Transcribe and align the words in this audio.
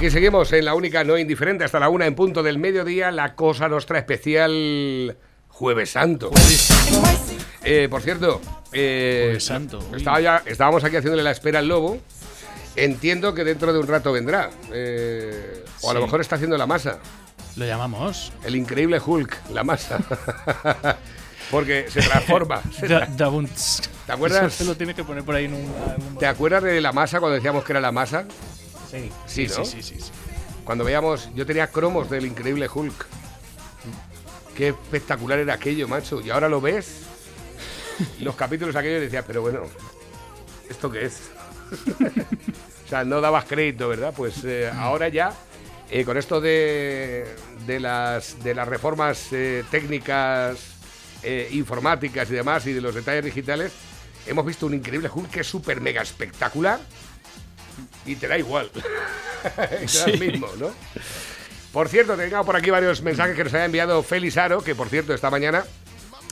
aquí 0.00 0.10
seguimos 0.10 0.50
en 0.54 0.64
la 0.64 0.74
única 0.74 1.04
no 1.04 1.18
indiferente 1.18 1.62
hasta 1.64 1.78
la 1.78 1.90
una 1.90 2.06
en 2.06 2.14
punto 2.14 2.42
del 2.42 2.58
mediodía. 2.58 3.10
La 3.10 3.34
cosa 3.34 3.68
nuestra 3.68 3.98
especial 3.98 5.14
Jueves 5.48 5.90
Santo. 5.90 6.30
Eh, 7.62 7.86
por 7.90 8.00
cierto, 8.00 8.40
eh, 8.72 9.24
Jueves 9.26 9.44
Santo, 9.44 9.78
estaba 9.94 10.18
ya- 10.20 10.42
estábamos 10.46 10.82
aquí 10.84 10.96
haciéndole 10.96 11.22
la 11.22 11.30
espera 11.32 11.58
al 11.58 11.68
lobo. 11.68 11.98
Entiendo 12.76 13.34
que 13.34 13.44
dentro 13.44 13.72
de 13.74 13.78
un 13.78 13.86
rato 13.88 14.10
vendrá. 14.12 14.48
eh, 14.72 15.64
o 15.82 15.90
a 15.90 15.94
lo 15.94 16.00
mejor 16.02 16.20
está 16.22 16.36
haciendo 16.36 16.56
la 16.56 16.66
masa. 16.66 16.98
Lo 17.56 17.66
llamamos. 17.66 18.32
El 18.44 18.56
increíble 18.56 19.00
Hulk, 19.04 19.50
la 19.52 19.64
masa. 19.64 19.98
Porque 21.50 21.86
se 21.90 22.00
transforma. 22.00 22.62
se 22.72 22.86
tra-. 22.88 23.06
¿Te 24.06 24.12
acuerdas? 24.12 24.44
Eso 24.54 24.56
se 24.58 24.64
lo 24.64 24.76
tiene 24.76 24.94
que 24.94 25.04
poner 25.04 25.24
por 25.24 25.34
ahí 25.34 25.44
en 25.46 25.54
un. 25.54 26.16
¿Te 26.18 26.26
acuerdas 26.26 26.62
de 26.62 26.80
la 26.80 26.92
masa 26.92 27.18
cuando 27.18 27.34
decíamos 27.34 27.64
que 27.64 27.72
era 27.72 27.80
la 27.80 27.92
masa? 27.92 28.24
Sí, 28.90 29.10
Sí, 29.26 29.46
¿no? 29.46 29.64
sí, 29.64 29.82
sí, 29.82 30.00
sí. 30.00 30.10
Cuando 30.64 30.84
veíamos, 30.84 31.28
yo 31.34 31.46
tenía 31.46 31.68
cromos 31.68 32.10
del 32.10 32.26
increíble 32.26 32.68
Hulk. 32.72 33.06
Qué 34.56 34.68
espectacular 34.68 35.38
era 35.38 35.54
aquello, 35.54 35.88
macho. 35.88 36.20
Y 36.20 36.30
ahora 36.30 36.48
lo 36.48 36.60
ves. 36.60 37.02
Los 38.20 38.34
capítulos 38.36 38.76
aquellos 38.76 38.98
y 38.98 39.04
decías, 39.04 39.24
pero 39.26 39.42
bueno, 39.42 39.62
¿esto 40.68 40.90
qué 40.90 41.06
es? 41.06 41.30
o 42.84 42.88
sea, 42.88 43.04
no 43.04 43.20
dabas 43.20 43.44
crédito, 43.44 43.88
¿verdad? 43.88 44.12
Pues 44.16 44.44
eh, 44.44 44.70
ahora 44.74 45.08
ya, 45.08 45.32
eh, 45.90 46.04
con 46.04 46.16
esto 46.16 46.40
de, 46.40 47.26
de, 47.66 47.80
las, 47.80 48.42
de 48.42 48.54
las 48.54 48.66
reformas 48.68 49.28
eh, 49.32 49.64
técnicas, 49.70 50.58
informáticas 51.50 52.30
y 52.30 52.32
demás, 52.32 52.66
y 52.66 52.72
de 52.72 52.80
los 52.80 52.94
detalles 52.94 53.24
digitales, 53.24 53.72
hemos 54.26 54.46
visto 54.46 54.66
un 54.66 54.72
increíble 54.74 55.10
Hulk 55.12 55.30
que 55.30 55.40
es 55.40 55.46
súper 55.46 55.80
mega 55.82 56.00
espectacular 56.00 56.80
y 58.06 58.16
te 58.16 58.28
da 58.28 58.38
igual. 58.38 58.70
da 59.56 59.86
Sí. 59.86 60.12
mismo, 60.18 60.48
¿no? 60.58 60.70
Por 61.72 61.88
cierto, 61.88 62.16
tengamos 62.16 62.46
por 62.46 62.56
aquí 62.56 62.70
varios 62.70 63.00
mensajes 63.02 63.36
que 63.36 63.44
nos 63.44 63.54
ha 63.54 63.64
enviado 63.64 64.02
Félix 64.02 64.36
Aro, 64.36 64.60
que 64.62 64.74
por 64.74 64.88
cierto, 64.88 65.14
esta 65.14 65.30
mañana, 65.30 65.64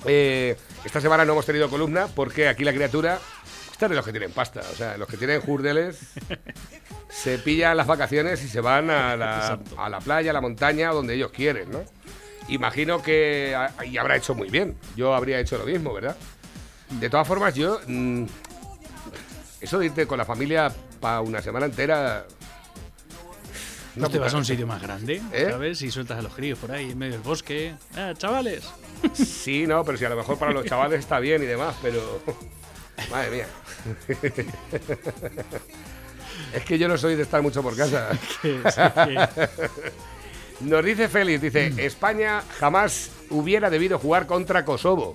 eh, 0.04 0.56
esta 0.84 1.00
semana 1.00 1.24
no 1.24 1.32
hemos 1.32 1.46
tenido 1.46 1.70
columna 1.70 2.08
porque 2.08 2.48
aquí 2.48 2.64
la 2.64 2.72
criatura 2.72 3.18
está 3.70 3.88
de 3.88 3.94
los 3.94 4.04
que 4.04 4.10
tienen 4.10 4.32
pasta. 4.32 4.62
O 4.72 4.74
sea, 4.76 4.96
los 4.96 5.06
que 5.08 5.16
tienen 5.16 5.40
jurdeles 5.40 5.98
se 7.08 7.38
pillan 7.38 7.76
las 7.76 7.86
vacaciones 7.86 8.42
y 8.42 8.48
se 8.48 8.60
van 8.60 8.90
a 8.90 9.16
la, 9.16 9.58
a 9.76 9.88
la 9.88 10.00
playa, 10.00 10.30
a 10.30 10.34
la 10.34 10.40
montaña, 10.40 10.90
donde 10.90 11.14
ellos 11.14 11.30
quieren, 11.30 11.70
¿no? 11.70 11.84
Imagino 12.48 13.00
que 13.02 13.54
a- 13.54 13.84
y 13.84 13.96
habrá 13.98 14.16
hecho 14.16 14.34
muy 14.34 14.48
bien. 14.50 14.76
Yo 14.96 15.14
habría 15.14 15.38
hecho 15.38 15.56
lo 15.58 15.64
mismo, 15.66 15.92
¿verdad? 15.94 16.16
De 16.98 17.08
todas 17.10 17.28
formas, 17.28 17.54
yo. 17.54 17.78
mm, 17.86 18.24
eso 19.60 19.78
de 19.78 19.86
irte 19.86 20.06
con 20.06 20.18
la 20.18 20.24
familia 20.24 20.72
para 20.98 21.20
una 21.20 21.40
semana 21.42 21.66
entera. 21.66 22.26
¿No 23.96 24.08
te 24.08 24.18
vas 24.18 24.32
a 24.34 24.36
un 24.36 24.44
sitio 24.44 24.66
más 24.66 24.80
grande? 24.80 25.20
¿Eh? 25.32 25.48
¿Sabes? 25.50 25.82
Y 25.82 25.90
sueltas 25.90 26.18
a 26.18 26.22
los 26.22 26.34
críos 26.34 26.58
por 26.58 26.70
ahí 26.70 26.90
en 26.92 26.98
medio 26.98 27.14
del 27.14 27.22
bosque. 27.22 27.74
¡Ah, 27.96 28.12
chavales! 28.16 28.64
Sí, 29.14 29.64
no, 29.64 29.84
pero 29.84 29.96
si 29.96 30.04
a 30.04 30.08
lo 30.08 30.16
mejor 30.16 30.36
para 30.38 30.52
los 30.52 30.66
chavales 30.66 30.98
está 30.98 31.20
bien 31.20 31.40
y 31.42 31.46
demás, 31.46 31.76
pero. 31.80 32.20
Madre 33.10 33.30
mía. 33.30 33.46
Es 36.52 36.64
que 36.64 36.78
yo 36.78 36.88
no 36.88 36.96
soy 36.96 37.14
de 37.14 37.22
estar 37.22 37.42
mucho 37.42 37.62
por 37.62 37.76
casa. 37.76 38.10
Sí, 38.42 38.60
Nos 40.60 40.84
dice 40.84 41.08
Félix, 41.08 41.42
dice, 41.42 41.72
España 41.84 42.42
jamás 42.58 43.10
hubiera 43.30 43.70
debido 43.70 43.98
jugar 43.98 44.26
contra 44.26 44.64
Kosovo. 44.64 45.14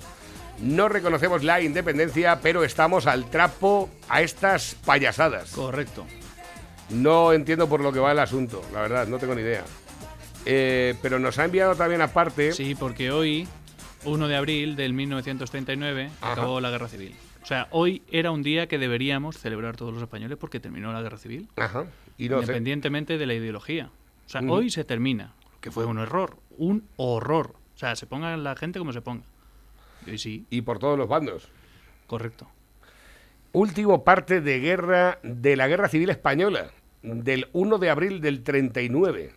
No 0.59 0.87
reconocemos 0.87 1.43
la 1.43 1.61
independencia, 1.61 2.39
pero 2.41 2.63
estamos 2.63 3.07
al 3.07 3.29
trapo 3.29 3.89
a 4.09 4.21
estas 4.21 4.75
payasadas. 4.85 5.51
Correcto. 5.51 6.05
No 6.89 7.33
entiendo 7.33 7.67
por 7.67 7.81
lo 7.81 7.91
que 7.91 7.99
va 7.99 8.11
el 8.11 8.19
asunto, 8.19 8.63
la 8.73 8.81
verdad, 8.81 9.07
no 9.07 9.17
tengo 9.17 9.35
ni 9.35 9.41
idea. 9.41 9.63
Eh, 10.45 10.95
pero 11.01 11.19
nos 11.19 11.39
ha 11.39 11.45
enviado 11.45 11.75
también 11.75 12.01
aparte... 12.01 12.51
Sí, 12.51 12.75
porque 12.75 13.11
hoy, 13.11 13.47
1 14.05 14.27
de 14.27 14.35
abril 14.35 14.75
del 14.75 14.93
1939, 14.93 16.11
Ajá. 16.21 16.33
acabó 16.33 16.61
la 16.61 16.69
guerra 16.69 16.87
civil. 16.87 17.15
O 17.41 17.45
sea, 17.45 17.67
hoy 17.71 18.03
era 18.09 18.31
un 18.31 18.43
día 18.43 18.67
que 18.67 18.77
deberíamos 18.77 19.37
celebrar 19.37 19.75
todos 19.75 19.93
los 19.93 20.01
españoles 20.01 20.37
porque 20.39 20.59
terminó 20.59 20.93
la 20.93 21.01
guerra 21.01 21.17
civil. 21.17 21.49
Ajá. 21.55 21.85
Y 22.17 22.29
no 22.29 22.37
sé. 22.37 22.43
independientemente 22.43 23.17
de 23.17 23.25
la 23.25 23.33
ideología. 23.33 23.89
O 24.25 24.29
sea, 24.29 24.41
hoy 24.47 24.69
se 24.69 24.83
termina, 24.83 25.33
que 25.59 25.71
fue 25.71 25.85
un 25.85 25.99
error, 25.99 26.37
un 26.57 26.87
horror. 26.95 27.55
O 27.75 27.77
sea, 27.77 27.95
se 27.95 28.05
ponga 28.05 28.35
la 28.37 28.55
gente 28.55 28.79
como 28.79 28.93
se 28.93 29.01
ponga. 29.01 29.23
Sí, 30.17 30.45
Y 30.49 30.61
por 30.61 30.79
todos 30.79 30.97
los 30.97 31.07
bandos. 31.07 31.49
correcto. 32.07 32.47
Último 33.51 34.03
parte 34.03 34.41
de 34.41 34.59
guerra 34.59 35.19
de 35.21 35.55
la 35.55 35.67
Guerra 35.67 35.87
Civil 35.87 36.09
Española, 36.09 36.71
del 37.03 37.49
1 37.53 37.77
de 37.77 37.89
abril 37.89 38.21
del 38.21 38.43
39. 38.43 39.33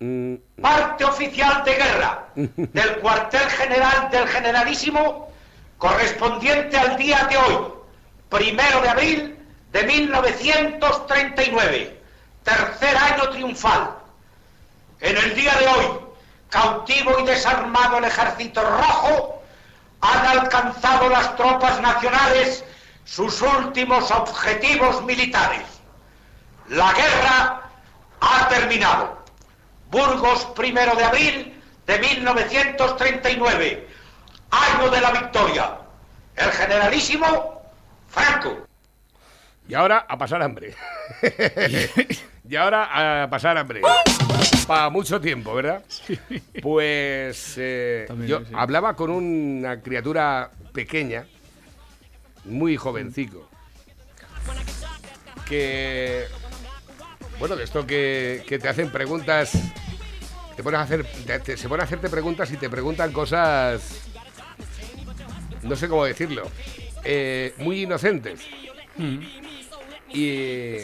Mm, 0.00 0.34
parte 0.60 1.04
oficial 1.04 1.62
de 1.64 1.74
guerra 1.74 2.26
del 2.34 2.98
cuartel 3.00 3.48
general 3.48 4.10
del 4.10 4.26
generalísimo 4.28 5.28
correspondiente 5.78 6.76
al 6.76 6.96
día 6.98 7.26
de 7.30 7.36
hoy, 7.36 7.68
primero 8.28 8.80
de 8.82 8.88
abril 8.88 9.36
de 9.72 9.82
1939, 9.84 12.00
tercer 12.42 12.96
año 12.96 13.30
triunfal. 13.30 13.96
En 15.04 15.18
el 15.18 15.34
día 15.34 15.54
de 15.56 15.66
hoy, 15.68 16.00
cautivo 16.48 17.18
y 17.20 17.24
desarmado 17.24 17.98
el 17.98 18.04
ejército 18.04 18.62
rojo, 18.62 19.42
han 20.00 20.38
alcanzado 20.38 21.10
las 21.10 21.36
tropas 21.36 21.78
nacionales 21.82 22.64
sus 23.04 23.42
últimos 23.42 24.10
objetivos 24.10 25.04
militares. 25.04 25.60
La 26.68 26.90
guerra 26.94 27.60
ha 28.18 28.48
terminado. 28.48 29.22
Burgos, 29.90 30.46
primero 30.56 30.96
de 30.96 31.04
abril 31.04 31.62
de 31.86 31.98
1939, 31.98 33.88
año 34.52 34.88
de 34.88 35.00
la 35.02 35.10
victoria. 35.10 35.76
El 36.34 36.50
generalísimo 36.50 37.62
Franco. 38.08 38.66
Y 39.68 39.74
ahora 39.74 40.06
a 40.08 40.16
pasar 40.16 40.42
hambre. 40.42 40.74
y 42.48 42.56
ahora 42.56 43.22
a 43.22 43.28
pasar 43.28 43.58
hambre. 43.58 43.82
Para 44.66 44.88
mucho 44.88 45.20
tiempo, 45.20 45.54
¿verdad? 45.54 45.84
Pues 46.62 47.54
eh, 47.58 48.06
yo 48.26 48.40
sí. 48.40 48.46
hablaba 48.54 48.96
con 48.96 49.10
una 49.10 49.80
criatura 49.82 50.50
pequeña, 50.72 51.26
muy 52.44 52.76
jovencico, 52.76 53.48
que, 55.46 56.24
bueno, 57.38 57.56
de 57.56 57.64
esto 57.64 57.86
que, 57.86 58.42
que 58.46 58.58
te 58.58 58.68
hacen 58.68 58.90
preguntas, 58.90 59.52
te 60.56 60.62
pones 60.62 60.80
a 60.80 60.82
hacer, 60.84 61.04
te- 61.26 61.40
te- 61.40 61.56
se 61.58 61.68
ponen 61.68 61.82
a 61.82 61.84
hacerte 61.84 62.08
preguntas 62.08 62.50
y 62.50 62.56
te 62.56 62.70
preguntan 62.70 63.12
cosas, 63.12 64.02
no 65.62 65.76
sé 65.76 65.88
cómo 65.88 66.04
decirlo, 66.06 66.50
eh, 67.04 67.52
muy 67.58 67.82
inocentes. 67.82 68.40
Mm. 68.96 69.18
Y, 70.12 70.76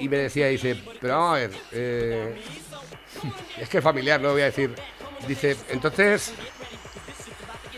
y 0.00 0.08
me 0.08 0.16
decía, 0.16 0.46
dice, 0.46 0.76
pero 1.00 1.14
vamos 1.18 1.36
a 1.36 1.40
ver, 1.40 1.50
eh, 1.72 2.42
es 3.58 3.68
que 3.68 3.82
familiar, 3.82 4.20
no 4.20 4.28
lo 4.28 4.32
voy 4.34 4.42
a 4.42 4.46
decir. 4.46 4.74
Dice, 5.26 5.56
entonces, 5.70 6.32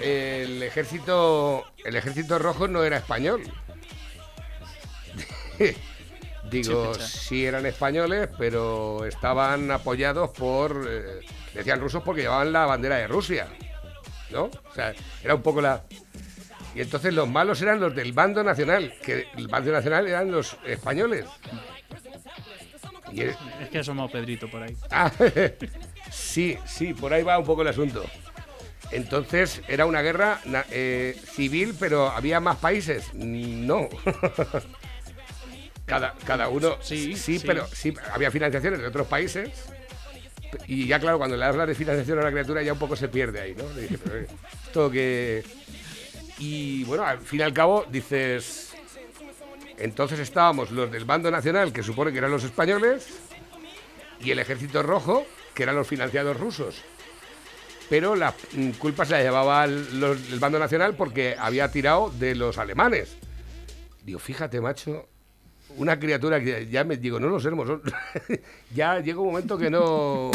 el 0.00 0.62
ejército, 0.62 1.64
el 1.84 1.96
ejército 1.96 2.38
rojo 2.38 2.68
no 2.68 2.84
era 2.84 2.98
español. 2.98 3.42
Digo, 6.50 6.94
sí 6.94 7.44
eran 7.44 7.66
españoles, 7.66 8.28
pero 8.38 9.04
estaban 9.04 9.70
apoyados 9.70 10.30
por, 10.30 10.86
eh, 10.88 11.20
decían 11.52 11.80
rusos 11.80 12.02
porque 12.04 12.22
llevaban 12.22 12.52
la 12.52 12.66
bandera 12.66 12.98
de 12.98 13.08
Rusia, 13.08 13.48
¿no? 14.30 14.44
O 14.44 14.74
sea, 14.74 14.94
era 15.24 15.34
un 15.34 15.42
poco 15.42 15.60
la... 15.60 15.82
Y 16.74 16.82
entonces 16.82 17.14
los 17.14 17.28
malos 17.28 17.60
eran 17.62 17.80
los 17.80 17.96
del 17.96 18.12
bando 18.12 18.44
nacional, 18.44 18.94
que 19.02 19.26
el 19.36 19.48
bando 19.48 19.72
nacional 19.72 20.06
eran 20.06 20.30
los 20.30 20.56
españoles. 20.64 21.24
Y 23.16 23.22
es- 23.22 23.36
Es 23.62 23.68
que 23.70 23.78
ha 23.78 23.80
asomado 23.80 24.08
Pedrito 24.10 24.48
por 24.50 24.62
ahí. 24.62 24.76
Ah, 24.90 25.10
sí, 26.10 26.56
sí, 26.66 26.94
por 26.94 27.12
ahí 27.12 27.22
va 27.22 27.38
un 27.38 27.44
poco 27.46 27.62
el 27.62 27.68
asunto. 27.68 28.04
Entonces 28.92 29.62
era 29.68 29.84
una 29.86 30.00
guerra 30.02 30.40
eh, 30.70 31.18
civil, 31.34 31.74
pero 31.78 32.08
había 32.10 32.38
más 32.40 32.56
países. 32.58 33.12
No. 33.14 33.88
cada, 35.86 36.14
cada 36.24 36.48
uno. 36.48 36.76
Sí, 36.80 37.16
sí, 37.16 37.38
sí. 37.38 37.44
pero 37.46 37.66
sí, 37.68 37.94
había 38.12 38.30
financiaciones 38.30 38.80
de 38.80 38.86
otros 38.86 39.06
países. 39.06 39.50
Y 40.66 40.86
ya, 40.86 41.00
claro, 41.00 41.18
cuando 41.18 41.36
le 41.36 41.44
hablas 41.44 41.66
de 41.68 41.74
financiación 41.74 42.18
a 42.18 42.22
la 42.22 42.30
criatura, 42.30 42.62
ya 42.62 42.72
un 42.72 42.78
poco 42.78 42.96
se 42.96 43.08
pierde 43.08 43.40
ahí, 43.40 43.54
¿no? 43.56 43.64
Le 43.74 43.82
dije, 43.82 43.98
pero, 43.98 44.16
eh, 44.20 44.26
esto 44.66 44.90
que. 44.90 45.42
Y 46.38 46.84
bueno, 46.84 47.04
al 47.04 47.18
fin 47.18 47.40
y 47.40 47.42
al 47.42 47.52
cabo, 47.52 47.84
dices. 47.90 48.75
Entonces 49.78 50.18
estábamos 50.18 50.70
los 50.70 50.90
del 50.90 51.04
bando 51.04 51.30
nacional, 51.30 51.72
que 51.72 51.82
supone 51.82 52.12
que 52.12 52.18
eran 52.18 52.30
los 52.30 52.44
españoles, 52.44 53.06
y 54.20 54.30
el 54.30 54.38
ejército 54.38 54.82
rojo, 54.82 55.26
que 55.54 55.62
eran 55.64 55.76
los 55.76 55.86
financiados 55.86 56.38
rusos. 56.38 56.76
Pero 57.88 58.16
la 58.16 58.34
mm, 58.52 58.70
culpa 58.72 59.04
se 59.04 59.12
la 59.12 59.22
llevaba 59.22 59.64
el, 59.64 60.00
los- 60.00 60.32
el 60.32 60.38
bando 60.40 60.58
nacional 60.58 60.94
porque 60.96 61.36
había 61.38 61.70
tirado 61.70 62.10
de 62.10 62.34
los 62.34 62.58
alemanes. 62.58 63.16
Digo, 64.04 64.18
fíjate, 64.18 64.60
macho, 64.60 65.06
una 65.76 65.98
criatura 65.98 66.40
que 66.40 66.66
ya 66.68 66.82
me 66.84 66.96
digo, 66.96 67.20
no 67.20 67.28
los 67.28 67.42
sermos. 67.42 67.68
son- 67.68 67.82
ya 68.74 68.98
llega 69.00 69.20
un 69.20 69.26
momento 69.28 69.56
que 69.58 69.70
no. 69.70 70.30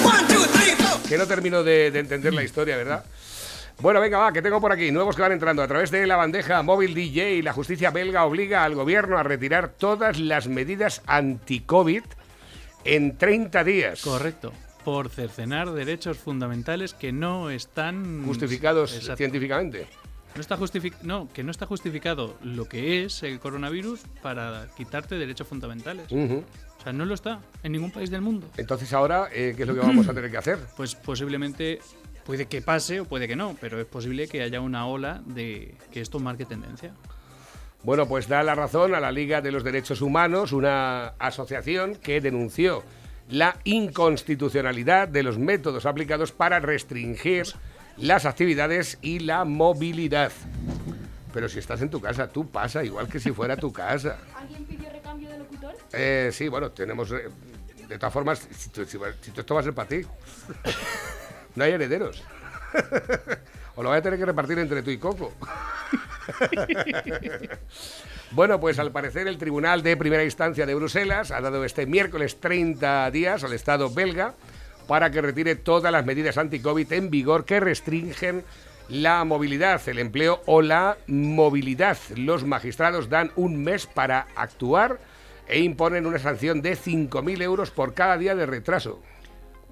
que 1.10 1.18
no 1.18 1.26
termino 1.28 1.64
de, 1.64 1.92
de 1.92 2.00
entender 2.00 2.34
la 2.34 2.44
historia, 2.44 2.78
¿verdad? 2.78 3.04
Bueno, 3.82 4.00
venga, 4.00 4.20
va, 4.20 4.32
que 4.32 4.42
tengo 4.44 4.62
por 4.62 4.72
aquí 4.72 4.92
nuevos 4.92 5.16
que 5.16 5.22
van 5.24 5.32
entrando. 5.32 5.64
A 5.64 5.68
través 5.68 5.90
de 5.90 6.06
la 6.06 6.16
bandeja 6.16 6.62
móvil 6.62 6.94
DJ, 6.94 7.42
la 7.42 7.52
justicia 7.54 7.90
belga 7.90 8.26
obliga 8.26 8.64
al 8.64 8.76
gobierno 8.76 9.18
a 9.18 9.24
retirar 9.24 9.70
todas 9.70 10.20
las 10.20 10.48
medidas 10.48 11.02
anti-COVID 11.08 12.04
en 12.84 13.18
30 13.18 13.64
días. 13.64 14.02
Correcto. 14.02 14.54
Por 14.86 15.10
cercenar 15.10 15.72
derechos 15.72 16.18
fundamentales 16.20 16.94
que 16.94 17.12
no 17.12 17.50
están 17.50 18.24
Justificados 18.26 18.94
Exacto. 18.96 19.18
científicamente. 19.18 19.88
No 20.36 20.42
está 20.42 20.58
justific- 20.58 21.02
no, 21.02 21.28
que 21.34 21.44
no 21.44 21.50
está 21.52 21.66
justificado 21.66 22.38
lo 22.44 22.66
que 22.66 23.04
es 23.04 23.24
el 23.24 23.40
coronavirus 23.40 24.02
para 24.22 24.68
quitarte 24.78 25.16
derechos 25.16 25.48
fundamentales. 25.48 26.06
O 26.12 26.84
sea, 26.84 26.94
no 26.94 27.06
lo 27.06 27.14
está 27.16 27.40
en 27.64 27.72
ningún 27.74 27.92
país 27.92 28.10
del 28.12 28.22
mundo. 28.22 28.48
Entonces 28.58 28.94
ahora, 28.94 29.28
eh, 29.34 29.54
¿qué 29.56 29.64
es 29.64 29.68
lo 29.68 29.74
que 29.74 29.82
vamos 29.82 30.08
a 30.08 30.14
tener 30.14 30.32
que 30.32 30.38
hacer? 30.38 30.58
Pues 30.78 30.96
posiblemente 30.96 31.80
puede 32.26 32.46
que 32.48 32.62
pase 32.62 33.00
o 33.02 33.06
puede 33.06 33.28
que 33.28 33.36
no, 33.36 33.56
pero 33.60 33.80
es 33.80 33.86
posible 33.86 34.28
que 34.28 34.42
haya 34.42 34.62
una 34.62 34.86
ola 34.88 35.22
de 35.26 35.76
que 35.92 36.02
esto 36.02 36.20
marque 36.20 36.46
tendencia. 36.46 36.94
Bueno, 37.84 38.08
pues 38.08 38.28
da 38.28 38.44
la 38.44 38.54
razón 38.56 38.94
a 38.94 39.00
la 39.00 39.12
Liga 39.12 39.42
de 39.42 39.52
los 39.52 39.64
Derechos 39.64 40.02
Humanos, 40.02 40.52
una 40.52 41.08
asociación 41.20 41.96
que 41.96 42.22
denunció 42.22 42.84
la 43.30 43.58
inconstitucionalidad 43.64 45.08
de 45.08 45.24
los 45.24 45.38
métodos 45.40 45.86
aplicados 45.86 46.32
para 46.32 46.60
restringir 46.60 47.46
las 47.98 48.26
actividades 48.26 48.98
y 49.02 49.20
la 49.20 49.46
movilidad. 49.46 50.32
Pero 51.34 51.48
si 51.50 51.60
estás 51.60 51.82
en 51.82 51.90
tu 51.90 52.02
casa, 52.02 52.28
tú 52.28 52.50
pasa 52.50 52.84
igual 52.84 53.08
que 53.08 53.20
si 53.20 53.32
fuera 53.32 53.56
tu 53.58 53.72
casa. 53.72 54.18
¿Alguien 54.36 54.66
pidió 54.66 54.90
recambio 54.90 55.30
de 55.30 55.40
locutor? 55.40 55.74
Eh, 55.94 56.30
sí, 56.34 56.50
bueno, 56.50 56.72
tenemos... 56.72 57.12
eh, 57.12 57.30
de 57.88 57.98
todas 57.98 58.14
formas, 58.14 58.48
si, 58.56 58.70
tú- 58.70 58.86
si- 58.86 58.98
si 59.22 59.32
esto 59.40 59.54
va 59.56 59.62
a 59.62 59.64
ser 59.64 59.74
para 59.74 59.88
ti, 59.90 60.02
no 61.56 61.64
hay 61.64 61.72
herederos. 61.72 62.24
o 63.76 63.84
lo 63.84 63.90
voy 63.90 63.98
a 63.98 64.02
tener 64.02 64.20
que 64.20 64.26
repartir 64.26 64.60
entre 64.60 64.82
tú 64.84 64.92
y 64.92 64.98
Coco. 64.98 65.34
Bueno, 68.34 68.62
pues 68.62 68.80
al 68.80 68.94
parecer 68.94 69.28
el 69.28 69.38
Tribunal 69.38 69.84
de 69.84 69.98
Primera 69.98 70.24
Instancia 70.24 70.66
de 70.66 70.74
Bruselas 70.74 71.32
ha 71.32 71.42
dado 71.42 71.66
este 71.66 71.86
miércoles 71.86 72.40
30 72.40 73.12
días 73.12 73.44
al 73.44 73.52
Estado 73.52 73.90
belga 73.90 74.36
para 74.88 75.12
que 75.12 75.22
retire 75.22 75.58
todas 75.58 75.92
las 75.92 76.06
medidas 76.06 76.38
anti-COVID 76.38 76.94
en 76.94 77.10
vigor 77.10 77.44
que 77.44 77.60
restringen 77.60 78.46
la 78.88 79.26
movilidad, 79.26 79.82
el 79.88 80.00
empleo 80.00 80.42
o 80.46 80.62
la 80.62 80.98
movilidad. 81.08 81.98
Los 82.16 82.46
magistrados 82.46 83.10
dan 83.10 83.32
un 83.36 83.62
mes 83.62 83.86
para 83.86 84.28
actuar 84.36 85.00
e 85.50 85.60
imponen 85.60 86.06
una 86.06 86.20
sanción 86.20 86.62
de 86.62 86.78
5.000 86.78 87.42
euros 87.42 87.70
por 87.70 87.94
cada 87.94 88.18
día 88.18 88.34
de 88.34 88.46
retraso. 88.46 89.02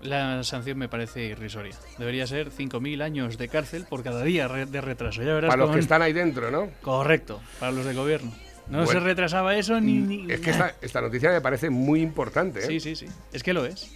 La 0.01 0.41
sanción 0.43 0.77
me 0.77 0.87
parece 0.87 1.25
irrisoria. 1.25 1.75
Debería 1.97 2.25
ser 2.25 2.51
5.000 2.51 3.01
años 3.01 3.37
de 3.37 3.49
cárcel 3.49 3.85
por 3.89 4.01
cada 4.03 4.23
día 4.23 4.47
de 4.47 4.81
retraso. 4.81 5.21
Ya 5.21 5.33
verás 5.33 5.49
Para 5.49 5.65
los 5.65 5.71
que 5.73 5.79
están 5.81 6.01
ahí 6.01 6.13
dentro, 6.13 6.49
¿no? 6.51 6.69
Correcto, 6.81 7.41
para 7.59 7.71
los 7.73 7.85
del 7.85 7.97
gobierno. 7.97 8.31
No 8.69 8.83
Bueno. 8.85 8.91
se 8.91 8.99
retrasaba 8.99 9.55
eso 9.57 9.81
ni... 9.81 9.93
ni- 9.97 10.31
Es 10.31 10.39
que 10.41 10.51
esta, 10.51 10.75
esta 10.81 11.01
noticia 11.01 11.31
me 11.31 11.41
parece 11.41 11.69
muy 11.69 12.01
importante. 12.01 12.59
¿eh? 12.59 12.67
Sí, 12.67 12.79
sí, 12.79 12.95
sí. 12.95 13.07
Es 13.33 13.43
que 13.43 13.51
lo 13.53 13.65
es. 13.65 13.91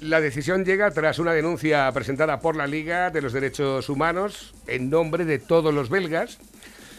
La 0.00 0.20
decisión 0.20 0.64
llega 0.64 0.90
tras 0.92 1.18
una 1.18 1.32
denuncia 1.32 1.90
presentada 1.92 2.38
por 2.38 2.54
la 2.54 2.66
Liga 2.68 3.10
de 3.10 3.20
los 3.22 3.32
Derechos 3.32 3.88
Humanos 3.88 4.54
en 4.68 4.90
nombre 4.90 5.24
de 5.24 5.38
todos 5.40 5.74
los 5.74 5.88
belgas. 5.90 6.38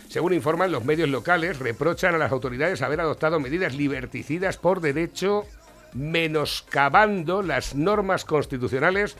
Según 0.09 0.33
informan 0.33 0.71
los 0.71 0.83
medios 0.83 1.07
locales, 1.07 1.59
reprochan 1.59 2.15
a 2.15 2.17
las 2.17 2.31
autoridades 2.31 2.81
haber 2.81 2.99
adoptado 2.99 3.39
medidas 3.39 3.75
liberticidas 3.75 4.57
por 4.57 4.81
derecho, 4.81 5.45
menoscabando 5.93 7.41
las 7.41 7.75
normas 7.75 8.25
constitucionales 8.25 9.17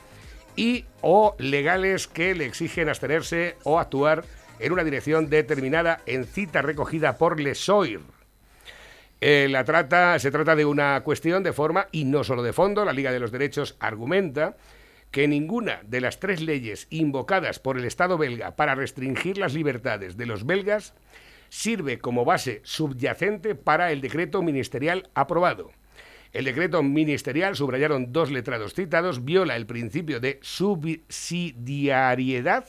y 0.56 0.84
o 1.00 1.36
legales 1.38 2.06
que 2.06 2.34
le 2.34 2.46
exigen 2.46 2.88
abstenerse 2.88 3.56
o 3.64 3.78
actuar 3.78 4.24
en 4.58 4.72
una 4.72 4.84
dirección 4.84 5.30
determinada 5.30 6.00
en 6.06 6.24
cita 6.24 6.62
recogida 6.62 7.16
por 7.16 7.40
Lesoir. 7.40 8.00
Eh, 9.20 9.48
la 9.50 9.64
trata, 9.64 10.18
se 10.18 10.30
trata 10.30 10.56
de 10.56 10.64
una 10.64 11.02
cuestión 11.02 11.42
de 11.42 11.52
forma 11.52 11.88
y 11.92 12.04
no 12.04 12.24
solo 12.24 12.42
de 12.42 12.52
fondo. 12.52 12.84
La 12.84 12.92
Liga 12.92 13.12
de 13.12 13.20
los 13.20 13.32
Derechos 13.32 13.76
argumenta 13.78 14.56
que 15.10 15.28
ninguna 15.28 15.80
de 15.84 16.00
las 16.00 16.20
tres 16.20 16.40
leyes 16.40 16.86
invocadas 16.90 17.58
por 17.58 17.76
el 17.76 17.84
Estado 17.84 18.16
belga 18.16 18.56
para 18.56 18.74
restringir 18.74 19.38
las 19.38 19.54
libertades 19.54 20.16
de 20.16 20.26
los 20.26 20.46
belgas 20.46 20.94
sirve 21.48 21.98
como 21.98 22.24
base 22.24 22.60
subyacente 22.64 23.54
para 23.54 23.92
el 23.92 24.00
decreto 24.00 24.40
ministerial 24.40 25.10
aprobado. 25.14 25.72
El 26.32 26.44
decreto 26.44 26.80
ministerial, 26.82 27.54
subrayaron 27.56 28.12
dos 28.12 28.30
letrados 28.30 28.74
citados, 28.74 29.24
viola 29.24 29.56
el 29.56 29.64
principio 29.66 30.20
de 30.20 30.38
subsidiariedad 30.42 32.66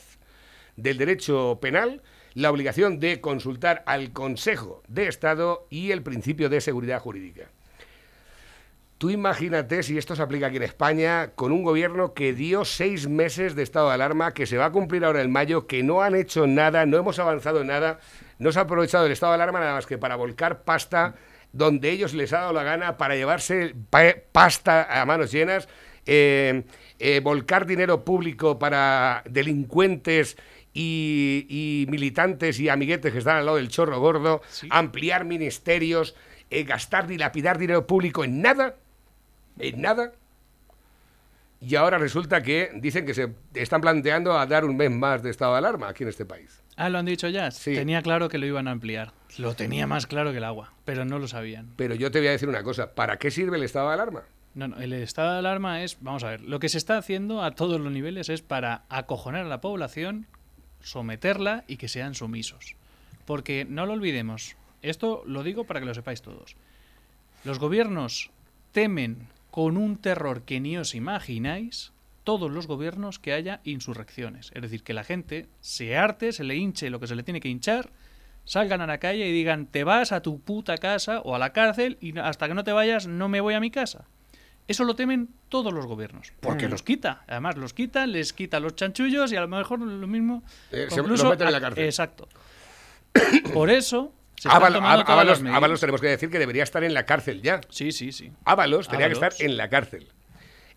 del 0.76 0.96
derecho 0.98 1.58
penal, 1.60 2.02
la 2.34 2.50
obligación 2.50 2.98
de 2.98 3.20
consultar 3.20 3.84
al 3.86 4.12
Consejo 4.12 4.82
de 4.88 5.06
Estado 5.06 5.68
y 5.70 5.92
el 5.92 6.02
principio 6.02 6.48
de 6.48 6.60
seguridad 6.60 6.98
jurídica. 6.98 7.50
Tú 8.98 9.10
imagínate 9.10 9.82
si 9.82 9.96
esto 9.98 10.16
se 10.16 10.22
aplica 10.22 10.46
aquí 10.46 10.56
en 10.56 10.62
España 10.62 11.32
con 11.34 11.52
un 11.52 11.62
gobierno 11.62 12.14
que 12.14 12.32
dio 12.32 12.64
seis 12.64 13.06
meses 13.08 13.54
de 13.56 13.64
estado 13.64 13.88
de 13.88 13.94
alarma, 13.94 14.32
que 14.32 14.46
se 14.46 14.56
va 14.56 14.66
a 14.66 14.72
cumplir 14.72 15.04
ahora 15.04 15.22
en 15.22 15.32
mayo, 15.32 15.66
que 15.66 15.82
no 15.82 16.02
han 16.02 16.14
hecho 16.14 16.46
nada, 16.46 16.86
no 16.86 16.96
hemos 16.96 17.18
avanzado 17.18 17.62
en 17.62 17.66
nada, 17.68 17.98
no 18.38 18.52
se 18.52 18.60
ha 18.60 18.62
aprovechado 18.62 19.06
el 19.06 19.12
estado 19.12 19.32
de 19.32 19.36
alarma 19.36 19.58
nada 19.58 19.74
más 19.74 19.86
que 19.86 19.98
para 19.98 20.16
volcar 20.16 20.62
pasta 20.62 21.16
donde 21.52 21.90
ellos 21.90 22.14
les 22.14 22.32
ha 22.32 22.40
dado 22.40 22.52
la 22.52 22.62
gana, 22.62 22.96
para 22.96 23.14
llevarse 23.16 23.74
pa- 23.90 24.16
pasta 24.32 25.00
a 25.00 25.04
manos 25.06 25.30
llenas, 25.32 25.68
eh, 26.06 26.62
eh, 26.98 27.20
volcar 27.20 27.66
dinero 27.66 28.04
público 28.04 28.58
para 28.58 29.22
delincuentes 29.28 30.36
y, 30.74 31.46
y 31.48 31.86
militantes 31.90 32.58
y 32.58 32.68
amiguetes 32.68 33.12
que 33.12 33.18
están 33.18 33.36
al 33.36 33.44
lado 33.46 33.56
del 33.58 33.68
chorro 33.68 34.00
gordo, 34.00 34.40
ampliar 34.70 35.24
ministerios, 35.24 36.14
eh, 36.50 36.64
gastar, 36.64 37.06
dilapidar 37.06 37.58
dinero 37.58 37.86
público 37.86 38.24
en 38.24 38.40
nada, 38.42 38.76
en 39.58 39.80
nada. 39.82 40.12
Y 41.60 41.76
ahora 41.76 41.98
resulta 41.98 42.42
que 42.42 42.70
dicen 42.74 43.06
que 43.06 43.14
se 43.14 43.28
están 43.54 43.80
planteando 43.80 44.36
a 44.36 44.46
dar 44.46 44.64
un 44.64 44.76
mes 44.76 44.90
más 44.90 45.22
de 45.22 45.30
estado 45.30 45.52
de 45.52 45.58
alarma 45.58 45.88
aquí 45.88 46.02
en 46.02 46.08
este 46.08 46.24
país. 46.24 46.60
Ah, 46.76 46.88
lo 46.88 46.98
han 46.98 47.06
dicho 47.06 47.28
ya. 47.28 47.50
Sí. 47.52 47.74
Tenía 47.74 48.02
claro 48.02 48.28
que 48.28 48.38
lo 48.38 48.46
iban 48.46 48.66
a 48.66 48.72
ampliar. 48.72 49.12
Lo 49.38 49.54
tenía 49.54 49.86
más 49.86 50.06
claro 50.06 50.32
que 50.32 50.38
el 50.38 50.44
agua, 50.44 50.72
pero 50.84 51.04
no 51.04 51.18
lo 51.18 51.28
sabían. 51.28 51.72
Pero 51.76 51.94
yo 51.94 52.10
te 52.10 52.18
voy 52.18 52.28
a 52.28 52.32
decir 52.32 52.48
una 52.48 52.62
cosa, 52.62 52.94
¿para 52.94 53.18
qué 53.18 53.30
sirve 53.30 53.56
el 53.56 53.62
estado 53.62 53.88
de 53.88 53.94
alarma? 53.94 54.22
No, 54.54 54.68
no, 54.68 54.76
el 54.78 54.92
estado 54.92 55.32
de 55.32 55.38
alarma 55.38 55.82
es, 55.82 55.96
vamos 56.00 56.24
a 56.24 56.30
ver, 56.30 56.42
lo 56.42 56.58
que 56.58 56.68
se 56.68 56.78
está 56.78 56.98
haciendo 56.98 57.42
a 57.42 57.52
todos 57.52 57.80
los 57.80 57.92
niveles 57.92 58.28
es 58.28 58.42
para 58.42 58.84
acojonar 58.90 59.46
a 59.46 59.48
la 59.48 59.60
población, 59.60 60.26
someterla 60.80 61.64
y 61.66 61.76
que 61.76 61.88
sean 61.88 62.14
sumisos. 62.14 62.76
Porque 63.24 63.64
no 63.64 63.86
lo 63.86 63.94
olvidemos, 63.94 64.56
esto 64.82 65.22
lo 65.26 65.42
digo 65.42 65.64
para 65.64 65.80
que 65.80 65.86
lo 65.86 65.94
sepáis 65.94 66.20
todos. 66.20 66.56
Los 67.44 67.58
gobiernos 67.58 68.30
temen 68.72 69.28
con 69.50 69.76
un 69.76 69.96
terror 69.96 70.42
que 70.42 70.60
ni 70.60 70.76
os 70.76 70.94
imagináis 70.94 71.92
todos 72.24 72.50
los 72.50 72.66
gobiernos 72.66 73.18
que 73.18 73.32
haya 73.32 73.60
insurrecciones. 73.64 74.50
Es 74.54 74.62
decir, 74.62 74.82
que 74.82 74.94
la 74.94 75.04
gente 75.04 75.46
se 75.60 75.96
arte, 75.96 76.32
se 76.32 76.44
le 76.44 76.56
hinche 76.56 76.90
lo 76.90 77.00
que 77.00 77.06
se 77.06 77.16
le 77.16 77.22
tiene 77.22 77.40
que 77.40 77.48
hinchar, 77.48 77.90
salgan 78.44 78.80
a 78.80 78.86
la 78.86 78.98
calle 78.98 79.26
y 79.28 79.32
digan, 79.32 79.66
te 79.66 79.84
vas 79.84 80.12
a 80.12 80.20
tu 80.22 80.40
puta 80.40 80.76
casa 80.78 81.20
o 81.20 81.34
a 81.34 81.38
la 81.38 81.52
cárcel 81.52 81.96
y 82.00 82.18
hasta 82.18 82.48
que 82.48 82.54
no 82.54 82.64
te 82.64 82.72
vayas 82.72 83.06
no 83.06 83.28
me 83.28 83.40
voy 83.40 83.54
a 83.54 83.60
mi 83.60 83.70
casa. 83.70 84.04
Eso 84.68 84.84
lo 84.84 84.94
temen 84.94 85.28
todos 85.48 85.72
los 85.72 85.86
gobiernos, 85.86 86.32
porque 86.40 86.68
Mm. 86.68 86.70
los 86.70 86.82
quita. 86.82 87.24
Además, 87.26 87.56
los 87.56 87.74
quita, 87.74 88.06
les 88.06 88.32
quita 88.32 88.60
los 88.60 88.76
chanchullos 88.76 89.32
y 89.32 89.36
a 89.36 89.40
lo 89.40 89.48
mejor 89.48 89.80
lo 89.80 90.06
mismo... 90.06 90.42
Eh, 90.70 90.86
se- 90.88 90.96
concluso, 90.98 91.28
meten 91.30 91.48
en 91.48 91.52
la 91.52 91.60
cárcel. 91.60 91.84
Exacto. 91.84 92.28
Por 93.52 93.70
eso... 93.70 94.12
Se 94.36 94.48
Ábalos, 94.48 95.80
tenemos 95.80 96.00
que 96.00 96.08
decir 96.08 96.28
que 96.30 96.38
debería 96.38 96.64
estar 96.64 96.82
en 96.82 96.94
la 96.94 97.06
cárcel 97.06 97.42
ya. 97.42 97.60
Sí, 97.68 97.92
sí, 97.92 98.10
sí. 98.10 98.32
Ábalos 98.44 98.88
tenía 98.88 99.06
que 99.06 99.12
estar 99.14 99.32
en 99.38 99.56
la 99.56 99.68
cárcel. 99.68 100.08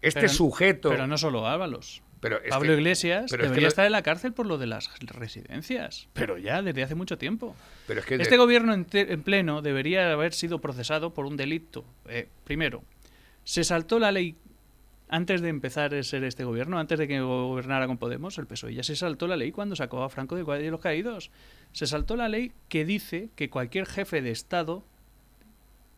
Este 0.01 0.21
Pero- 0.21 0.33
sujeto... 0.33 0.89
Pero 0.89 1.07
no 1.07 1.17
solo 1.17 1.47
Ábalos. 1.47 2.03
Pero 2.25 2.41
es 2.43 2.49
Pablo 2.49 2.69
que- 2.73 2.77
Iglesias 2.79 3.25
pero 3.31 3.43
es 3.43 3.47
que 3.47 3.49
debería 3.49 3.65
lo- 3.65 3.69
estar 3.69 3.85
en 3.85 3.91
la 3.93 4.01
cárcel 4.03 4.33
por 4.33 4.45
lo 4.45 4.57
de 4.57 4.67
las 4.67 4.89
residencias. 4.99 6.07
Pero 6.13 6.37
ya 6.37 6.61
desde 6.61 6.83
hace 6.83 6.95
mucho 6.95 7.17
tiempo. 7.17 7.55
pero 7.87 7.99
es 8.01 8.05
que 8.05 8.17
de- 8.17 8.23
Este 8.23 8.37
gobierno 8.37 8.73
en, 8.73 8.85
pleno 9.23 9.61
debería 9.61 10.11
haber 10.11 10.33
sido 10.33 10.59
procesado 10.59 11.13
por 11.13 11.25
un 11.25 11.37
delito. 11.37 11.85
Eh, 12.09 12.27
primero, 12.43 12.83
se 13.43 13.63
saltó 13.63 13.99
la 13.99 14.11
ley 14.11 14.35
antes 15.07 15.41
de 15.41 15.49
empezar 15.49 15.93
a 15.93 16.01
ser 16.01 16.23
este 16.23 16.43
gobierno, 16.45 16.79
antes 16.79 16.97
de 16.97 17.07
que 17.07 17.19
gobernara 17.21 17.85
con 17.85 17.99
Podemos, 17.99 18.37
el 18.39 18.47
PSOE, 18.47 18.73
ya 18.73 18.81
se 18.83 18.95
saltó 18.95 19.27
la 19.27 19.37
ley 19.37 19.51
cuando 19.51 19.75
sacó 19.75 20.03
a 20.03 20.09
Franco 20.09 20.35
de 20.35 20.71
los 20.71 20.79
Caídos. 20.81 21.29
Se 21.73 21.85
saltó 21.85 22.15
la 22.15 22.27
ley 22.27 22.51
que 22.69 22.85
dice 22.85 23.29
que 23.35 23.51
cualquier 23.51 23.85
jefe 23.85 24.23
de 24.23 24.31
Estado, 24.31 24.83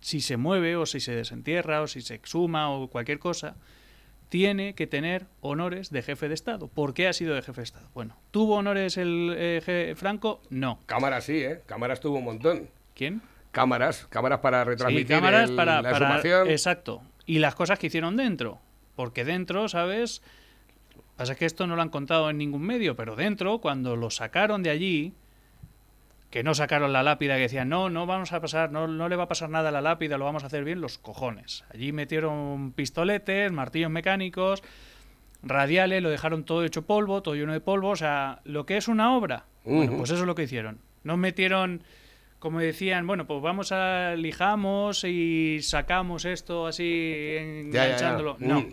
si 0.02 0.20
se 0.22 0.36
mueve 0.38 0.76
o 0.76 0.86
si 0.86 1.00
se 1.00 1.14
desentierra 1.16 1.82
o 1.82 1.88
si 1.88 2.02
se 2.02 2.16
exhuma 2.16 2.70
o 2.70 2.90
cualquier 2.90 3.18
cosa, 3.20 3.56
tiene 4.30 4.76
que 4.76 4.88
tener 4.88 5.26
honores 5.42 5.90
de 5.90 6.02
jefe 6.02 6.28
de 6.28 6.34
Estado. 6.34 6.68
¿Por 6.68 6.94
qué 6.94 7.08
ha 7.08 7.14
sido 7.14 7.36
de 7.36 7.42
jefe 7.42 7.62
de 7.62 7.66
Estado? 7.66 7.90
Bueno, 7.94 8.18
¿tuvo 8.32 8.56
honores 8.56 8.98
el 8.98 9.34
eh, 9.38 9.94
Franco? 9.98 10.42
No. 10.50 10.80
Cámara 10.86 11.22
sí, 11.22 11.38
¿eh? 11.38 11.62
Cámaras 11.66 12.00
tuvo 12.00 12.18
un 12.18 12.26
montón. 12.26 12.70
¿Quién? 12.94 13.22
cámaras, 13.52 14.06
cámaras 14.12 14.40
para 14.40 14.64
Sí, 14.64 14.70
retransmitir 14.70 15.08
cámaras 15.08 15.50
el- 15.50 15.56
para, 15.56 15.82
la 15.82 15.90
para-. 15.92 16.44
Exacto. 16.52 17.02
Y 17.26 17.40
las 17.40 17.56
cosas 17.56 17.80
que 17.80 17.88
hicieron 17.88 18.16
dentro. 18.16 18.60
Porque 18.96 19.26
dentro, 19.26 19.68
¿sabes? 19.68 20.22
Pasa 21.16 21.34
que 21.36 21.46
esto 21.46 21.66
no 21.66 21.76
lo 21.76 21.82
han 21.82 21.90
contado 21.90 22.30
en 22.30 22.38
ningún 22.38 22.62
medio, 22.62 22.96
pero 22.96 23.16
dentro, 23.16 23.60
cuando 23.60 23.96
lo 23.96 24.12
sacaron 24.12 24.62
de 24.62 24.70
allí, 24.70 25.14
que 26.30 26.44
no 26.44 26.54
sacaron 26.54 26.92
la 26.92 27.04
lápida, 27.04 27.36
que 27.36 27.44
decían, 27.44 27.70
no, 27.70 27.90
no 27.90 28.06
vamos 28.06 28.34
a 28.34 28.42
pasar, 28.42 28.72
no, 28.72 28.88
no 28.88 29.08
le 29.08 29.16
va 29.16 29.24
a 29.24 29.28
pasar 29.28 29.50
nada 29.50 29.70
a 29.70 29.72
la 29.72 29.82
lápida, 29.82 30.18
lo 30.18 30.26
vamos 30.26 30.44
a 30.44 30.48
hacer 30.48 30.64
bien, 30.66 30.82
los 30.82 30.98
cojones. 30.98 31.64
Allí 31.74 31.92
metieron 31.94 32.74
pistoletes, 32.74 33.52
martillos 33.52 33.90
mecánicos, 33.90 34.62
radiales, 35.42 36.04
lo 36.04 36.10
dejaron 36.10 36.44
todo 36.44 36.66
hecho 36.66 36.86
polvo, 36.86 37.22
todo 37.22 37.36
lleno 37.36 37.54
de 37.54 37.62
polvo, 37.62 37.90
o 37.90 37.96
sea, 37.96 38.42
lo 38.44 38.66
que 38.66 38.76
es 38.78 38.88
una 38.90 39.16
obra. 39.16 39.46
Bueno, 39.64 39.98
pues 39.98 40.10
eso 40.12 40.22
es 40.22 40.26
lo 40.28 40.36
que 40.36 40.44
hicieron. 40.44 40.80
No 41.04 41.16
metieron, 41.16 41.84
como 42.40 42.60
decían, 42.60 43.08
bueno, 43.08 43.26
pues 43.26 43.42
vamos 43.42 43.72
a 43.72 44.16
lijamos 44.18 45.06
y 45.06 45.60
sacamos 45.62 46.26
esto 46.26 46.68
así 46.68 47.36
Ya, 47.36 47.40
ya, 47.40 47.72
ya. 47.72 47.86
enganchándolo. 47.86 48.36
No. 48.40 48.66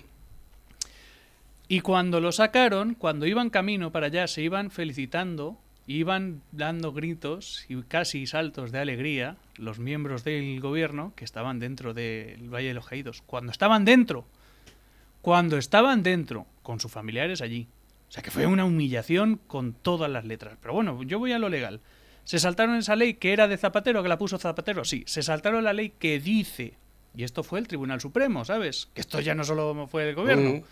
Y 1.69 1.81
cuando 1.81 2.21
lo 2.21 2.31
sacaron, 2.33 2.95
cuando 2.95 3.27
iban 3.27 3.49
camino 3.51 3.91
para 3.93 4.07
allá, 4.07 4.27
se 4.27 4.43
iban 4.43 4.71
felicitando, 4.71 5.59
iban 5.87 6.43
dando 6.53 6.93
gritos 6.93 7.67
y 7.69 7.83
casi 7.83 8.26
saltos 8.26 8.73
de 8.73 8.79
alegría 8.79 9.37
los 9.57 9.79
miembros 9.79 10.25
del 10.25 10.61
gobierno 10.61 11.12
que 11.17 11.25
estaban 11.25 11.59
dentro 11.59 11.95
del 11.95 12.49
Valle 12.53 12.69
de 12.69 12.75
los 12.75 12.87
Caídos. 12.87 13.23
Cuando 13.23 13.53
estaban 13.53 13.85
dentro, 13.85 14.26
cuando 15.21 15.59
estaban 15.59 16.03
dentro, 16.03 16.47
con 16.62 16.81
sus 16.81 16.91
familiares 16.91 17.41
allí. 17.43 17.69
O 18.09 18.12
sea 18.14 18.23
que 18.23 18.31
fue 18.31 18.47
una 18.47 18.64
humillación 18.64 19.41
con 19.47 19.73
todas 19.73 20.11
las 20.11 20.25
letras. 20.25 20.57
Pero 20.61 20.75
bueno, 20.75 21.03
yo 21.03 21.19
voy 21.19 21.33
a 21.33 21.38
lo 21.38 21.49
legal. 21.49 21.81
¿Se 22.25 22.38
saltaron 22.38 22.76
esa 22.76 22.97
ley 22.97 23.14
que 23.14 23.33
era 23.33 23.49
de 23.49 23.59
Zapatero, 23.59 24.03
que 24.03 24.09
la 24.09 24.19
puso 24.19 24.38
Zapatero? 24.38 24.85
Sí, 24.85 25.05
se 25.07 25.23
saltaron 25.23 25.64
la 25.64 25.73
ley 25.73 25.91
que 25.99 26.21
dice, 26.21 26.75
y 27.14 27.25
esto 27.25 27.43
fue 27.43 27.59
el 27.59 27.69
Tribunal 27.69 28.00
Supremo, 28.00 28.45
¿sabes? 28.45 28.88
Que 28.95 29.03
esto 29.03 29.21
ya 29.21 29.35
no 29.35 29.45
solo 29.45 29.87
fue 29.88 30.09
el 30.09 30.14
gobierno 30.14 30.50
Mm. 30.50 30.62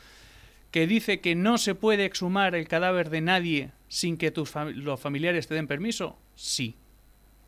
Que 0.73 0.89
dice 0.89 1.21
que 1.21 1.37
no 1.37 1.57
se 1.59 1.77
puede 1.77 2.05
exhumar 2.05 2.57
el 2.57 2.67
cadáver 2.67 3.09
de 3.11 3.21
nadie 3.21 3.71
sin 3.89 4.17
que 4.17 4.31
tus 4.33 4.53
fam- 4.53 4.75
los 4.75 4.99
familiares 4.99 5.47
te 5.47 5.55
den 5.55 5.69
permiso? 5.69 6.19
Sí. 6.35 6.75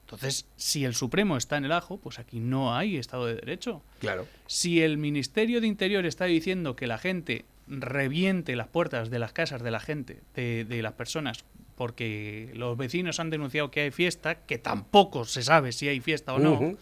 Entonces, 0.03 0.47
si 0.57 0.85
el 0.85 0.95
Supremo 0.95 1.37
está 1.39 1.57
en 1.57 1.65
el 1.65 1.73
ajo, 1.73 1.97
pues 1.99 2.19
aquí 2.21 2.39
no 2.39 2.77
hay 2.77 2.97
Estado 2.99 3.27
de 3.27 3.35
Derecho. 3.37 3.83
Claro. 3.99 4.29
Si 4.47 4.83
el 4.83 4.99
Ministerio 4.99 5.61
de 5.63 5.67
Interior 5.67 6.05
está 6.07 6.27
diciendo 6.27 6.77
que 6.77 6.87
la 6.87 6.99
gente 6.99 7.47
reviente 7.67 8.55
las 8.55 8.69
puertas 8.69 9.09
de 9.09 9.19
las 9.19 9.33
casas 9.33 9.63
de 9.63 9.71
la 9.71 9.81
gente, 9.81 10.21
de, 10.35 10.67
de 10.67 10.83
las 10.83 10.93
personas, 10.93 11.45
porque 11.77 12.51
los 12.55 12.77
vecinos 12.77 13.19
han 13.19 13.31
denunciado 13.31 13.71
que 13.71 13.81
hay 13.81 13.91
fiesta, 13.91 14.35
que 14.45 14.59
tampoco 14.59 15.25
se 15.25 15.43
sabe 15.43 15.73
si 15.73 15.89
hay 15.89 16.01
fiesta 16.01 16.35
o 16.35 16.39
no, 16.39 16.77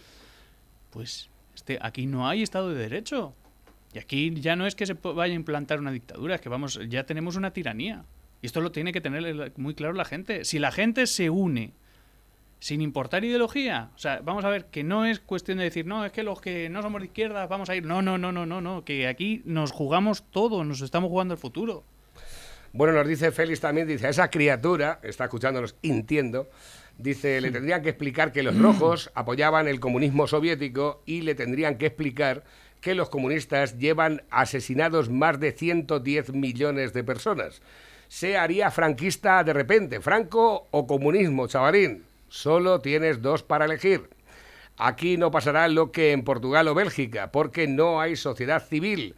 pues 0.90 1.30
este, 1.54 1.78
aquí 1.80 2.06
no 2.06 2.28
hay 2.28 2.42
Estado 2.42 2.70
de 2.70 2.78
Derecho. 2.80 3.34
Y 3.94 3.98
aquí 3.98 4.34
ya 4.34 4.56
no 4.56 4.66
es 4.66 4.74
que 4.74 4.86
se 4.86 4.94
vaya 4.94 5.32
a 5.32 5.36
implantar 5.36 5.78
una 5.78 5.92
dictadura, 5.92 6.34
es 6.34 6.40
que 6.40 6.48
vamos, 6.48 6.80
ya 6.88 7.04
tenemos 7.04 7.36
una 7.36 7.52
tiranía. 7.52 8.04
Y 8.40 8.46
esto 8.46 8.60
lo 8.60 8.72
tiene 8.72 8.92
que 8.92 9.00
tener 9.00 9.52
muy 9.56 9.74
claro 9.74 9.92
la 9.92 10.04
gente. 10.04 10.44
Si 10.44 10.58
la 10.58 10.72
gente 10.72 11.06
se 11.06 11.30
une 11.30 11.74
sin 12.58 12.80
importar 12.80 13.24
ideología, 13.24 13.90
o 13.94 13.98
sea, 13.98 14.20
vamos 14.24 14.44
a 14.44 14.48
ver 14.48 14.66
que 14.66 14.82
no 14.82 15.04
es 15.04 15.20
cuestión 15.20 15.58
de 15.58 15.64
decir, 15.64 15.86
no, 15.86 16.04
es 16.04 16.12
que 16.12 16.22
los 16.22 16.40
que 16.40 16.68
no 16.68 16.80
somos 16.82 17.00
de 17.00 17.06
izquierda 17.06 17.46
vamos 17.46 17.68
a 17.70 17.76
ir. 17.76 17.84
No, 17.84 18.02
no, 18.02 18.18
no, 18.18 18.32
no, 18.32 18.46
no, 18.46 18.60
no, 18.60 18.84
que 18.84 19.06
aquí 19.06 19.42
nos 19.44 19.72
jugamos 19.72 20.24
todo, 20.30 20.64
nos 20.64 20.80
estamos 20.80 21.08
jugando 21.08 21.34
el 21.34 21.40
futuro. 21.40 21.84
Bueno, 22.72 22.94
nos 22.94 23.06
dice 23.06 23.30
Félix 23.32 23.60
también, 23.60 23.86
dice, 23.86 24.06
a 24.06 24.10
esa 24.10 24.30
criatura, 24.30 24.98
está 25.02 25.24
escuchándonos, 25.24 25.76
entiendo, 25.82 26.48
dice, 26.96 27.40
le 27.40 27.50
tendrían 27.50 27.82
que 27.82 27.90
explicar 27.90 28.32
que 28.32 28.42
los 28.42 28.58
rojos 28.62 29.10
apoyaban 29.14 29.68
el 29.68 29.78
comunismo 29.78 30.26
soviético 30.26 31.02
y 31.04 31.20
le 31.20 31.34
tendrían 31.34 31.76
que 31.76 31.86
explicar 31.86 32.44
que 32.82 32.94
los 32.94 33.08
comunistas 33.08 33.78
llevan 33.78 34.24
asesinados 34.28 35.08
más 35.08 35.40
de 35.40 35.52
110 35.52 36.34
millones 36.34 36.92
de 36.92 37.04
personas. 37.04 37.62
Se 38.08 38.36
haría 38.36 38.70
franquista 38.70 39.42
de 39.44 39.54
repente, 39.54 40.00
Franco 40.00 40.66
o 40.70 40.86
comunismo, 40.86 41.46
chavalín. 41.46 42.04
Solo 42.28 42.80
tienes 42.80 43.22
dos 43.22 43.42
para 43.42 43.64
elegir. 43.64 44.10
Aquí 44.76 45.16
no 45.16 45.30
pasará 45.30 45.68
lo 45.68 45.92
que 45.92 46.12
en 46.12 46.24
Portugal 46.24 46.66
o 46.68 46.74
Bélgica, 46.74 47.30
porque 47.30 47.68
no 47.68 48.00
hay 48.00 48.16
sociedad 48.16 48.66
civil. 48.66 49.14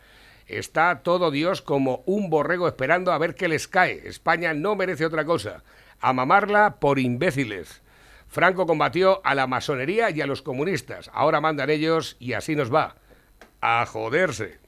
Está 0.47 1.03
todo 1.03 1.31
Dios 1.31 1.63
como 1.63 2.03
un 2.07 2.29
borrego 2.29 2.69
esperando 2.69 3.13
a 3.13 3.19
ver 3.19 3.35
qué 3.35 3.49
les 3.49 3.67
cae. 3.67 4.07
España 4.07 4.53
no 4.53 4.77
merece 4.77 5.07
otra 5.07 5.25
cosa. 5.25 5.65
A 6.01 6.13
mamarla 6.13 6.77
por 6.81 6.99
imbéciles. 6.99 7.81
Franco 8.29 8.67
combatió 8.67 9.23
a 9.25 9.35
la 9.35 9.47
masonería 9.47 10.11
y 10.11 10.21
a 10.21 10.27
los 10.27 10.43
comunistas. 10.43 11.11
Ahora 11.15 11.41
mandan 11.41 11.71
ellos 11.71 12.17
y 12.21 12.35
así 12.35 12.57
nos 12.57 12.73
va. 12.73 12.97
A 13.67 13.87
joderse. 13.87 14.59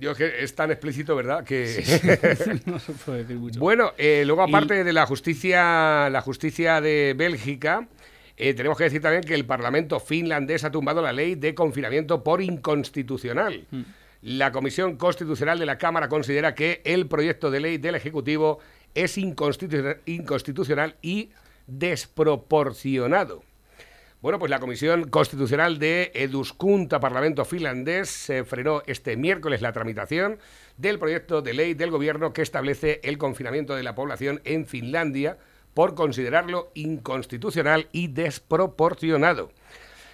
Es 0.00 0.16
que 0.16 0.42
es 0.42 0.54
tan 0.54 0.70
explícito, 0.70 1.14
¿verdad? 1.14 1.44
Que 1.44 1.64
no 2.66 2.78
se 2.78 2.92
puede 2.92 3.18
decir 3.18 3.36
mucho. 3.36 3.60
bueno, 3.60 3.92
eh, 3.98 4.24
luego 4.26 4.42
aparte 4.42 4.82
de 4.82 4.92
la 4.92 5.06
justicia, 5.06 6.08
la 6.10 6.20
justicia 6.22 6.80
de 6.80 7.14
Bélgica, 7.16 7.86
eh, 8.36 8.54
tenemos 8.54 8.78
que 8.78 8.84
decir 8.84 9.00
también 9.02 9.22
que 9.22 9.34
el 9.34 9.44
Parlamento 9.44 10.00
finlandés 10.00 10.64
ha 10.64 10.70
tumbado 10.72 11.02
la 11.02 11.12
ley 11.12 11.34
de 11.36 11.54
confinamiento 11.54 12.24
por 12.24 12.40
inconstitucional. 12.42 13.64
La 14.22 14.50
Comisión 14.52 14.96
Constitucional 14.96 15.58
de 15.58 15.66
la 15.66 15.78
Cámara 15.78 16.08
considera 16.08 16.54
que 16.54 16.80
el 16.84 17.06
proyecto 17.06 17.50
de 17.50 17.60
ley 17.60 17.78
del 17.78 17.94
Ejecutivo 17.94 18.58
es 18.94 19.18
inconstitu- 19.18 19.98
inconstitucional 20.06 20.96
y 21.02 21.30
desproporcionado. 21.66 23.42
Bueno, 24.22 24.38
pues 24.38 24.50
la 24.50 24.60
Comisión 24.60 25.08
Constitucional 25.08 25.80
de 25.80 26.12
Eduskunta, 26.14 27.00
Parlamento 27.00 27.44
finlandés, 27.44 28.08
se 28.08 28.44
frenó 28.44 28.80
este 28.86 29.16
miércoles 29.16 29.62
la 29.62 29.72
tramitación 29.72 30.38
del 30.76 31.00
proyecto 31.00 31.42
de 31.42 31.54
ley 31.54 31.74
del 31.74 31.90
gobierno 31.90 32.32
que 32.32 32.42
establece 32.42 33.00
el 33.02 33.18
confinamiento 33.18 33.74
de 33.74 33.82
la 33.82 33.96
población 33.96 34.40
en 34.44 34.64
Finlandia 34.64 35.38
por 35.74 35.96
considerarlo 35.96 36.70
inconstitucional 36.74 37.88
y 37.90 38.06
desproporcionado. 38.06 39.50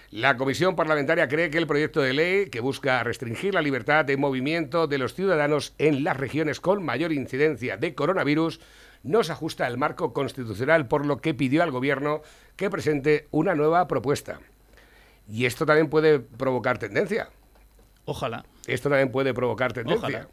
La 0.09 0.37
comisión 0.37 0.75
parlamentaria 0.75 1.27
cree 1.27 1.51
que 1.51 1.59
el 1.59 1.67
proyecto 1.67 2.01
de 2.01 2.13
ley, 2.13 2.49
que 2.49 2.61
busca 2.61 3.03
restringir 3.03 3.53
la 3.53 3.61
libertad 3.61 4.05
de 4.05 4.17
movimiento 4.17 4.87
de 4.87 4.97
los 4.97 5.13
ciudadanos 5.13 5.75
en 5.77 6.03
las 6.03 6.17
regiones 6.17 6.59
con 6.59 6.83
mayor 6.83 7.11
incidencia 7.11 7.77
de 7.77 7.93
coronavirus, 7.93 8.59
no 9.03 9.23
se 9.23 9.31
ajusta 9.31 9.65
al 9.65 9.77
marco 9.77 10.13
constitucional, 10.13 10.87
por 10.87 11.05
lo 11.05 11.17
que 11.17 11.33
pidió 11.33 11.63
al 11.63 11.71
gobierno 11.71 12.21
que 12.55 12.69
presente 12.69 13.27
una 13.31 13.55
nueva 13.55 13.87
propuesta. 13.87 14.39
Y 15.27 15.45
esto 15.45 15.65
también 15.65 15.89
puede 15.89 16.19
provocar 16.19 16.77
tendencia. 16.79 17.29
Ojalá. 18.05 18.43
Esto 18.67 18.89
también 18.89 19.11
puede 19.11 19.33
provocar 19.33 19.71
tendencia. 19.73 20.07
Ojalá. 20.07 20.27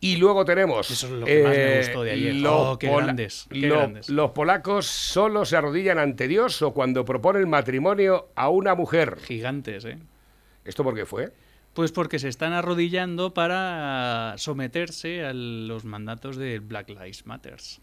Y 0.00 0.16
luego 0.16 0.44
tenemos. 0.44 0.90
Eso 0.90 1.06
es 1.06 1.12
lo 1.12 1.26
que 1.26 1.42
más 1.44 1.52
me 1.56 1.74
eh, 1.74 1.78
gustó 1.78 2.02
de 2.02 2.10
ayer. 2.10 2.34
los 2.34 2.52
Oh, 2.52 2.78
qué 2.78 2.88
pola- 2.88 3.04
grandes, 3.04 3.46
qué 3.50 3.58
lo- 3.68 3.76
grandes. 3.76 4.08
Los 4.08 4.30
polacos 4.32 4.86
solo 4.86 5.44
se 5.44 5.56
arrodillan 5.56 5.98
ante 5.98 6.26
Dios 6.26 6.60
o 6.62 6.72
cuando 6.72 7.04
proponen 7.04 7.48
matrimonio 7.48 8.28
a 8.34 8.48
una 8.48 8.74
mujer. 8.74 9.18
Gigantes, 9.22 9.84
¿eh? 9.84 9.98
¿Esto 10.64 10.82
por 10.82 10.94
qué 10.94 11.06
fue? 11.06 11.32
Pues 11.74 11.90
porque 11.92 12.18
se 12.18 12.28
están 12.28 12.52
arrodillando 12.52 13.32
para 13.32 14.34
someterse 14.36 15.24
a 15.24 15.32
los 15.32 15.84
mandatos 15.84 16.36
de 16.36 16.58
Black 16.58 16.90
Lives 16.90 17.26
Matters. 17.26 17.80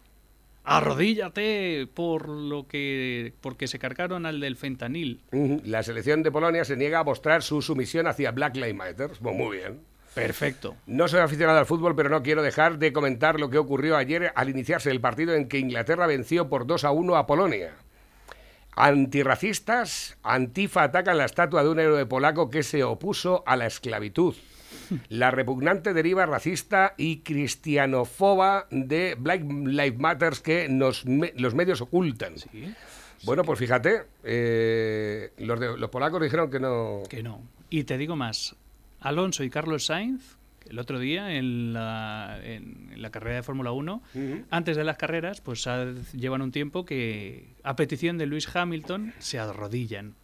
Arrodíllate 0.62 1.88
por 1.92 2.28
lo 2.28 2.66
que 2.68 3.32
porque 3.40 3.66
se 3.66 3.78
cargaron 3.78 4.26
al 4.26 4.40
del 4.40 4.56
fentanil. 4.56 5.20
La 5.64 5.82
selección 5.82 6.22
de 6.22 6.30
Polonia 6.30 6.64
se 6.64 6.76
niega 6.76 7.00
a 7.00 7.04
mostrar 7.04 7.42
su 7.42 7.62
sumisión 7.62 8.06
hacia 8.06 8.30
Black 8.30 8.56
Lives 8.56 8.74
Matter. 8.74 9.10
Muy 9.20 9.56
bien. 9.58 9.80
Perfecto. 10.14 10.76
No 10.86 11.08
soy 11.08 11.20
aficionado 11.20 11.58
al 11.58 11.66
fútbol, 11.66 11.94
pero 11.94 12.08
no 12.08 12.22
quiero 12.22 12.42
dejar 12.42 12.78
de 12.78 12.92
comentar 12.92 13.38
lo 13.38 13.48
que 13.48 13.58
ocurrió 13.58 13.96
ayer 13.96 14.32
al 14.34 14.48
iniciarse 14.48 14.90
el 14.90 15.00
partido 15.00 15.34
en 15.34 15.48
que 15.48 15.58
Inglaterra 15.58 16.06
venció 16.06 16.48
por 16.48 16.66
2 16.66 16.84
a 16.84 16.90
1 16.90 17.16
a 17.16 17.26
Polonia. 17.26 17.74
Antirracistas, 18.76 20.16
Antifa 20.22 20.84
atacan 20.84 21.18
la 21.18 21.24
estatua 21.24 21.62
de 21.62 21.68
un 21.68 21.78
héroe 21.80 22.06
polaco 22.06 22.50
que 22.50 22.62
se 22.62 22.84
opuso 22.84 23.42
a 23.46 23.56
la 23.56 23.66
esclavitud. 23.66 24.34
La 25.08 25.30
repugnante 25.30 25.92
deriva 25.94 26.26
racista 26.26 26.94
y 26.96 27.18
cristianofoba 27.18 28.66
de 28.70 29.16
Black 29.18 29.42
Lives 29.42 29.98
Matter 29.98 30.32
que 30.42 30.68
nos 30.68 31.06
me- 31.06 31.32
los 31.36 31.54
medios 31.54 31.80
ocultan. 31.80 32.38
Sí, 32.38 32.74
Bueno, 33.24 33.44
pues 33.44 33.58
fíjate, 33.58 34.02
eh, 34.24 35.32
los, 35.38 35.60
de- 35.60 35.76
los 35.76 35.90
polacos 35.90 36.22
dijeron 36.22 36.50
que 36.50 36.58
no... 36.60 37.02
que 37.08 37.22
no. 37.22 37.42
Y 37.68 37.84
te 37.84 37.98
digo 37.98 38.16
más. 38.16 38.56
Alonso 39.00 39.44
y 39.44 39.50
Carlos 39.50 39.86
Sainz, 39.86 40.36
el 40.70 40.78
otro 40.78 40.98
día 40.98 41.34
en 41.34 41.72
la, 41.72 42.38
en 42.42 42.94
la 42.96 43.10
carrera 43.10 43.36
de 43.36 43.42
Fórmula 43.42 43.72
1, 43.72 44.02
Ujú. 44.14 44.44
antes 44.50 44.76
de 44.76 44.84
las 44.84 44.96
carreras, 44.96 45.40
pues 45.40 45.66
ha- 45.66 45.92
llevan 46.16 46.42
un 46.42 46.52
tiempo 46.52 46.84
que, 46.84 47.54
a 47.62 47.76
petición 47.76 48.16
de 48.18 48.26
Luis 48.26 48.48
Hamilton, 48.54 49.12
se 49.18 49.38
arrodillan. 49.38 50.14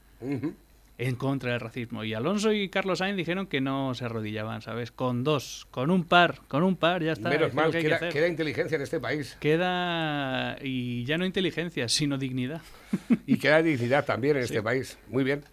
En 0.98 1.14
contra 1.16 1.50
del 1.52 1.60
racismo. 1.60 2.04
Y 2.04 2.14
Alonso 2.14 2.52
y 2.52 2.70
Carlos 2.70 3.00
Sainz 3.00 3.18
dijeron 3.18 3.46
que 3.48 3.60
no 3.60 3.92
se 3.94 4.06
arrodillaban, 4.06 4.62
¿sabes? 4.62 4.92
Con 4.92 5.24
dos, 5.24 5.66
con 5.70 5.90
un 5.90 6.04
par, 6.04 6.40
con 6.48 6.62
un 6.62 6.74
par, 6.76 7.02
ya 7.02 7.12
está. 7.12 7.28
Menos 7.28 7.52
mal, 7.52 7.70
que 7.70 7.82
queda, 7.82 8.08
queda 8.08 8.26
inteligencia 8.28 8.76
en 8.76 8.82
este 8.82 8.98
país. 8.98 9.36
Queda- 9.38 10.56
y 10.62 11.04
ya 11.04 11.18
no 11.18 11.26
inteligencia, 11.26 11.88
sino 11.90 12.16
dignidad. 12.16 12.62
Y 13.26 13.36
queda 13.36 13.62
dignidad 13.62 14.06
también 14.06 14.36
en 14.38 14.42
este 14.44 14.62
país. 14.62 14.96
Muy 15.08 15.22
bien. 15.22 15.44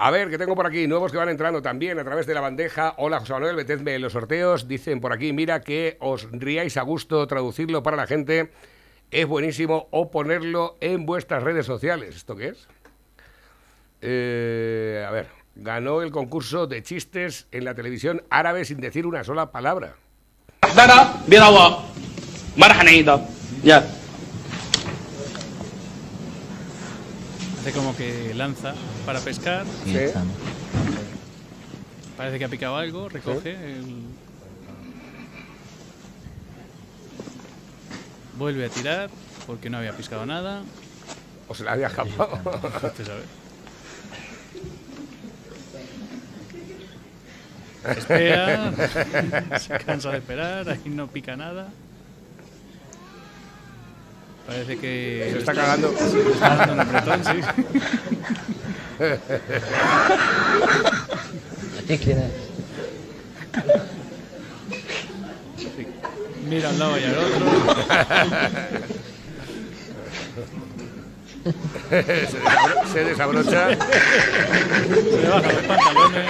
A 0.00 0.12
ver, 0.12 0.30
que 0.30 0.38
tengo 0.38 0.54
por 0.54 0.64
aquí 0.64 0.86
nuevos 0.86 1.10
que 1.10 1.18
van 1.18 1.28
entrando 1.28 1.60
también 1.60 1.98
a 1.98 2.04
través 2.04 2.24
de 2.24 2.32
la 2.32 2.40
bandeja. 2.40 2.94
Hola, 2.98 3.18
José 3.18 3.32
Manuel, 3.32 3.56
metedme 3.56 3.96
en 3.96 4.02
los 4.02 4.12
sorteos. 4.12 4.68
Dicen 4.68 5.00
por 5.00 5.12
aquí, 5.12 5.32
mira 5.32 5.60
que 5.60 5.96
os 5.98 6.28
riáis 6.30 6.76
a 6.76 6.82
gusto 6.82 7.26
traducirlo 7.26 7.82
para 7.82 7.96
la 7.96 8.06
gente. 8.06 8.52
Es 9.10 9.26
buenísimo 9.26 9.88
o 9.90 10.12
ponerlo 10.12 10.76
en 10.80 11.04
vuestras 11.04 11.42
redes 11.42 11.66
sociales. 11.66 12.14
¿Esto 12.14 12.36
qué 12.36 12.50
es? 12.50 12.68
Eh, 14.00 15.04
a 15.04 15.10
ver, 15.10 15.26
ganó 15.56 16.00
el 16.02 16.12
concurso 16.12 16.68
de 16.68 16.80
chistes 16.84 17.48
en 17.50 17.64
la 17.64 17.74
televisión 17.74 18.22
árabe 18.30 18.64
sin 18.64 18.80
decir 18.80 19.04
una 19.04 19.24
sola 19.24 19.50
palabra. 19.50 19.96
Ya. 23.64 23.84
Hace 27.68 27.76
como 27.76 27.94
que 27.94 28.32
lanza 28.32 28.72
para 29.04 29.20
pescar, 29.20 29.66
Sí. 29.84 29.98
parece 32.16 32.38
que 32.38 32.46
ha 32.46 32.48
picado 32.48 32.76
algo, 32.76 33.10
recoge 33.10 33.50
el... 33.50 34.04
Vuelve 38.38 38.64
a 38.64 38.68
tirar, 38.70 39.10
porque 39.46 39.68
no 39.68 39.76
había 39.76 39.94
piscado 39.94 40.24
nada. 40.24 40.62
O 41.46 41.54
se 41.54 41.64
la 41.64 41.72
había 41.72 41.88
escapado. 41.88 42.40
Espera, 47.84 48.72
se 49.58 49.78
cansa 49.84 50.10
de 50.12 50.18
esperar, 50.18 50.70
ahí 50.70 50.80
no 50.86 51.06
pica 51.08 51.36
nada. 51.36 51.68
Parece 54.48 54.78
que 54.78 55.28
Se 55.32 55.38
está 55.40 55.52
cagando. 55.52 55.92
le 55.92 56.32
está 56.32 56.56
dando 56.56 56.72
un 56.72 56.80
apretón, 56.80 57.22
sí. 57.22 57.40
Mira 66.48 66.70
al 66.70 66.78
lado 66.78 66.98
y 66.98 67.04
al 67.04 67.18
otro. 67.18 67.46
se, 71.90 72.02
desabro- 72.04 72.92
se 72.92 73.04
desabrocha. 73.04 73.68
Se 73.70 73.76
le 75.22 75.28
bajan 75.28 75.54
los 75.54 75.62
pantalones. 75.64 76.26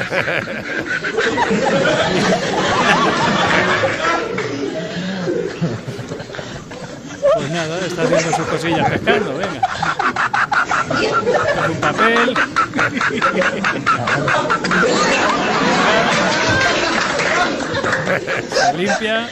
Pues 7.39 7.51
nada, 7.51 7.79
está 7.87 8.03
haciendo 8.03 8.37
sus 8.37 8.47
cosillas 8.47 8.91
pescando, 8.91 9.39
venga. 9.39 9.61
Coge 10.89 11.71
un 11.71 11.81
papel. 11.81 12.35
Se 18.53 18.73
limpia. 18.77 19.29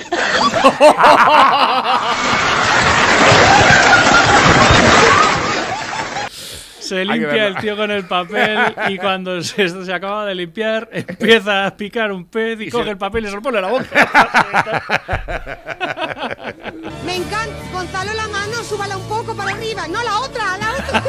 Se 6.79 7.05
limpia 7.05 7.49
el 7.49 7.57
tío 7.57 7.77
con 7.77 7.91
el 7.91 8.05
papel 8.05 8.59
y 8.89 8.97
cuando 8.99 9.43
se, 9.43 9.69
se 9.85 9.93
acaba 9.93 10.25
de 10.25 10.37
limpiar 10.37 10.89
empieza 10.93 11.67
a 11.67 11.77
picar 11.77 12.13
un 12.13 12.27
pez 12.27 12.61
y, 12.61 12.65
Y 12.65 12.71
coge 12.71 12.85
se- 12.85 12.91
el 12.91 12.99
papel 12.99 13.25
y 13.25 13.29
se 13.29 13.35
lo 13.35 13.43
pone 13.43 13.59
en 13.59 13.65
la 13.65 13.71
boca. 13.71 13.87
Me 17.05 17.17
encanta. 17.17 17.55
Gonzalo, 17.73 18.15
la 18.15 18.29
mano, 18.29 18.63
súbala 18.65 18.97
un 18.97 19.07
poco 19.09 19.35
para 19.35 19.51
arriba. 19.51 19.87
No, 19.89 20.01
la 20.03 20.21
otra, 20.21 20.57
la 20.59 20.73
otra. 20.73 21.03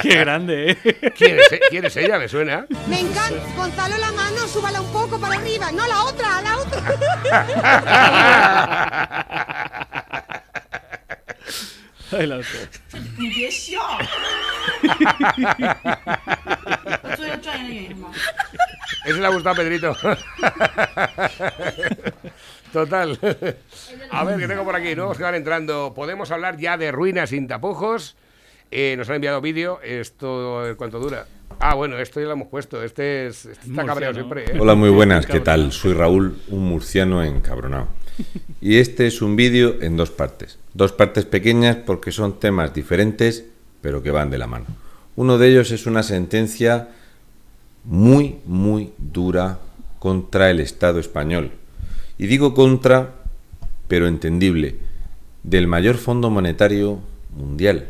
Qué 0.02 0.16
grande, 0.16 0.72
¿eh? 0.72 0.78
E-, 0.84 1.12
¿Quién 1.70 1.84
es, 1.84 1.96
ella? 1.96 2.18
Me 2.18 2.28
suena. 2.28 2.66
Me 2.86 3.00
encanta. 3.00 3.40
Gonzalo, 3.56 3.96
la 3.98 4.12
mano, 4.12 4.46
súbala 4.46 4.80
un 4.80 4.92
poco 4.92 5.18
para 5.18 5.34
arriba. 5.36 5.72
No, 5.72 5.84
la 5.86 6.04
otra, 6.04 6.42
la 6.42 6.58
otra. 6.58 6.82
Ay, 12.12 12.26
la 12.26 12.36
otra. 12.36 12.50
Eso 19.04 19.18
le 19.18 19.26
ha 19.26 19.30
gustado 19.30 19.50
a 19.50 19.54
Pedrito. 19.56 19.96
Total. 22.74 23.16
A 24.10 24.24
ver, 24.24 24.36
que 24.40 24.48
tengo 24.48 24.64
por 24.64 24.74
aquí 24.74 24.96
nuevos 24.96 25.16
que 25.16 25.22
van 25.22 25.36
entrando. 25.36 25.92
Podemos 25.94 26.32
hablar 26.32 26.58
ya 26.58 26.76
de 26.76 26.90
ruinas 26.90 27.30
sin 27.30 27.46
tapujos. 27.46 28.16
Eh, 28.72 28.96
nos 28.98 29.08
han 29.08 29.14
enviado 29.14 29.40
vídeo. 29.40 29.78
Esto, 29.84 30.68
eh, 30.68 30.74
¿cuánto 30.74 30.98
dura? 30.98 31.28
Ah, 31.60 31.76
bueno, 31.76 31.96
esto 31.98 32.18
ya 32.18 32.26
lo 32.26 32.32
hemos 32.32 32.48
puesto. 32.48 32.82
Este, 32.82 33.28
es, 33.28 33.46
este 33.46 33.68
está 33.68 33.86
cabreado 33.86 34.14
siempre. 34.14 34.46
¿eh? 34.46 34.58
Hola, 34.58 34.74
muy 34.74 34.90
buenas, 34.90 35.24
¿qué 35.24 35.38
tal? 35.38 35.70
Soy 35.70 35.92
Raúl, 35.92 36.36
un 36.48 36.64
murciano 36.64 37.22
encabronado. 37.22 37.86
Y 38.60 38.78
este 38.78 39.06
es 39.06 39.22
un 39.22 39.36
vídeo 39.36 39.76
en 39.80 39.96
dos 39.96 40.10
partes. 40.10 40.58
Dos 40.72 40.90
partes 40.90 41.26
pequeñas 41.26 41.76
porque 41.76 42.10
son 42.10 42.40
temas 42.40 42.74
diferentes, 42.74 43.44
pero 43.82 44.02
que 44.02 44.10
van 44.10 44.30
de 44.30 44.38
la 44.38 44.48
mano. 44.48 44.66
Uno 45.14 45.38
de 45.38 45.48
ellos 45.48 45.70
es 45.70 45.86
una 45.86 46.02
sentencia 46.02 46.88
muy, 47.84 48.40
muy 48.44 48.92
dura 48.98 49.60
contra 50.00 50.50
el 50.50 50.58
Estado 50.58 50.98
español. 50.98 51.52
Y 52.18 52.26
digo 52.26 52.54
contra, 52.54 53.14
pero 53.88 54.06
entendible, 54.06 54.76
del 55.42 55.66
mayor 55.66 55.96
fondo 55.96 56.30
monetario 56.30 57.00
mundial. 57.36 57.88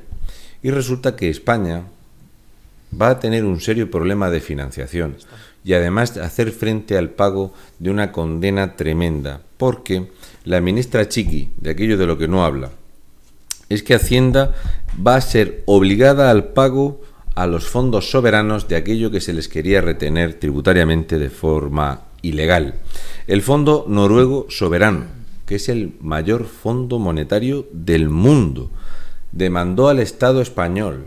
Y 0.62 0.70
resulta 0.70 1.16
que 1.16 1.28
España 1.28 1.84
va 3.00 3.10
a 3.10 3.20
tener 3.20 3.44
un 3.44 3.60
serio 3.60 3.90
problema 3.90 4.30
de 4.30 4.40
financiación 4.40 5.16
y 5.64 5.72
además 5.72 6.16
hacer 6.18 6.52
frente 6.52 6.98
al 6.98 7.10
pago 7.10 7.54
de 7.78 7.90
una 7.90 8.12
condena 8.12 8.76
tremenda, 8.76 9.40
porque 9.56 10.10
la 10.44 10.60
ministra 10.60 11.08
Chiqui, 11.08 11.50
de 11.56 11.70
aquello 11.70 11.96
de 11.96 12.06
lo 12.06 12.18
que 12.18 12.28
no 12.28 12.44
habla, 12.44 12.70
es 13.70 13.82
que 13.82 13.94
Hacienda 13.94 14.54
va 15.04 15.16
a 15.16 15.20
ser 15.22 15.62
obligada 15.64 16.30
al 16.30 16.48
pago 16.48 17.00
a 17.34 17.46
los 17.46 17.66
fondos 17.66 18.10
soberanos 18.10 18.68
de 18.68 18.76
aquello 18.76 19.10
que 19.10 19.20
se 19.20 19.32
les 19.32 19.48
quería 19.48 19.80
retener 19.80 20.34
tributariamente 20.34 21.18
de 21.18 21.30
forma 21.30 22.02
ilegal. 22.24 22.74
El 23.26 23.42
Fondo 23.42 23.84
Noruego 23.88 24.46
Soberano, 24.48 25.04
que 25.46 25.56
es 25.56 25.68
el 25.68 25.94
mayor 26.00 26.44
fondo 26.44 26.98
monetario 26.98 27.66
del 27.72 28.08
mundo, 28.08 28.70
demandó 29.32 29.88
al 29.88 29.98
Estado 30.00 30.40
español 30.40 31.06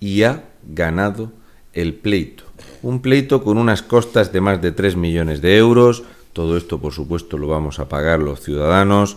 y 0.00 0.22
ha 0.22 0.44
ganado 0.66 1.32
el 1.72 1.94
pleito. 1.94 2.44
Un 2.82 3.00
pleito 3.00 3.42
con 3.42 3.58
unas 3.58 3.82
costas 3.82 4.32
de 4.32 4.40
más 4.40 4.62
de 4.62 4.72
3 4.72 4.96
millones 4.96 5.42
de 5.42 5.56
euros. 5.56 6.04
Todo 6.32 6.56
esto, 6.56 6.78
por 6.78 6.92
supuesto, 6.92 7.38
lo 7.38 7.48
vamos 7.48 7.78
a 7.78 7.88
pagar 7.88 8.20
los 8.20 8.40
ciudadanos 8.40 9.16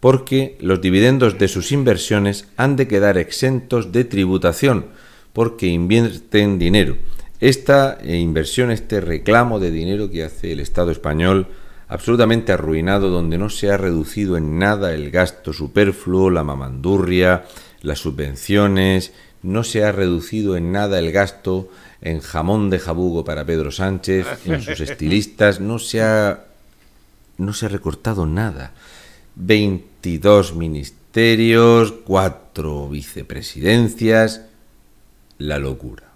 porque 0.00 0.56
los 0.60 0.80
dividendos 0.80 1.38
de 1.38 1.48
sus 1.48 1.72
inversiones 1.72 2.48
han 2.56 2.76
de 2.76 2.86
quedar 2.86 3.18
exentos 3.18 3.92
de 3.92 4.04
tributación 4.04 4.86
porque 5.32 5.66
invierten 5.66 6.58
dinero. 6.58 6.96
Esta 7.40 7.98
eh, 8.02 8.16
inversión, 8.16 8.70
este 8.70 9.00
reclamo 9.00 9.60
de 9.60 9.70
dinero 9.70 10.10
que 10.10 10.24
hace 10.24 10.52
el 10.52 10.60
Estado 10.60 10.90
español, 10.90 11.46
absolutamente 11.86 12.52
arruinado, 12.52 13.10
donde 13.10 13.38
no 13.38 13.48
se 13.48 13.70
ha 13.70 13.76
reducido 13.76 14.36
en 14.36 14.58
nada 14.58 14.92
el 14.92 15.10
gasto 15.10 15.52
superfluo, 15.52 16.30
la 16.30 16.44
mamandurria, 16.44 17.44
las 17.80 18.00
subvenciones, 18.00 19.12
no 19.42 19.62
se 19.62 19.84
ha 19.84 19.92
reducido 19.92 20.56
en 20.56 20.72
nada 20.72 20.98
el 20.98 21.12
gasto 21.12 21.68
en 22.00 22.20
jamón 22.20 22.70
de 22.70 22.78
jabugo 22.78 23.24
para 23.24 23.44
Pedro 23.44 23.70
Sánchez, 23.70 24.26
en 24.44 24.60
sus 24.60 24.80
estilistas, 24.80 25.60
no 25.60 25.78
se 25.78 26.02
ha, 26.02 26.44
no 27.36 27.52
se 27.52 27.66
ha 27.66 27.68
recortado 27.68 28.26
nada. 28.26 28.72
22 29.36 30.54
ministerios, 30.56 31.92
4 32.04 32.88
vicepresidencias, 32.88 34.42
la 35.38 35.58
locura, 35.58 36.07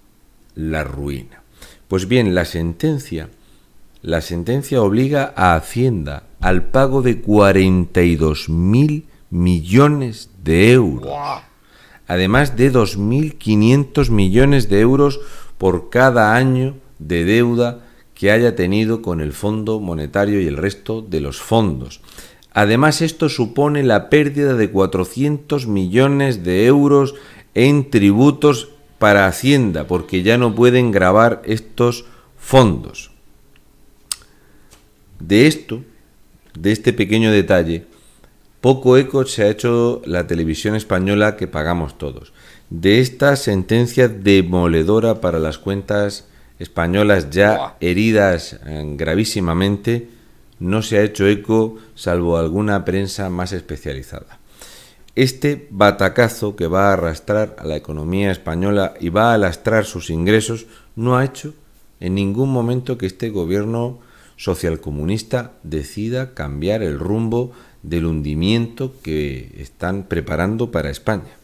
la 0.55 0.85
ruina. 0.85 1.43
Pues 1.89 2.09
bien, 2.09 2.35
la 2.35 2.45
sentencia, 2.45 3.29
la 4.03 4.21
sentencia 4.21 4.83
obliga 4.83 5.33
a 5.37 5.55
Hacienda 5.55 6.25
al 6.41 6.65
pago 6.65 7.03
de 7.03 7.21
42 7.21 8.49
mil 8.49 9.07
millones 9.31 10.31
de 10.43 10.73
euros, 10.73 11.13
además 12.07 12.57
de 12.57 12.73
2.500 12.73 14.11
millones 14.11 14.69
de 14.69 14.81
euros 14.81 15.21
por 15.57 15.91
cada 15.91 16.35
año 16.35 16.75
de 16.99 17.25
deuda 17.25 17.81
que 18.15 18.31
haya 18.31 18.55
tenido 18.57 19.03
con 19.03 19.21
el 19.21 19.33
Fondo 19.33 19.81
Monetario 19.81 20.41
y 20.41 20.47
el 20.47 20.57
resto 20.57 21.03
de 21.03 21.21
los 21.21 21.41
fondos. 21.41 22.01
Además, 22.53 23.01
esto 23.01 23.29
supone 23.29 23.83
la 23.83 24.11
pérdida 24.11 24.55
de 24.55 24.71
400 24.71 25.67
millones 25.67 26.45
de 26.45 26.67
euros 26.67 27.15
en 27.55 27.91
tributos 27.91 28.71
para 29.03 29.27
Hacienda, 29.27 29.89
porque 29.89 30.23
ya 30.23 30.39
no 30.39 30.55
pueden 30.55 30.93
grabar 30.93 31.43
estos 31.45 32.05
fondos. 32.37 33.11
De 35.19 35.49
esto, 35.49 35.83
de 36.57 36.71
este 36.71 36.93
pequeño 36.93 37.33
detalle, 37.33 37.85
poco 38.61 38.97
eco 38.97 39.27
se 39.27 39.43
ha 39.43 39.49
hecho 39.49 40.03
la 40.05 40.29
televisión 40.29 40.77
española 40.77 41.35
que 41.35 41.49
pagamos 41.49 41.99
todos. 41.99 42.33
De 42.71 43.01
esta 43.01 43.35
sentencia 43.35 44.07
demoledora 44.07 45.21
para 45.21 45.41
las 45.41 45.59
cuentas 45.59 46.29
españolas 46.61 47.31
ya 47.31 47.77
heridas 47.81 48.61
eh, 48.65 48.85
gravísimamente, 48.97 50.11
no 50.61 50.81
se 50.81 50.99
ha 50.99 51.03
hecho 51.03 51.27
eco 51.27 51.77
salvo 51.97 52.39
alguna 52.39 52.85
prensa 52.85 53.31
más 53.31 53.53
especializada. 53.53 54.39
Este 55.15 55.69
batacazo 55.71 56.57
que 56.57 56.67
va 56.67 56.89
a 56.89 56.93
arrastrar 56.95 57.57
a 57.59 57.67
la 57.67 57.77
economía 57.77 58.31
española 58.31 58.95
y 58.99 59.11
va 59.11 59.35
a 59.35 59.39
lastrar 59.39 59.85
sus 59.85 60.09
ingresos 60.09 60.67
no 60.97 61.17
ha 61.17 61.25
hecho 61.25 61.53
en 62.01 62.15
ningún 62.15 62.51
momento 62.51 62.97
que 62.97 63.07
este 63.07 63.29
gobierno 63.29 64.01
socialcomunista 64.37 65.53
decida 65.63 66.33
cambiar 66.33 66.83
el 66.83 66.99
rumbo 66.99 67.53
del 67.83 68.07
hundimiento 68.07 68.95
que 69.03 69.55
están 69.59 70.05
preparando 70.05 70.71
para 70.71 70.91
España. 70.91 71.37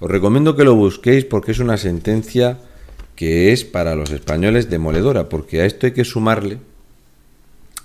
Os 0.00 0.10
recomiendo 0.10 0.56
que 0.56 0.64
lo 0.64 0.74
busquéis 0.74 1.26
porque 1.26 1.52
es 1.52 1.58
una 1.58 1.76
sentencia 1.76 2.58
que 3.14 3.52
es 3.52 3.64
para 3.64 3.94
los 3.94 4.10
españoles 4.10 4.70
demoledora, 4.70 5.28
porque 5.28 5.60
a 5.60 5.66
esto 5.66 5.86
hay 5.86 5.92
que 5.92 6.04
sumarle 6.04 6.58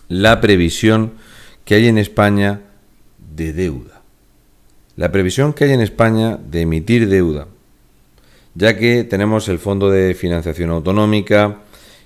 la 0.08 0.39
previsión 0.39 1.13
que 1.65 1.76
hay 1.76 1.88
en 1.88 1.97
España 1.97 2.62
de 3.36 3.54
deuda. 3.54 3.90
La 4.97 5.12
previsión 5.12 5.54
que 5.54 5.63
hay 5.63 5.71
en 5.71 5.82
España 5.82 6.38
de 6.38 6.62
emitir 6.62 7.08
deuda, 7.08 7.47
ya 8.56 8.77
que 8.77 9.06
tenemos 9.06 9.47
el 9.47 9.58
Fondo 9.58 9.89
de 9.89 10.13
Financiación 10.13 10.69
Autonómica, 10.69 11.60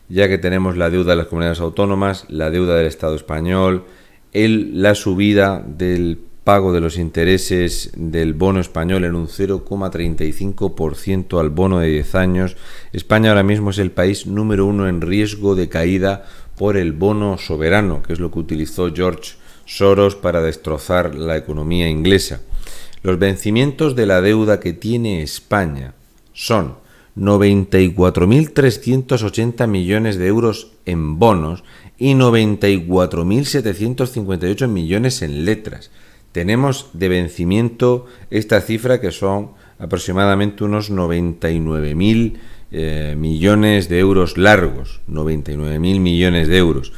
ya 0.08 0.28
que 0.28 0.38
tenemos 0.38 0.78
la 0.78 0.92
deuda 0.92 1.12
de 1.12 1.18
las 1.18 1.28
comunidades 1.28 1.62
autónomas, 1.62 2.26
la 2.30 2.52
deuda 2.52 2.76
del 2.76 2.86
Estado 2.86 3.16
español, 3.16 3.86
el, 4.34 4.84
la 4.84 4.94
subida 4.94 5.64
del 5.66 6.20
pago 6.44 6.74
de 6.74 6.80
los 6.80 7.00
intereses 7.00 7.90
del 7.96 8.36
bono 8.36 8.60
español 8.60 9.04
en 9.04 9.16
un 9.16 9.28
0,35% 9.28 11.40
al 11.40 11.50
bono 11.50 11.80
de 11.80 11.88
10 11.88 12.14
años. 12.14 12.56
España 12.94 13.30
ahora 13.30 13.42
mismo 13.42 13.72
es 13.72 13.80
el 13.80 13.90
país 13.90 14.28
número 14.28 14.68
uno 14.68 14.88
en 14.88 15.02
riesgo 15.02 15.56
de 15.56 15.70
caída 15.70 16.26
por 16.56 16.78
el 16.78 16.94
bono 16.94 17.40
soberano, 17.40 18.04
que 18.04 18.14
es 18.14 18.20
lo 18.20 18.30
que 18.30 18.38
utilizó 18.38 18.94
George 18.94 19.38
Soros 19.66 20.16
para 20.16 20.42
destrozar 20.42 21.16
la 21.16 21.38
economía 21.38 21.90
inglesa. 21.90 22.42
Los 23.04 23.20
vencimientos 23.20 23.96
de 23.96 24.06
la 24.06 24.20
deuda 24.22 24.60
que 24.60 24.74
tiene 24.74 25.22
España 25.22 25.94
son 26.34 26.84
94.380 27.18 29.68
millones 29.68 30.18
de 30.18 30.28
euros 30.28 30.74
en 30.86 31.18
bonos 31.18 31.64
y 31.98 32.14
94.758 32.14 34.68
millones 34.68 35.22
en 35.22 35.46
letras. 35.46 35.92
Tenemos 36.32 36.90
de 36.94 37.08
vencimiento 37.08 38.08
esta 38.30 38.60
cifra 38.60 39.00
que 39.00 39.12
son 39.12 39.52
aproximadamente 39.80 40.64
unos 40.64 40.92
99.000 40.92 42.38
eh, 42.72 43.16
millones 43.18 43.88
de 43.88 44.00
euros 44.00 44.38
largos, 44.38 45.00
99.000 45.10 46.00
millones 46.00 46.50
de 46.50 46.58
euros. 46.58 46.92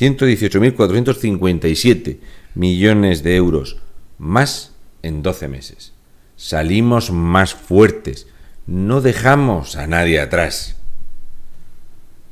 118.457 0.00 2.18
millones 2.54 3.22
de 3.22 3.36
euros 3.36 3.76
más 4.16 4.72
en 5.02 5.22
12 5.22 5.48
meses. 5.48 5.92
Salimos 6.36 7.10
más 7.10 7.54
fuertes, 7.54 8.26
no 8.66 9.02
dejamos 9.02 9.76
a 9.76 9.86
nadie 9.86 10.18
atrás. 10.20 10.76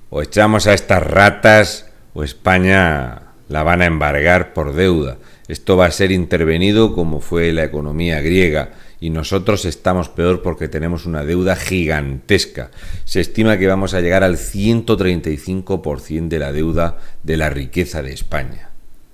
O 0.09 0.23
echamos 0.23 0.67
a 0.67 0.73
estas 0.73 1.03
ratas 1.03 1.91
o 2.15 2.25
España 2.25 3.25
la 3.49 3.63
van 3.65 3.83
a 3.83 3.87
embargar 3.87 4.55
por 4.55 4.73
deuda. 4.73 5.19
Esto 5.49 5.79
va 5.79 5.87
a 5.87 5.91
ser 5.91 6.13
intervenido 6.13 6.95
como 6.95 7.21
fue 7.21 7.53
la 7.53 7.65
economía 7.65 8.21
griega 8.21 8.73
y 9.01 9.09
nosotros 9.09 9.65
estamos 9.65 10.11
peor 10.11 10.43
porque 10.43 10.69
tenemos 10.69 11.07
una 11.07 11.25
deuda 11.25 11.57
gigantesca. 11.57 12.71
Se 13.07 13.21
estima 13.21 13.57
que 13.57 13.67
vamos 13.67 13.95
a 13.95 14.03
llegar 14.03 14.25
al 14.25 14.37
135% 14.37 16.29
de 16.29 16.39
la 16.39 16.53
deuda 16.53 16.99
de 17.23 17.39
la 17.39 17.49
riqueza 17.49 18.03
de 18.03 18.13
España. 18.13 18.69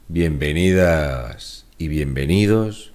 Bienvenidas 0.08 1.66
y 1.78 1.86
bienvenidos 1.86 2.92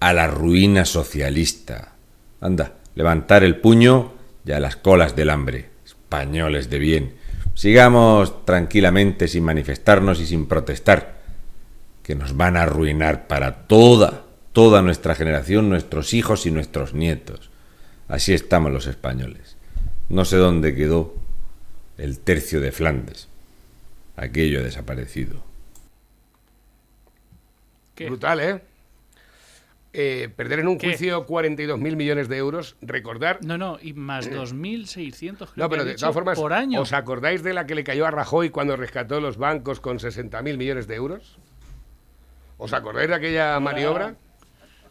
a 0.00 0.12
la 0.12 0.26
ruina 0.26 0.84
socialista. 0.84 1.92
Anda, 2.40 2.74
levantar 2.96 3.44
el 3.44 3.60
puño 3.60 4.14
y 4.44 4.50
a 4.50 4.58
las 4.58 4.74
colas 4.74 5.14
del 5.14 5.30
hambre. 5.30 5.66
Españoles 5.86 6.70
de 6.70 6.78
bien. 6.80 7.14
Sigamos 7.54 8.44
tranquilamente 8.44 9.28
sin 9.28 9.44
manifestarnos 9.44 10.20
y 10.20 10.26
sin 10.26 10.46
protestar, 10.46 11.17
que 12.08 12.14
nos 12.14 12.38
van 12.38 12.56
a 12.56 12.62
arruinar 12.62 13.26
para 13.26 13.66
toda 13.66 14.24
toda 14.54 14.80
nuestra 14.80 15.14
generación, 15.14 15.68
nuestros 15.68 16.14
hijos 16.14 16.46
y 16.46 16.50
nuestros 16.50 16.94
nietos. 16.94 17.50
Así 18.08 18.32
estamos 18.32 18.72
los 18.72 18.86
españoles. 18.86 19.58
No 20.08 20.24
sé 20.24 20.38
dónde 20.38 20.74
quedó 20.74 21.14
el 21.98 22.18
tercio 22.18 22.62
de 22.62 22.72
Flandes. 22.72 23.28
Aquello 24.16 24.64
desaparecido. 24.64 25.44
Brutal, 27.94 28.40
¿eh? 28.40 28.60
Eh, 29.92 30.30
perder 30.34 30.60
en 30.60 30.68
un 30.68 30.78
juicio 30.78 31.26
42.000 31.26 31.94
millones 31.94 32.28
de 32.28 32.38
euros, 32.38 32.76
recordar... 32.80 33.40
No, 33.44 33.58
no, 33.58 33.78
y 33.82 33.92
más 33.92 34.30
2.600 34.30 35.50
No, 35.56 35.68
pero 35.68 35.84
de 35.84 35.94
todas 35.94 36.14
formas, 36.14 36.38
por 36.38 36.54
año. 36.54 36.80
¿os 36.80 36.94
acordáis 36.94 37.42
de 37.42 37.52
la 37.52 37.66
que 37.66 37.74
le 37.74 37.84
cayó 37.84 38.06
a 38.06 38.10
Rajoy 38.10 38.48
cuando 38.48 38.76
rescató 38.76 39.20
los 39.20 39.36
bancos 39.36 39.80
con 39.80 39.98
60.000 39.98 40.56
millones 40.56 40.86
de 40.86 40.94
euros? 40.94 41.38
¿Os 42.58 42.72
acordáis 42.72 43.08
de 43.08 43.14
aquella 43.14 43.58
maniobra? 43.60 44.14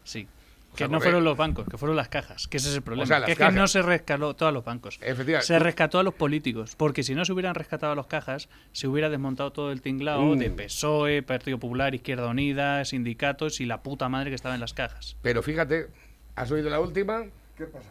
Sí. 0.03 0.27
Que 0.75 0.87
no 0.87 1.01
fueron 1.01 1.23
los 1.23 1.35
bancos, 1.35 1.67
que 1.67 1.75
fueron 1.75 1.95
las 1.95 2.07
cajas, 2.07 2.47
que 2.47 2.57
ese 2.57 2.69
es 2.69 2.75
el 2.75 2.83
problema. 2.83 3.03
O 3.03 3.07
sea, 3.07 3.17
las 3.19 3.25
que 3.25 3.31
es 3.31 3.37
cajas. 3.39 3.53
que 3.55 3.59
no 3.59 3.67
se 3.67 3.81
rescató 3.81 4.35
todos 4.35 4.53
los 4.53 4.63
bancos. 4.63 4.99
Efectivamente. 5.01 5.47
Se 5.47 5.57
rescató 5.57 5.97
a 5.97 6.03
los 6.03 6.13
políticos, 6.13 6.75
porque 6.77 7.01
si 7.01 7.15
no 7.15 7.25
se 7.25 7.33
hubieran 7.33 7.55
rescatado 7.55 7.93
a 7.93 7.95
los 7.95 8.05
cajas, 8.05 8.47
se 8.73 8.87
hubiera 8.87 9.09
desmontado 9.09 9.51
todo 9.51 9.71
el 9.71 9.81
tinglao 9.81 10.21
Mm. 10.35 10.37
de 10.37 10.49
PSOE, 10.51 11.23
Partido 11.23 11.57
Popular, 11.57 11.95
Izquierda 11.95 12.27
Unida, 12.27 12.85
sindicatos 12.85 13.59
y 13.59 13.65
la 13.65 13.81
puta 13.81 14.07
madre 14.07 14.29
que 14.29 14.35
estaba 14.35 14.53
en 14.53 14.61
las 14.61 14.75
cajas. 14.75 15.17
Pero 15.23 15.41
fíjate, 15.41 15.87
¿has 16.35 16.51
oído 16.51 16.69
la 16.69 16.79
última? 16.79 17.23
¿Qué 17.57 17.65
pasa? 17.65 17.89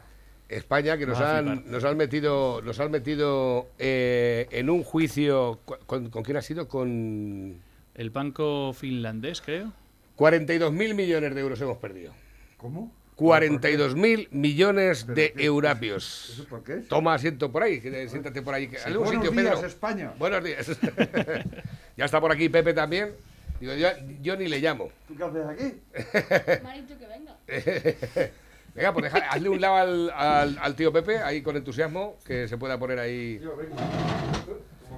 España 0.48 0.96
que 0.96 1.06
nos 1.06 1.18
a 1.18 1.38
han, 1.38 1.64
nos 1.68 1.82
han 1.82 1.96
metido, 1.96 2.62
nos 2.62 2.78
han 2.78 2.92
metido 2.92 3.66
eh, 3.80 4.46
en 4.52 4.70
un 4.70 4.84
juicio. 4.84 5.58
¿con, 5.86 6.08
con 6.08 6.22
quién 6.22 6.36
ha 6.36 6.42
sido? 6.42 6.68
Con 6.68 7.58
El 7.96 8.10
banco 8.10 8.72
finlandés, 8.72 9.40
creo. 9.40 9.72
42.000 10.16 10.94
millones 10.94 11.34
de 11.34 11.40
euros 11.40 11.60
hemos 11.60 11.78
perdido. 11.78 12.12
¿Cómo? 12.56 12.92
42.000 13.16 14.28
millones 14.30 15.06
de 15.06 15.32
eurapios. 15.38 16.30
¿Eso 16.34 16.44
por 16.44 16.62
qué? 16.62 16.74
Toma 16.76 17.14
asiento 17.14 17.50
por 17.50 17.62
ahí, 17.62 17.80
que- 17.80 18.08
siéntate 18.08 18.42
por 18.42 18.52
ahí. 18.54 18.68
que- 18.68 18.78
Buenos 18.92 19.08
sitio, 19.10 19.30
días, 19.30 19.54
Pedro. 19.54 19.66
España. 19.66 20.12
Buenos 20.18 20.44
días. 20.44 20.66
ya 21.96 22.04
está 22.04 22.20
por 22.20 22.30
aquí 22.30 22.48
Pepe 22.50 22.74
también. 22.74 23.12
Digo, 23.58 23.72
yo, 23.74 23.88
yo 24.20 24.36
ni 24.36 24.48
le 24.48 24.60
llamo. 24.60 24.90
¿Tú 25.08 25.16
qué 25.16 25.24
haces 25.24 25.46
aquí? 25.46 26.62
Me 26.62 26.70
ha 26.70 26.74
dicho 26.74 26.98
que 26.98 27.06
venga. 27.06 27.36
Venga, 28.74 28.92
pues 28.92 29.04
deja- 29.04 29.30
hazle 29.30 29.48
un 29.48 29.58
lado 29.58 29.76
al, 29.76 30.10
al- 30.10 30.58
al 30.60 30.76
tío 30.76 30.92
Pepe, 30.92 31.16
ahí 31.16 31.40
con 31.40 31.56
entusiasmo, 31.56 32.18
que 32.26 32.46
se 32.46 32.58
pueda 32.58 32.78
poner 32.78 32.98
ahí. 32.98 33.40
Yo 33.42 33.56
vengo. 33.56 33.74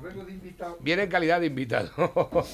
De 0.03 0.33
invitado. 0.33 0.79
Viene 0.81 1.03
en 1.05 1.09
calidad 1.11 1.41
de 1.41 1.47
invitado. 1.47 1.91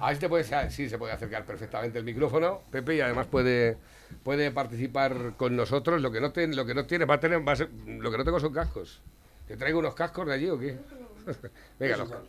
A 0.00 0.06
ver 0.06 0.16
si 0.16 0.20
te 0.20 0.28
puedes, 0.30 0.50
sí, 0.74 0.88
se 0.88 0.96
puede 0.96 1.12
acercar 1.12 1.44
perfectamente 1.44 1.98
el 1.98 2.04
micrófono, 2.04 2.62
Pepe, 2.70 2.96
y 2.96 3.00
además 3.02 3.26
puede, 3.26 3.76
puede 4.22 4.50
participar 4.50 5.34
con 5.36 5.54
nosotros. 5.54 6.00
Lo 6.00 6.10
que 6.10 6.22
no, 6.22 6.32
ten- 6.32 6.56
lo 6.56 6.64
que 6.64 6.72
no 6.74 6.86
tiene, 6.86 7.04
va 7.04 7.16
a 7.16 7.20
tener, 7.20 7.46
va 7.46 7.52
a 7.52 7.56
ser- 7.56 7.68
lo 7.86 8.10
que 8.10 8.16
no 8.16 8.24
tengo 8.24 8.40
son 8.40 8.50
cascos. 8.54 9.02
¿Te 9.46 9.58
traigo 9.58 9.78
unos 9.78 9.94
cascos 9.94 10.26
de 10.26 10.32
allí 10.32 10.48
o 10.48 10.58
qué? 10.58 10.78
Venga, 11.78 11.98
los 11.98 12.08
cascos. 12.08 12.28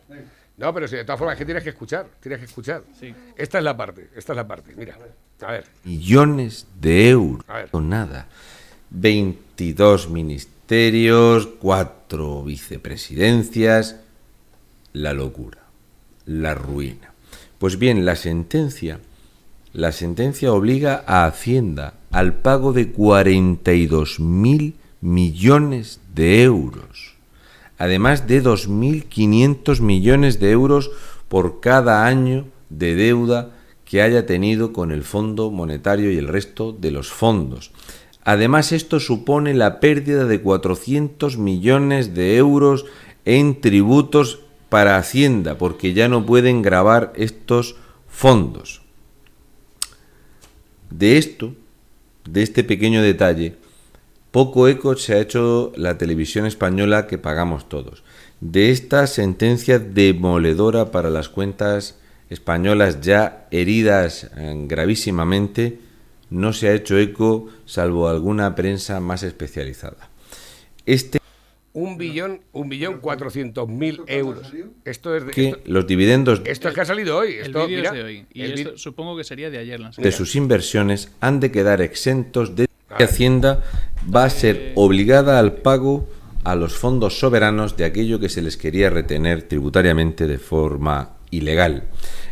No, 0.58 0.74
pero 0.74 0.86
sí, 0.86 0.96
de 0.96 1.04
todas 1.04 1.18
formas 1.18 1.32
es 1.34 1.38
que 1.38 1.44
tienes 1.46 1.62
que 1.64 1.70
escuchar, 1.70 2.06
tienes 2.20 2.40
que 2.40 2.44
escuchar. 2.44 2.82
Sí. 3.00 3.14
Esta 3.38 3.56
es 3.56 3.64
la 3.64 3.74
parte, 3.74 4.10
esta 4.14 4.32
es 4.34 4.36
la 4.36 4.46
parte. 4.46 4.74
Mira, 4.76 4.98
a 5.40 5.52
ver. 5.52 5.64
millones 5.84 6.66
de 6.78 7.08
euros. 7.08 7.42
A 7.48 7.54
ver. 7.56 7.68
O 7.72 7.80
nada. 7.80 8.26
22 8.90 10.10
ministerios, 10.10 11.46
4 11.58 12.42
vicepresidencias. 12.42 13.96
La 14.92 15.14
locura. 15.14 15.58
La 16.26 16.54
ruina. 16.54 17.12
Pues 17.58 17.78
bien, 17.78 18.04
la 18.04 18.16
sentencia. 18.16 19.00
La 19.72 19.92
sentencia 19.92 20.52
obliga 20.52 21.02
a 21.06 21.24
Hacienda 21.24 21.94
al 22.10 22.34
pago 22.34 22.74
de 22.74 22.90
42 22.90 24.20
mil 24.20 24.74
millones 25.00 26.00
de 26.14 26.42
euros. 26.42 27.14
Además 27.78 28.26
de 28.26 28.42
2.500 28.42 29.80
millones 29.80 30.38
de 30.38 30.50
euros 30.50 30.90
por 31.28 31.60
cada 31.60 32.06
año 32.06 32.44
de 32.68 32.94
deuda 32.94 33.50
que 33.86 34.02
haya 34.02 34.26
tenido 34.26 34.72
con 34.72 34.92
el 34.92 35.02
Fondo 35.02 35.50
Monetario 35.50 36.12
y 36.12 36.18
el 36.18 36.28
resto 36.28 36.72
de 36.72 36.90
los 36.90 37.10
fondos. 37.10 37.72
Además, 38.24 38.72
esto 38.72 39.00
supone 39.00 39.54
la 39.54 39.80
pérdida 39.80 40.26
de 40.26 40.40
400 40.40 41.38
millones 41.38 42.14
de 42.14 42.36
euros 42.36 42.84
en 43.24 43.60
tributos 43.60 44.41
para 44.72 44.96
Hacienda, 44.96 45.58
porque 45.58 45.92
ya 45.92 46.08
no 46.08 46.24
pueden 46.24 46.62
grabar 46.62 47.12
estos 47.14 47.76
fondos. 48.08 48.80
De 50.88 51.18
esto, 51.18 51.54
de 52.24 52.42
este 52.42 52.64
pequeño 52.64 53.02
detalle, 53.02 53.56
poco 54.30 54.68
eco 54.68 54.96
se 54.96 55.12
ha 55.12 55.20
hecho 55.20 55.72
la 55.76 55.98
televisión 55.98 56.46
española 56.46 57.06
que 57.06 57.18
pagamos 57.18 57.68
todos. 57.68 58.02
De 58.40 58.70
esta 58.70 59.06
sentencia 59.06 59.78
demoledora 59.78 60.90
para 60.90 61.10
las 61.10 61.28
cuentas 61.28 61.98
españolas 62.30 63.02
ya 63.02 63.46
heridas 63.50 64.30
eh, 64.38 64.54
gravísimamente, 64.66 65.80
no 66.30 66.54
se 66.54 66.68
ha 66.68 66.72
hecho 66.72 66.96
eco 66.96 67.48
salvo 67.66 68.08
alguna 68.08 68.54
prensa 68.54 69.00
más 69.00 69.22
especializada. 69.22 70.08
Este 70.86 71.21
Un 71.74 71.96
billón, 71.96 72.42
un 72.52 72.68
billón 72.68 72.98
cuatrocientos 72.98 73.66
mil 73.68 74.02
euros. 74.06 74.52
Esto 74.84 75.16
es 75.16 75.24
de, 75.24 75.48
esto, 75.48 75.60
los 75.64 75.86
dividendos 75.86 76.42
esto 76.44 76.68
es 76.68 76.74
que 76.74 76.80
ha 76.82 76.84
salido 76.84 77.16
hoy. 77.16 77.34
Esto, 77.40 77.66
mira, 77.66 77.88
es 77.88 77.92
de 77.92 78.02
hoy. 78.02 78.26
Y 78.34 78.42
el 78.42 78.52
esto 78.52 78.76
supongo 78.76 79.16
que 79.16 79.24
sería 79.24 79.48
de 79.48 79.58
ayer. 79.58 79.80
la 79.80 79.90
de 79.90 80.12
sus 80.12 80.36
inversiones 80.36 81.10
han 81.20 81.40
de 81.40 81.50
quedar 81.50 81.80
exentos 81.80 82.54
de 82.56 82.68
que 82.98 83.04
Hacienda 83.04 83.64
va 84.14 84.24
a 84.24 84.26
Eh, 84.26 84.30
ser 84.30 84.72
obligada 84.74 85.38
al 85.38 85.54
pago 85.54 86.06
a 86.44 86.54
los 86.56 86.74
fondos 86.74 87.18
soberanos 87.18 87.76
de 87.76 87.84
aquello 87.84 88.18
que 88.20 88.28
se 88.28 88.42
les 88.42 88.56
quería 88.56 88.90
retener 88.90 89.42
tributariamente 89.42 90.26
de 90.26 90.38
forma 90.38 91.16
ilegal. 91.30 91.84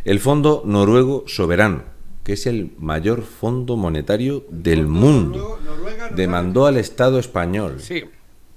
El 0.05 0.19
Fondo 0.19 0.63
Noruego 0.65 1.23
Soberano, 1.27 1.83
que 2.23 2.33
es 2.33 2.45
el 2.45 2.71
mayor 2.77 3.23
fondo 3.23 3.77
monetario 3.77 4.45
del 4.49 4.85
mundo, 4.85 5.59
demandó 6.15 6.65
al 6.65 6.77
Estado 6.77 7.19
español 7.19 7.77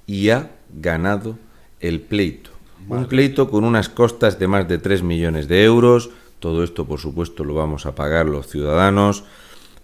y 0.07 0.31
ha 0.31 0.51
ganado 0.81 1.39
el 1.81 2.01
pleito. 2.01 2.51
Un 2.89 3.07
pleito 3.07 3.51
con 3.51 3.65
unas 3.65 3.89
costas 3.89 4.39
de 4.39 4.47
más 4.47 4.69
de 4.69 4.79
3 4.79 5.03
millones 5.03 5.49
de 5.49 5.65
euros. 5.65 6.11
Todo 6.39 6.63
esto, 6.63 6.85
por 6.85 7.01
supuesto, 7.01 7.45
lo 7.45 7.55
vamos 7.55 7.87
a 7.87 7.95
pagar 7.95 8.27
los 8.27 8.49
ciudadanos 8.49 9.25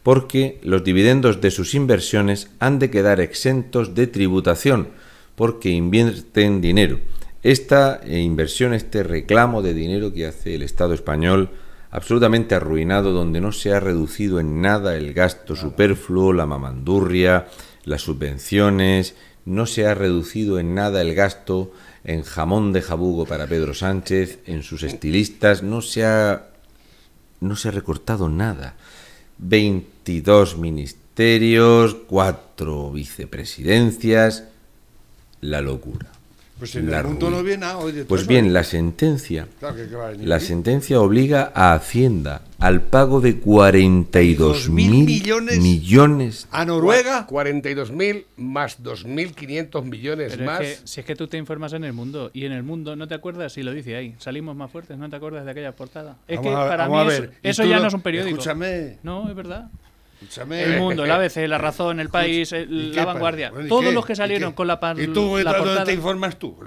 porque 0.03 0.61
los 0.63 0.85
dividendos 0.85 1.41
de 1.41 1.51
sus 1.51 1.75
inversiones 1.75 2.51
han 2.59 2.79
de 2.79 2.91
quedar 2.91 3.21
exentos 3.21 3.95
de 3.95 4.07
tributación 4.07 4.89
porque 5.35 5.71
invierten 5.71 6.61
dinero. 6.61 7.01
Esta 7.43 8.01
eh, 8.05 8.19
inversión, 8.19 8.75
este 8.75 9.03
reclamo 9.03 9.63
de 9.63 9.73
dinero 9.73 10.13
que 10.13 10.27
hace 10.27 10.55
el 10.55 10.63
Estado 10.63 10.93
español, 10.93 11.51
absolutamente 11.91 12.55
arruinado, 12.55 13.13
donde 13.13 13.41
no 13.41 13.53
se 13.53 13.73
ha 13.73 13.81
reducido 13.81 14.41
en 14.41 14.61
nada 14.61 14.97
el 14.97 15.15
gasto 15.15 15.57
superfluo, 15.57 16.35
la 16.35 16.47
mamandurria, 16.47 17.47
las 17.85 18.03
subvenciones, 18.03 19.15
no 19.45 19.67
se 19.67 19.87
ha 19.87 19.95
reducido 19.95 20.59
en 20.59 20.75
nada 20.75 21.01
el 21.01 21.15
gasto 21.15 21.73
en 22.05 22.23
jamón 22.23 22.73
de 22.73 22.83
jabugo 22.83 23.27
para 23.27 23.47
Pedro 23.47 23.75
Sánchez, 23.75 24.39
en 24.47 24.63
sus 24.63 24.83
estilistas, 24.83 25.63
no 25.63 25.83
se 25.83 26.05
ha 26.05 26.47
no 27.41 27.57
se 27.57 27.69
ha 27.69 27.71
recortado 27.71 28.29
nada. 28.29 28.75
22 29.39 30.59
ministerios, 30.59 31.97
4 32.07 32.91
vicepresidencias, 32.93 34.45
la 35.41 35.63
locura. 35.63 36.20
Pues 36.61 36.77
en 36.77 36.91
La 36.91 37.01
el 37.01 37.07
mundo 37.07 37.31
no 37.31 37.43
viene 37.43 37.63
nada 37.63 37.79
Pues 38.07 38.27
bien, 38.27 38.53
la 38.53 38.63
sentencia 38.65 39.49
Claro 39.59 39.75
que- 39.77 39.89
la 40.27 40.37
aquí. 40.37 40.45
sentencia 40.47 41.01
obliga 41.01 41.51
a 41.55 41.73
Hacienda 41.73 42.43
al 42.59 42.83
pago 42.83 43.23
de 43.23 43.39
42 43.39 44.69
mil 44.69 45.05
millones 45.07 45.59
millones 45.59 46.47
A 46.51 46.67
Noruega. 46.67 47.27
42.000 47.27 48.27
más 48.37 48.83
2.500 48.83 49.85
millones 49.87 50.33
Pero 50.37 50.45
más. 50.45 50.61
es 50.61 50.81
que, 50.81 50.87
si 50.87 51.01
es 51.01 51.07
que 51.07 51.17
tú 51.17 51.27
te 51.29 51.39
informas 51.39 51.73
en 51.73 51.85
el 51.85 51.95
mundo 51.95 52.31
y 52.35 52.45
en 52.45 52.53
el 52.53 52.63
mundo 52.63 52.95
no 52.95 53.09
te 53.09 53.15
acuerdas 53.15 53.55
si 53.55 53.63
lo 53.63 53.73
dice 53.73 53.97
ahí, 53.97 54.15
salimos 54.19 54.55
más 54.55 54.71
fuertes, 54.71 54.99
no 54.99 55.09
te 55.09 55.17
acuerdas 55.17 55.47
de 55.47 55.51
aquella 55.53 55.73
portada. 55.75 56.17
Es 56.29 56.37
Vamos 56.37 56.53
que 56.53 56.57
a- 56.59 56.69
para 56.69 56.89
mí 56.89 56.97
eso, 57.43 57.65
ya 57.65 57.77
lo- 57.77 57.83
no 57.83 57.89
es 57.89 57.95
un 57.95 58.03
periódico. 58.03 58.37
Escúchame, 58.37 58.99
No, 59.03 59.29
es 59.31 59.35
verdad. 59.35 59.71
Escúchame. 60.21 60.63
El 60.63 60.79
mundo, 60.79 61.05
el 61.05 61.11
ABC, 61.11 61.37
La 61.49 61.59
Razón, 61.59 62.01
El 62.01 62.09
País, 62.11 62.53
¿Y 62.53 62.57
el- 62.57 62.91
qué 62.93 62.97
La? 63.01 63.05
Vanguardia, 63.07 63.51
Bueno, 63.51 63.67
¿y 63.67 63.69
todos 63.69 63.85
qué? 63.85 63.93
los 63.93 64.07
que 64.07 64.13
¿Y 64.13 64.17
salieron 64.17 64.53
con 64.53 64.67
la, 64.67 64.79
pan- 64.81 65.01
¿Y 65.01 65.07
tú 65.09 65.39
la 65.39 65.53
dónde 65.55 65.85
te 65.85 65.93
informas 65.93 66.39
tú? 66.39 66.59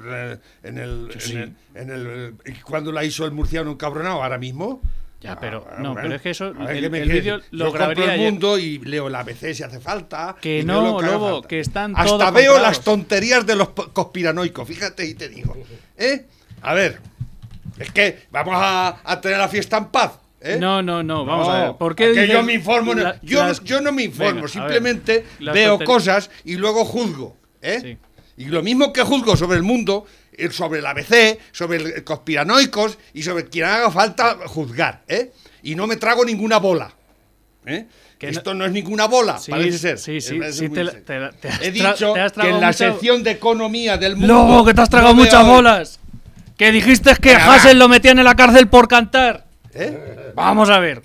En 0.63 0.77
el, 0.77 1.09
en 1.13 1.37
el, 1.37 1.53
en 1.75 1.89
el, 1.89 2.35
¿Cuándo 2.63 2.91
la 2.91 3.03
hizo 3.03 3.25
el 3.25 3.31
murciano 3.31 3.71
encabronado? 3.71 4.23
¿Ahora 4.23 4.37
mismo? 4.37 4.81
Ya, 5.21 5.39
pero 5.39 5.65
Ah, 5.71 5.75
no, 5.79 5.93
bueno. 5.93 6.01
pero 6.03 6.15
es 6.15 6.21
que 6.21 6.29
eso, 6.31 6.47
el, 6.49 6.81
¿qué 6.81 6.89
me 6.89 6.99
el 6.99 7.09
vídeo 7.09 7.37
lo 7.51 7.57
Yo 7.59 7.65
compro 7.67 7.71
grabaría 7.79 8.03
el 8.03 8.09
ayer. 8.09 8.31
mundo 8.31 8.57
y 8.59 8.79
leo 8.79 9.07
el 9.07 9.15
ABC 9.15 9.53
si 9.53 9.63
hace 9.63 9.79
falta. 9.79 10.35
Que 10.41 10.63
no, 10.65 10.81
lo 10.81 10.99
haga 10.99 11.11
Lobo, 11.13 11.31
falta. 11.35 11.47
que 11.47 11.59
están 11.61 11.93
Hasta 11.95 12.05
todos 12.05 12.19
veo 12.33 12.51
comprados. 12.51 12.61
las 12.61 12.81
tonterías 12.81 13.45
de 13.45 13.55
los 13.55 13.69
conspiranoicos, 13.69 14.67
fíjate 14.67 15.05
y 15.05 15.13
te 15.13 15.29
digo. 15.29 15.55
¿Eh? 15.97 16.25
A 16.61 16.73
ver, 16.73 16.99
es 17.79 17.89
que 17.91 18.23
vamos 18.31 18.55
a, 18.57 18.97
a 19.01 19.21
tener 19.21 19.37
la 19.37 19.47
fiesta 19.47 19.77
en 19.77 19.85
paz. 19.85 20.11
¿Eh? 20.43 20.57
No, 20.59 20.81
no, 20.81 21.01
no, 21.03 21.25
vamos 21.25 21.47
No, 21.47 21.53
a 21.53 21.63
ver. 21.67 21.75
¿Por 21.77 21.95
qué 21.95 22.11
que 22.13 22.27
yo 22.27 22.43
me 22.43 22.53
informo, 22.53 22.93
no- 22.93 23.01
la- 23.03 23.19
yo, 23.21 23.43
las- 23.45 23.63
yo 23.63 23.81
no 23.81 23.91
me 23.91 24.03
informo, 24.03 24.25
Venga, 24.25 24.39
a 24.39 24.41
ver, 24.43 24.49
simplemente 24.49 25.25
veo 25.39 25.79
cosas 25.79 26.29
y 26.45 26.55
luego 26.55 26.85
juzgo. 26.85 27.37
¿eh? 27.61 27.79
Sí. 27.81 27.97
Y 28.37 28.45
lo 28.45 28.61
mismo 28.61 28.91
que 28.91 29.01
juzgo 29.03 29.37
sobre 29.37 29.57
el 29.57 29.63
mundo, 29.63 30.05
eh, 30.33 30.49
sobre 30.51 30.79
el 30.79 30.85
ABC, 30.85 31.39
sobre 31.51 31.77
el 31.77 32.03
conspiranoicos 32.03 32.97
y 33.13 33.23
sobre 33.23 33.45
quien 33.45 33.65
haga 33.65 33.89
falta 33.91 34.37
juzgar. 34.47 35.03
¿eh? 35.07 35.31
Y 35.63 35.75
no 35.75 35.87
me 35.87 35.95
trago 35.95 36.25
ninguna 36.25 36.57
bola. 36.57 36.91
¿eh? 37.65 37.85
Que 38.19 38.29
Esto 38.29 38.53
no, 38.53 38.65
es 38.65 38.71
ninguna 38.71 39.05
bola, 39.05 39.37
Sí, 39.37 39.51
parece 39.51 39.77
ser. 39.77 39.97
sí, 39.99 40.21
sí, 40.21 40.39
te 40.39 40.85
te 40.85 41.01
te 41.41 41.47
has 41.49 41.61
He 41.61 41.71
dicho 41.71 42.13
te 42.13 42.21
has 42.21 42.31
que 42.31 42.47
en 42.49 42.59
la 42.61 42.71
sección 42.73 43.21
de 43.21 43.31
economía 43.31 43.97
del 43.97 44.15
mundo. 44.15 44.33
Lobo, 44.33 44.65
que 44.65 44.73
te 44.73 44.81
has 44.81 44.89
tragado 44.89 45.13
no 45.13 45.21
muchas 45.23 45.45
bolas. 45.45 45.99
Que 46.57 46.71
dijiste 46.71 47.15
que 47.21 47.35
Hassel 47.35 47.77
lo 47.79 47.89
metían 47.89 48.17
en 48.19 48.25
la 48.25 48.35
cárcel 48.35 48.67
por 48.67 48.87
cantar. 48.87 49.45
¿Eh? 49.75 50.31
Vamos 50.35 50.69
a 50.69 50.79
ver. 50.79 51.01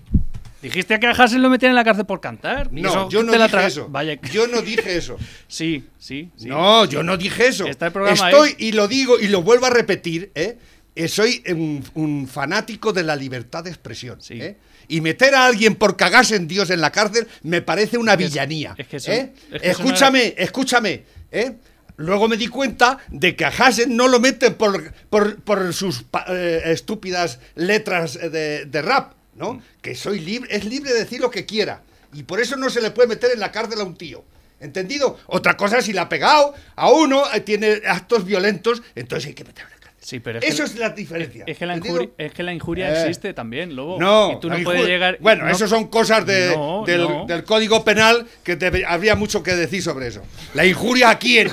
Dijiste 0.61 0.99
que 0.99 1.07
a 1.07 1.11
Hassel 1.13 1.41
lo 1.41 1.51
metían 1.51 1.71
en 1.71 1.77
la 1.77 1.85
cárcel 1.85 2.05
por 2.05 2.21
cantar. 2.21 2.73
No, 2.73 2.89
eso 2.89 3.09
yo 3.09 3.23
no 3.23 3.33
la 3.37 3.47
dije 3.47 3.67
eso. 3.67 3.89
Vaya. 3.89 4.19
Yo 4.33 4.49
no 4.49 4.61
dije 4.61 4.97
eso. 4.97 5.17
Sí, 5.47 5.87
sí, 5.99 6.31
sí. 6.37 6.47
No, 6.49 6.85
yo 6.85 7.03
no 7.03 7.17
dije 7.17 7.47
eso. 7.47 7.67
Está 7.67 7.87
el 7.87 7.93
programa 7.93 8.29
Estoy, 8.31 8.49
ahí. 8.51 8.55
y 8.59 8.73
lo 8.73 8.89
digo 8.89 9.19
y 9.21 9.29
lo 9.29 9.43
vuelvo 9.43 9.67
a 9.67 9.71
repetir, 9.71 10.31
¿eh? 10.35 10.59
Eh, 10.97 11.07
soy 11.07 11.45
un, 11.51 11.85
un 11.95 12.27
fanático 12.27 12.93
de 12.93 13.05
la 13.05 13.15
libertad 13.15 13.63
de 13.63 13.71
expresión. 13.71 14.21
Sí. 14.21 14.35
¿eh? 14.43 14.57
Y 14.89 15.01
meter 15.01 15.33
a 15.37 15.47
alguien 15.47 15.77
por 15.77 15.97
cagarse 15.97 16.35
en 16.35 16.49
Dios 16.49 16.71
en 16.71 16.81
la 16.81 16.91
cárcel 16.91 17.29
me 17.45 17.63
parece 17.63 17.97
una 17.99 18.17
que 18.17 18.25
villanía. 18.25 18.75
es 18.77 18.89
que 18.89 18.97
eso- 18.97 19.13
¿eh? 19.13 19.33
es 19.53 19.61
que 19.63 19.69
eso 19.69 19.83
no 19.83 19.85
escúchame, 19.91 20.35
escúchame. 20.37 21.03
¿eh? 21.31 21.53
Luego 21.99 22.29
me 22.29 22.37
di 22.37 22.47
cuenta 22.47 22.99
de 23.09 23.35
que 23.35 23.45
a 23.45 23.49
Hasen 23.49 23.97
no 23.97 24.07
lo 24.07 24.21
meten 24.21 24.55
por, 24.55 24.93
por, 25.11 25.41
por 25.41 25.75
sus 25.75 26.05
eh, 26.29 26.63
estúpidas 26.67 27.41
letras 27.57 28.15
de, 28.15 28.67
de 28.67 28.83
rap, 28.83 29.15
¿no? 29.35 29.55
Mm. 29.55 29.63
Que 29.83 29.95
soy 29.97 30.21
libre, 30.21 30.49
es 30.55 30.65
libre 30.65 30.93
de 30.93 31.01
decir 31.01 31.21
lo 31.21 31.31
que 31.31 31.45
quiera. 31.45 31.83
Y 32.13 32.23
por 32.23 32.41
eso 32.41 32.57
no 32.57 32.71
se 32.71 32.81
le 32.81 32.93
puede 32.93 33.09
meter 33.09 33.33
en 33.33 33.41
la 33.41 33.51
cárcel 33.51 33.81
a 33.81 33.85
un 33.85 33.97
tío. 33.97 34.25
¿Entendido? 34.61 35.19
Otra 35.27 35.57
cosa 35.57 35.83
si 35.83 35.93
le 35.93 35.99
ha 35.99 36.09
pegado 36.09 36.55
a 36.77 36.91
uno, 36.91 37.25
eh, 37.35 37.41
tiene 37.41 37.83
actos 37.85 38.25
violentos, 38.25 38.81
entonces 38.95 39.27
hay 39.27 39.35
que 39.35 39.45
la 39.45 39.53
cárcel. 39.53 39.78
Sí, 40.09 40.21
pero 40.21 40.39
es 40.39 40.45
Eso 40.47 40.65
que, 40.65 40.71
es 40.71 40.77
la 40.77 40.89
diferencia. 40.89 41.45
es 41.47 41.59
que 41.59 41.67
la 41.67 41.77
injuria, 41.77 42.09
es 42.17 42.33
que 42.33 42.43
la 42.43 42.55
injuria 42.55 42.89
Eh. 42.89 43.01
existe 43.03 43.35
también, 43.35 43.77
Lobo. 43.77 43.99
No, 44.01 44.33
y 44.33 44.41
tú 44.41 44.49
no 44.49 44.57
puedes 44.65 44.87
llegar. 44.87 45.19
Bueno, 45.21 45.45
no- 45.45 45.51
eso 45.51 45.69
son 45.69 45.89
cosas 45.89 46.25
de- 46.25 46.57
No, 46.57 46.83
del, 46.87 47.03
no. 47.03 47.27
del 47.27 47.45
código 47.45 47.85
penal 47.85 48.27
que 48.43 48.57
habría 48.89 49.17
mucho 49.17 49.43
que 49.43 49.55
decir 49.55 49.83
sobre 49.83 50.07
eso. 50.07 50.23
La 50.55 50.65
injuria 50.65 51.11
a 51.11 51.19
quién. 51.19 51.51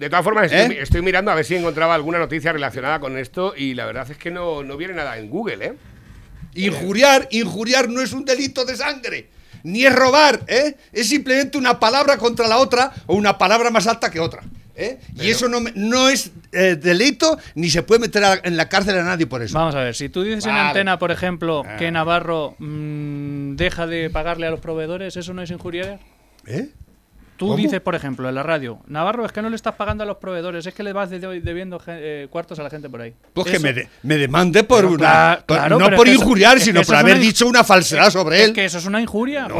De 0.00 0.08
todas 0.08 0.24
formas, 0.24 0.50
estoy, 0.50 0.76
¿Eh? 0.76 0.80
estoy 0.80 1.02
mirando 1.02 1.30
a 1.30 1.34
ver 1.34 1.44
si 1.44 1.56
encontraba 1.56 1.94
alguna 1.94 2.18
noticia 2.18 2.52
relacionada 2.54 3.00
con 3.00 3.18
esto 3.18 3.52
y 3.54 3.74
la 3.74 3.84
verdad 3.84 4.10
es 4.10 4.16
que 4.16 4.30
no, 4.30 4.62
no 4.62 4.78
viene 4.78 4.94
nada 4.94 5.18
en 5.18 5.28
Google, 5.28 5.62
¿eh? 5.66 5.74
Injuriar, 6.54 7.28
injuriar 7.30 7.90
no 7.90 8.00
es 8.00 8.14
un 8.14 8.24
delito 8.24 8.64
de 8.64 8.76
sangre. 8.76 9.28
Ni 9.62 9.84
es 9.84 9.94
robar, 9.94 10.40
¿eh? 10.46 10.74
Es 10.90 11.06
simplemente 11.10 11.58
una 11.58 11.78
palabra 11.78 12.16
contra 12.16 12.48
la 12.48 12.56
otra 12.56 12.92
o 13.06 13.14
una 13.14 13.36
palabra 13.36 13.68
más 13.70 13.86
alta 13.86 14.10
que 14.10 14.20
otra. 14.20 14.40
¿Eh? 14.80 14.98
Y 15.16 15.28
eso 15.30 15.48
no, 15.48 15.60
no 15.74 16.08
es 16.08 16.32
eh, 16.52 16.76
delito 16.76 17.38
ni 17.54 17.70
se 17.70 17.82
puede 17.82 18.00
meter 18.00 18.24
a- 18.24 18.40
en 18.42 18.56
la 18.56 18.68
cárcel 18.68 18.98
a 18.98 19.04
nadie 19.04 19.26
por 19.26 19.42
eso. 19.42 19.56
Vamos 19.58 19.74
a 19.74 19.80
ver, 19.84 19.94
si 19.94 20.08
tú 20.08 20.22
dices 20.22 20.46
en 20.46 20.52
antena, 20.56 20.98
por 20.98 21.10
ejemplo, 21.10 21.62
Ah. 21.66 21.76
que 21.76 21.90
Navarro 21.90 22.56
mm, 22.58 23.56
deja 23.56 23.86
de 23.86 24.10
pagarle 24.10 24.46
a 24.46 24.50
los 24.50 24.60
proveedores, 24.60 25.16
¿eso 25.16 25.34
no 25.34 25.42
es 25.42 25.50
injuriar? 25.50 26.00
¿Eh? 26.46 26.68
Tú 27.40 27.46
¿Cómo? 27.46 27.56
dices, 27.56 27.80
por 27.80 27.94
ejemplo, 27.94 28.28
en 28.28 28.34
la 28.34 28.42
radio, 28.42 28.80
Navarro, 28.86 29.24
es 29.24 29.32
que 29.32 29.40
no 29.40 29.48
le 29.48 29.56
estás 29.56 29.74
pagando 29.74 30.04
a 30.04 30.06
los 30.06 30.18
proveedores, 30.18 30.66
es 30.66 30.74
que 30.74 30.82
le 30.82 30.92
vas 30.92 31.08
de- 31.08 31.18
debiendo 31.40 31.80
eh, 31.86 32.28
cuartos 32.28 32.58
a 32.58 32.62
la 32.62 32.68
gente 32.68 32.90
por 32.90 33.00
ahí. 33.00 33.14
Pues 33.32 33.46
que 33.50 33.58
me, 33.58 33.72
de- 33.72 33.88
me 34.02 34.18
demande 34.18 34.62
por 34.62 34.80
Pero 34.82 34.90
una. 34.90 35.08
cla- 35.08 35.36
por- 35.46 35.56
claro, 35.56 35.78
no 35.78 35.96
por 35.96 36.06
es 36.06 36.12
eso- 36.16 36.22
injuriar, 36.22 36.58
es 36.58 36.64
sino 36.64 36.82
por 36.82 36.94
es 36.96 37.00
haber 37.00 37.14
una- 37.14 37.22
dicho 37.24 37.46
una 37.46 37.64
falsedad 37.64 38.10
sobre 38.10 38.42
Es 38.42 38.48
él. 38.48 38.52
que 38.52 38.66
eso 38.66 38.76
es 38.76 38.84
una 38.84 39.00
injuria, 39.00 39.48
No, 39.48 39.54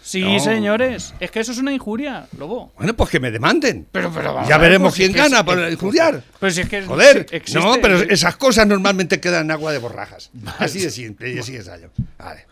Sí, 0.00 0.22
no. 0.22 0.38
señores, 0.38 1.12
es 1.18 1.30
que 1.32 1.40
eso 1.40 1.50
es 1.50 1.58
una 1.58 1.72
injuria, 1.72 2.28
Lobo. 2.38 2.72
Bueno, 2.76 2.94
pues 2.94 3.10
que 3.10 3.18
me 3.18 3.32
demanden. 3.32 3.88
Pero, 3.90 4.12
pero 4.14 4.32
vamos 4.34 4.48
ya 4.48 4.56
veremos 4.56 4.92
pues, 4.92 4.94
quién 4.98 5.10
es 5.10 5.16
que 5.16 5.22
es- 5.24 5.30
gana 5.32 5.44
por 5.44 5.58
es- 5.58 5.72
injuriar. 5.72 6.22
Pero 6.38 6.52
si 6.52 6.60
es 6.60 6.68
que 6.68 6.82
Joder, 6.84 7.26
existe- 7.32 7.58
no, 7.58 7.74
pero 7.82 7.96
esas 7.98 8.36
cosas 8.36 8.64
normalmente 8.68 9.18
quedan 9.18 9.46
en 9.46 9.50
agua 9.50 9.72
de 9.72 9.78
borrajas. 9.78 10.30
Así 10.60 10.78
de 10.78 10.90
simple 10.90 11.32
y 11.32 11.38
así 11.40 11.50
de 11.50 11.64
sallo. 11.64 11.90
Vale. 12.16 12.46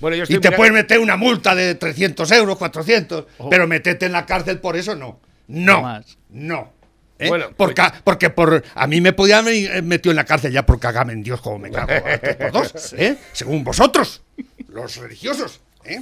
Bueno, 0.00 0.16
yo 0.16 0.20
Y 0.20 0.24
estoy 0.24 0.36
te 0.36 0.48
mirando- 0.48 0.56
pueden 0.56 0.74
meter 0.74 0.98
una 0.98 1.16
multa 1.16 1.54
de 1.54 1.74
300 1.74 2.30
euros, 2.32 2.56
400, 2.58 3.26
Oh. 3.38 3.50
pero 3.50 3.66
meterte 3.66 4.06
en 4.06 4.12
la 4.12 4.26
cárcel 4.26 4.58
por 4.58 4.76
eso 4.76 4.94
no. 4.96 5.20
No. 5.48 5.76
Jamás. 5.76 6.18
No. 6.30 6.72
¿Eh? 7.18 7.28
Bueno, 7.28 7.48
porque, 7.54 7.82
porque 8.02 8.30
por 8.30 8.64
a 8.74 8.86
mí 8.86 9.00
me 9.02 9.12
podían 9.12 9.40
haber 9.46 9.82
metido 9.82 10.10
en 10.12 10.16
la 10.16 10.24
cárcel 10.24 10.52
ya 10.52 10.64
por 10.64 10.80
cagarme 10.80 11.12
en 11.12 11.22
Dios 11.22 11.40
como 11.42 11.58
me 11.58 11.70
cago 11.70 11.90
a 12.06 12.18
tres 12.18 12.36
por 12.36 12.50
dos, 12.52 12.94
¿eh? 12.96 13.16
según 13.32 13.62
vosotros, 13.62 14.22
los 14.68 14.96
religiosos. 14.96 15.60
¿eh? 15.84 16.00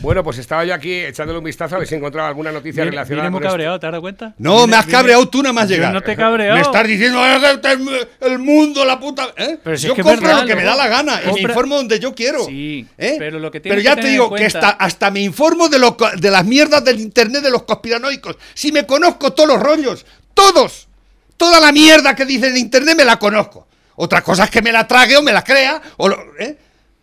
Bueno, 0.00 0.22
pues 0.24 0.38
estaba 0.38 0.64
yo 0.64 0.72
aquí 0.72 0.92
echándole 0.92 1.38
un 1.38 1.44
vistazo 1.44 1.74
a 1.76 1.78
ver 1.78 1.86
si 1.88 1.94
encontraba 1.94 2.28
alguna 2.28 2.52
noticia 2.52 2.82
Viene, 2.84 2.92
relacionada 2.92 3.22
viene 3.24 3.30
muy 3.30 3.38
con 3.40 3.42
esto. 3.46 3.52
cabreado, 3.52 3.80
¿te 3.80 3.86
has 3.86 3.92
dado 3.92 4.00
cuenta? 4.02 4.34
No, 4.38 4.52
Viene- 4.58 4.66
me 4.68 4.76
has 4.76 4.86
viene- 4.86 4.98
cabreado 4.98 5.28
tú 5.28 5.42
nada 5.42 5.52
más 5.52 5.68
Yo 5.68 5.74
llegar. 5.74 5.92
no 5.92 6.00
te 6.00 6.12
he 6.12 6.16
cabreado. 6.16 6.54
Me 6.54 6.60
estás 6.62 6.86
diciendo 6.86 7.20
"Eh, 7.26 7.60
que 7.60 8.26
el 8.26 8.38
mundo, 8.38 8.84
la 8.84 8.98
puta. 9.00 9.28
¿eh? 9.36 9.58
Pero 9.62 9.76
si 9.76 9.86
yo 9.88 9.92
es 9.92 9.94
que 9.96 10.00
es 10.00 10.06
compro 10.06 10.26
verdad, 10.28 10.42
lo 10.42 10.46
que 10.48 10.56
me 10.56 10.64
da 10.64 10.76
la 10.76 10.88
gana 10.88 11.20
y 11.28 11.32
me 11.34 11.40
informo 11.40 11.76
donde 11.76 11.98
yo 11.98 12.14
quiero. 12.14 12.44
Sí, 12.46 12.86
¿eh? 12.96 13.16
pero 13.18 13.38
lo 13.38 13.50
que 13.50 13.60
Pero 13.60 13.80
ya 13.80 13.96
que 13.96 14.02
te 14.02 14.08
digo 14.08 14.32
que 14.34 14.46
hasta, 14.46 14.70
hasta 14.70 15.10
me 15.10 15.20
informo 15.20 15.68
de, 15.68 15.78
lo 15.78 15.96
de 16.16 16.30
las 16.30 16.44
mierdas 16.46 16.84
del 16.84 17.00
internet 17.00 17.42
de 17.42 17.50
los 17.50 17.64
conspiranoicos. 17.64 18.36
Si 18.54 18.72
me 18.72 18.86
conozco 18.86 19.32
todos 19.32 19.48
los 19.48 19.60
rollos, 19.60 20.06
todos. 20.34 20.88
Toda 21.36 21.58
la 21.58 21.72
mierda 21.72 22.14
que 22.14 22.24
dicen 22.26 22.50
en 22.50 22.58
internet 22.58 22.94
me 22.96 23.04
la 23.04 23.18
conozco. 23.18 23.66
Otra 23.96 24.22
cosa 24.22 24.44
es 24.44 24.50
que 24.50 24.62
me 24.62 24.72
la 24.72 24.86
trague 24.86 25.16
o 25.16 25.22
me 25.22 25.32
la 25.32 25.42
crea. 25.42 25.80
O 25.96 26.08
lo- 26.08 26.18
¿eh? 26.38 26.56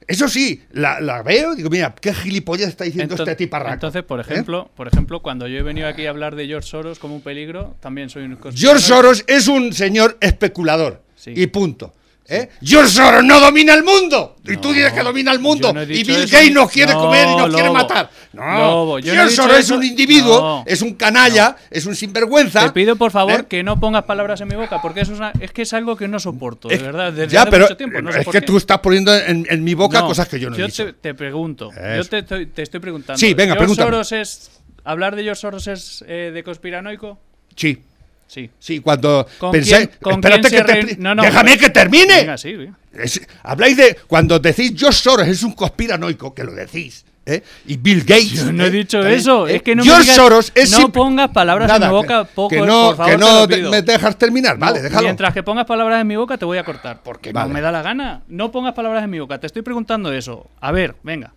Eso 0.07 0.29
sí, 0.29 0.63
la, 0.71 1.01
la 1.01 1.21
veo 1.21 1.53
y 1.53 1.57
digo, 1.57 1.69
mira, 1.69 1.93
qué 1.99 2.13
gilipollas 2.13 2.69
está 2.69 2.85
diciendo 2.85 3.15
este 3.15 3.35
tiparraco. 3.35 3.73
Entonces, 3.73 4.03
por 4.03 4.19
¿eh? 4.19 4.21
ejemplo, 4.21 4.71
por 4.75 4.87
ejemplo, 4.87 5.21
cuando 5.21 5.47
yo 5.47 5.57
he 5.57 5.63
venido 5.63 5.87
aquí 5.87 6.05
a 6.05 6.09
hablar 6.09 6.35
de 6.35 6.47
George 6.47 6.69
Soros 6.69 6.97
como 6.97 7.15
un 7.15 7.21
peligro, 7.21 7.75
también 7.81 8.09
soy 8.09 8.23
un 8.23 8.37
George 8.55 8.81
Soros 8.81 9.25
es 9.27 9.47
un 9.47 9.73
señor 9.73 10.17
especulador. 10.21 11.03
Sí. 11.15 11.33
Y 11.35 11.47
punto. 11.47 11.93
¿Eh? 12.29 12.49
George 12.61 12.91
Soros 12.91 13.23
no 13.23 13.39
domina 13.39 13.73
el 13.73 13.83
mundo. 13.83 14.35
y 14.45 14.57
tú 14.57 14.73
dices 14.73 14.91
que 14.91 15.01
domina 15.01 15.31
el 15.31 15.39
mundo. 15.39 15.69
yo 15.69 15.73
no 15.73 15.83
y 15.83 16.03
Bill 16.03 16.25
Gates 16.27 16.51
nos 16.51 16.69
quiere 16.69 16.93
No, 16.93 16.99
comer 16.99 17.27
y 17.29 17.35
nos 17.37 17.53
quiere 17.53 17.69
matar. 17.69 18.09
No. 18.33 18.99
Yo 18.99 19.13
George 19.13 19.35
Soros 19.35 19.57
es 19.59 19.69
un 19.71 19.83
individuo, 19.83 20.63
es 20.67 20.81
un 20.81 20.93
canalla, 20.95 21.55
es 21.69 21.85
un 21.85 21.95
sinvergüenza. 21.95 22.65
Te 22.65 22.71
pido, 22.71 22.95
por 22.97 23.11
favor, 23.11 23.41
¿eh? 23.41 23.45
que 23.47 23.63
no 23.63 23.79
pongas 23.79 24.03
palabras 24.03 24.41
en 24.41 24.49
mi 24.49 24.55
boca, 24.55 24.81
porque 24.81 25.01
eso 25.01 25.13
es, 25.13 25.19
una- 25.19 25.31
es 25.39 25.51
que 25.51 25.61
es 25.61 25.73
algo 25.73 25.95
que 25.95 26.07
no 26.07 26.19
soporto, 26.19 26.67
de 26.67 26.77
verdad, 26.77 27.13
desde 27.13 27.33
ya, 27.33 27.41
hace 27.43 27.51
pero 27.51 27.63
mucho 27.65 27.77
tiempo. 27.77 28.01
No 28.01 28.11
sé 28.11 28.19
es 28.21 28.25
que 28.25 28.31
qué. 28.33 28.41
tú 28.41 28.57
estás 28.57 28.79
poniendo 28.79 29.15
en, 29.15 29.47
en 29.49 29.63
mi 29.63 29.73
boca 29.73 30.01
cosas 30.01 30.27
que 30.27 30.39
yo 30.39 30.49
no 30.49 30.55
he 30.57 30.63
dicho. 30.63 30.85
Te, 30.85 30.93
te 30.93 31.13
pregunto, 31.13 31.71
yo 31.71 32.03
te, 32.05 32.17
estoy- 32.19 32.47
te 32.47 32.61
estoy 32.63 32.79
preguntando. 32.81 33.17
Sí, 33.17 33.33
venga, 33.33 33.55
¿George. 33.55 33.75
Soros 33.75 34.11
es. 34.11 34.51
¿Hablar 34.83 35.15
de 35.15 35.23
George 35.23 35.41
Soros 35.41 35.67
es 35.67 36.03
eh, 36.07 36.31
de 36.33 36.43
conspiranoico? 36.43 37.19
Sí. 37.55 37.79
Sí. 38.27 38.49
Sí, 38.59 38.79
cuando 38.81 39.25
¿Con 39.39 39.51
pensé, 39.51 39.77
quién- 39.77 39.91
con 40.01 40.13
espérate 40.15 40.49
quién 40.49 40.65
que 40.65 40.85
te, 40.95 40.97
No, 40.97 41.15
no, 41.15 41.23
déjame 41.23 41.51
pero- 41.51 41.61
que 41.61 41.69
termine. 41.69 42.15
Venga, 42.17 42.37
sí. 42.37 42.55
Es- 42.93 43.21
habláis 43.43 43.77
de 43.77 43.95
cuando 44.07 44.37
decís 44.39 44.73
George 44.75 44.99
Soros 44.99 45.27
es 45.27 45.43
un 45.43 45.53
conspiranoico, 45.53 46.33
que 46.33 46.43
lo 46.43 46.51
decís, 46.53 47.05
¿eh? 47.25 47.41
y 47.67 47.77
Bill 47.77 48.01
Gates. 48.01 48.31
Yo 48.33 48.51
no 48.51 48.65
he 48.65 48.67
¿eh? 48.67 48.71
dicho 48.71 48.99
También, 48.99 49.19
eso. 49.19 49.47
¿eh? 49.47 49.55
Es 49.57 49.61
que 49.63 49.75
no 49.75 49.83
me 49.83 49.89
George 49.89 50.03
digas- 50.03 50.15
Soros 50.17 50.51
es 50.55 50.71
no 50.71 50.77
simple- 50.77 50.93
pongas 50.93 51.29
palabras 51.29 51.71
en 51.71 51.81
mi 51.81 51.87
boca, 51.87 52.25
que- 52.25 52.31
poco, 52.35 52.49
que 52.49 52.61
no, 52.61 52.87
por 52.87 52.95
favor, 52.97 53.11
que 53.13 53.17
no 53.17 53.47
te- 53.47 53.61
me 53.61 53.81
dejas 53.81 54.17
terminar, 54.17 54.57
vale, 54.57 54.81
déjalo. 54.81 55.03
Mientras 55.03 55.33
que 55.33 55.43
pongas 55.43 55.65
palabras 55.65 56.01
en 56.01 56.07
mi 56.07 56.15
boca, 56.17 56.37
te 56.37 56.43
voy 56.45 56.57
a 56.57 56.63
cortar. 56.65 57.01
Porque 57.03 57.31
Vale. 57.31 57.47
no 57.47 57.53
me 57.53 57.61
da 57.61 57.71
la 57.71 57.81
gana. 57.81 58.21
No 58.27 58.51
pongas 58.51 58.73
palabras 58.73 59.03
en 59.05 59.09
mi 59.09 59.19
boca. 59.19 59.39
Te 59.39 59.47
estoy 59.47 59.61
preguntando 59.61 60.11
eso. 60.11 60.47
A 60.59 60.71
ver, 60.73 60.95
venga. 61.03 61.31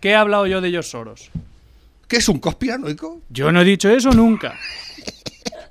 ¿Qué 0.00 0.10
he 0.10 0.14
hablado 0.14 0.46
yo 0.46 0.62
de 0.62 0.70
George 0.70 0.88
Soros? 0.88 1.30
¿Qué 2.08 2.16
es 2.16 2.28
un 2.30 2.38
conspiranoico? 2.38 3.20
Yo 3.28 3.52
no 3.52 3.60
he 3.60 3.64
dicho 3.64 3.90
eso 3.90 4.10
nunca. 4.12 4.54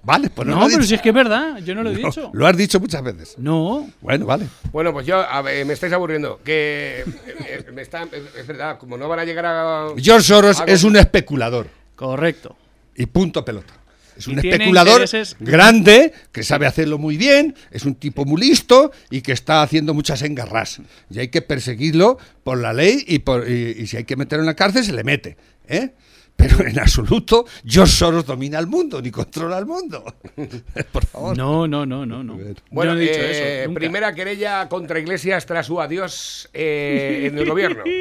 Vale, 0.02 0.30
pues 0.30 0.48
no, 0.48 0.56
No, 0.56 0.60
lo 0.62 0.66
he 0.68 0.70
pero 0.70 0.78
dicho. 0.80 0.88
si 0.90 0.96
es 0.96 1.02
que 1.02 1.10
es 1.10 1.16
verdad. 1.16 1.58
Yo 1.64 1.76
no 1.76 1.84
lo 1.84 1.90
he 1.92 1.94
No, 2.02 2.08
dicho. 2.10 2.30
Lo 2.34 2.48
has 2.48 2.56
dicho 2.56 2.80
muchas 2.80 3.04
veces. 3.04 3.36
No. 3.38 3.90
Bueno, 4.02 4.26
vale. 4.26 4.48
Bueno, 4.72 4.94
pues 4.94 5.06
yo, 5.06 5.18
a 5.20 5.42
ver, 5.42 5.66
me 5.66 5.74
estáis 5.74 5.92
aburriendo. 5.94 6.40
Que 6.44 7.04
eh, 7.48 7.66
me 7.74 7.82
está, 7.82 8.08
es 8.38 8.48
verdad, 8.48 8.78
como 8.78 8.98
no 8.98 9.08
van 9.10 9.20
a 9.20 9.26
llegar 9.26 9.46
a. 9.46 9.88
George 9.98 10.24
Soros 10.26 10.64
es 10.66 10.84
un 10.84 10.96
especulador. 10.96 11.68
Correcto. 11.96 12.56
Y 12.96 13.06
punto 13.08 13.44
pelota. 13.44 13.74
Es 14.18 14.28
un 14.28 14.38
especulador 14.38 15.02
intereses- 15.02 15.38
grande, 15.40 16.12
que 16.34 16.44
sabe 16.44 16.66
hacerlo 16.66 16.98
muy 16.98 17.16
bien, 17.16 17.56
es 17.72 17.86
un 17.86 17.96
tipo 17.96 18.26
muy 18.26 18.42
listo 18.42 18.92
y 19.10 19.22
que 19.22 19.32
está 19.32 19.62
haciendo 19.62 19.94
muchas 19.94 20.22
engarras. 20.24 20.82
Y 21.10 21.20
hay 21.20 21.30
que 21.30 21.42
perseguirlo 21.42 22.18
por 22.44 22.58
la 22.58 22.74
ley 22.74 23.04
y, 23.08 23.20
por, 23.20 23.50
y, 23.50 23.76
y 23.80 23.88
si 23.88 23.96
hay 23.96 24.04
que 24.04 24.18
meterlo 24.18 24.44
en 24.44 24.48
la 24.48 24.56
cárcel, 24.58 24.84
se 24.84 24.92
le 24.92 25.06
mete. 25.06 25.38
¿eh? 25.70 25.92
Pero 26.40 26.66
en 26.66 26.80
absoluto, 26.80 27.46
George 27.66 27.92
Soros 27.92 28.26
domina 28.26 28.58
el 28.60 28.68
mundo, 28.68 29.02
ni 29.02 29.12
controla 29.12 29.58
el 29.58 29.66
mundo. 29.66 30.06
por 30.92 31.06
favor. 31.06 31.38
No, 31.38 31.68
no, 31.68 31.86
no, 31.86 32.06
no, 32.06 32.24
no. 32.24 32.38
Bueno, 32.72 32.94
Yo 32.94 32.96
no 32.96 33.02
he 33.02 33.02
dicho 33.02 33.20
eh, 33.20 33.64
eso. 33.64 33.74
primera 33.74 34.14
querella 34.16 34.70
contra 34.70 35.00
Iglesias 35.00 35.46
tras 35.46 35.66
su 35.66 35.82
adiós 35.82 36.50
eh, 36.54 37.28
en 37.30 37.38
el 37.38 37.48
gobierno. 37.48 37.84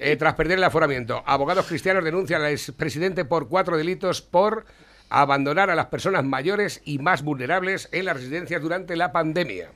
Eh, 0.00 0.16
tras 0.16 0.34
perder 0.34 0.58
el 0.58 0.64
aforamiento. 0.64 1.24
Abogados 1.26 1.66
cristianos 1.66 2.04
denuncian 2.04 2.40
al 2.42 2.52
expresidente 2.52 3.24
por 3.24 3.48
cuatro 3.48 3.76
delitos 3.76 4.22
por 4.22 4.64
abandonar 5.10 5.70
a 5.70 5.74
las 5.74 5.86
personas 5.86 6.24
mayores 6.24 6.82
y 6.84 6.98
más 6.98 7.22
vulnerables 7.22 7.88
en 7.92 8.04
las 8.04 8.16
residencias 8.16 8.60
durante 8.60 8.96
la 8.96 9.12
pandemia. 9.12 9.70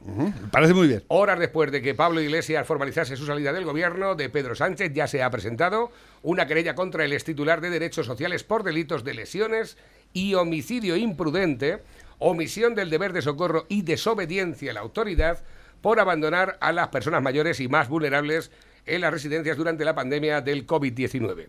Parece 0.50 0.74
muy 0.74 0.88
bien. 0.88 1.02
Horas 1.08 1.38
después 1.38 1.72
de 1.72 1.82
que 1.82 1.94
Pablo 1.94 2.20
Iglesias 2.20 2.66
formalizase 2.66 3.16
su 3.16 3.26
salida 3.26 3.52
del 3.52 3.64
gobierno 3.64 4.14
de 4.14 4.28
Pedro 4.28 4.54
Sánchez, 4.54 4.92
ya 4.92 5.06
se 5.06 5.22
ha 5.22 5.30
presentado 5.30 5.90
una 6.22 6.46
querella 6.46 6.74
contra 6.74 7.04
el 7.04 7.12
extitular 7.12 7.60
de 7.60 7.70
Derechos 7.70 8.06
Sociales 8.06 8.44
por 8.44 8.62
delitos 8.62 9.04
de 9.04 9.14
lesiones 9.14 9.78
y 10.12 10.34
homicidio 10.34 10.96
imprudente, 10.96 11.82
omisión 12.18 12.74
del 12.74 12.90
deber 12.90 13.12
de 13.12 13.22
socorro 13.22 13.64
y 13.68 13.82
desobediencia 13.82 14.70
a 14.70 14.74
la 14.74 14.80
autoridad 14.80 15.38
por 15.80 15.98
abandonar 15.98 16.58
a 16.60 16.72
las 16.72 16.88
personas 16.88 17.22
mayores 17.22 17.58
y 17.60 17.68
más 17.68 17.88
vulnerables 17.88 18.50
en 18.86 19.00
las 19.00 19.12
residencias 19.12 19.56
durante 19.56 19.84
la 19.84 19.94
pandemia 19.94 20.40
del 20.40 20.66
COVID-19. 20.66 21.46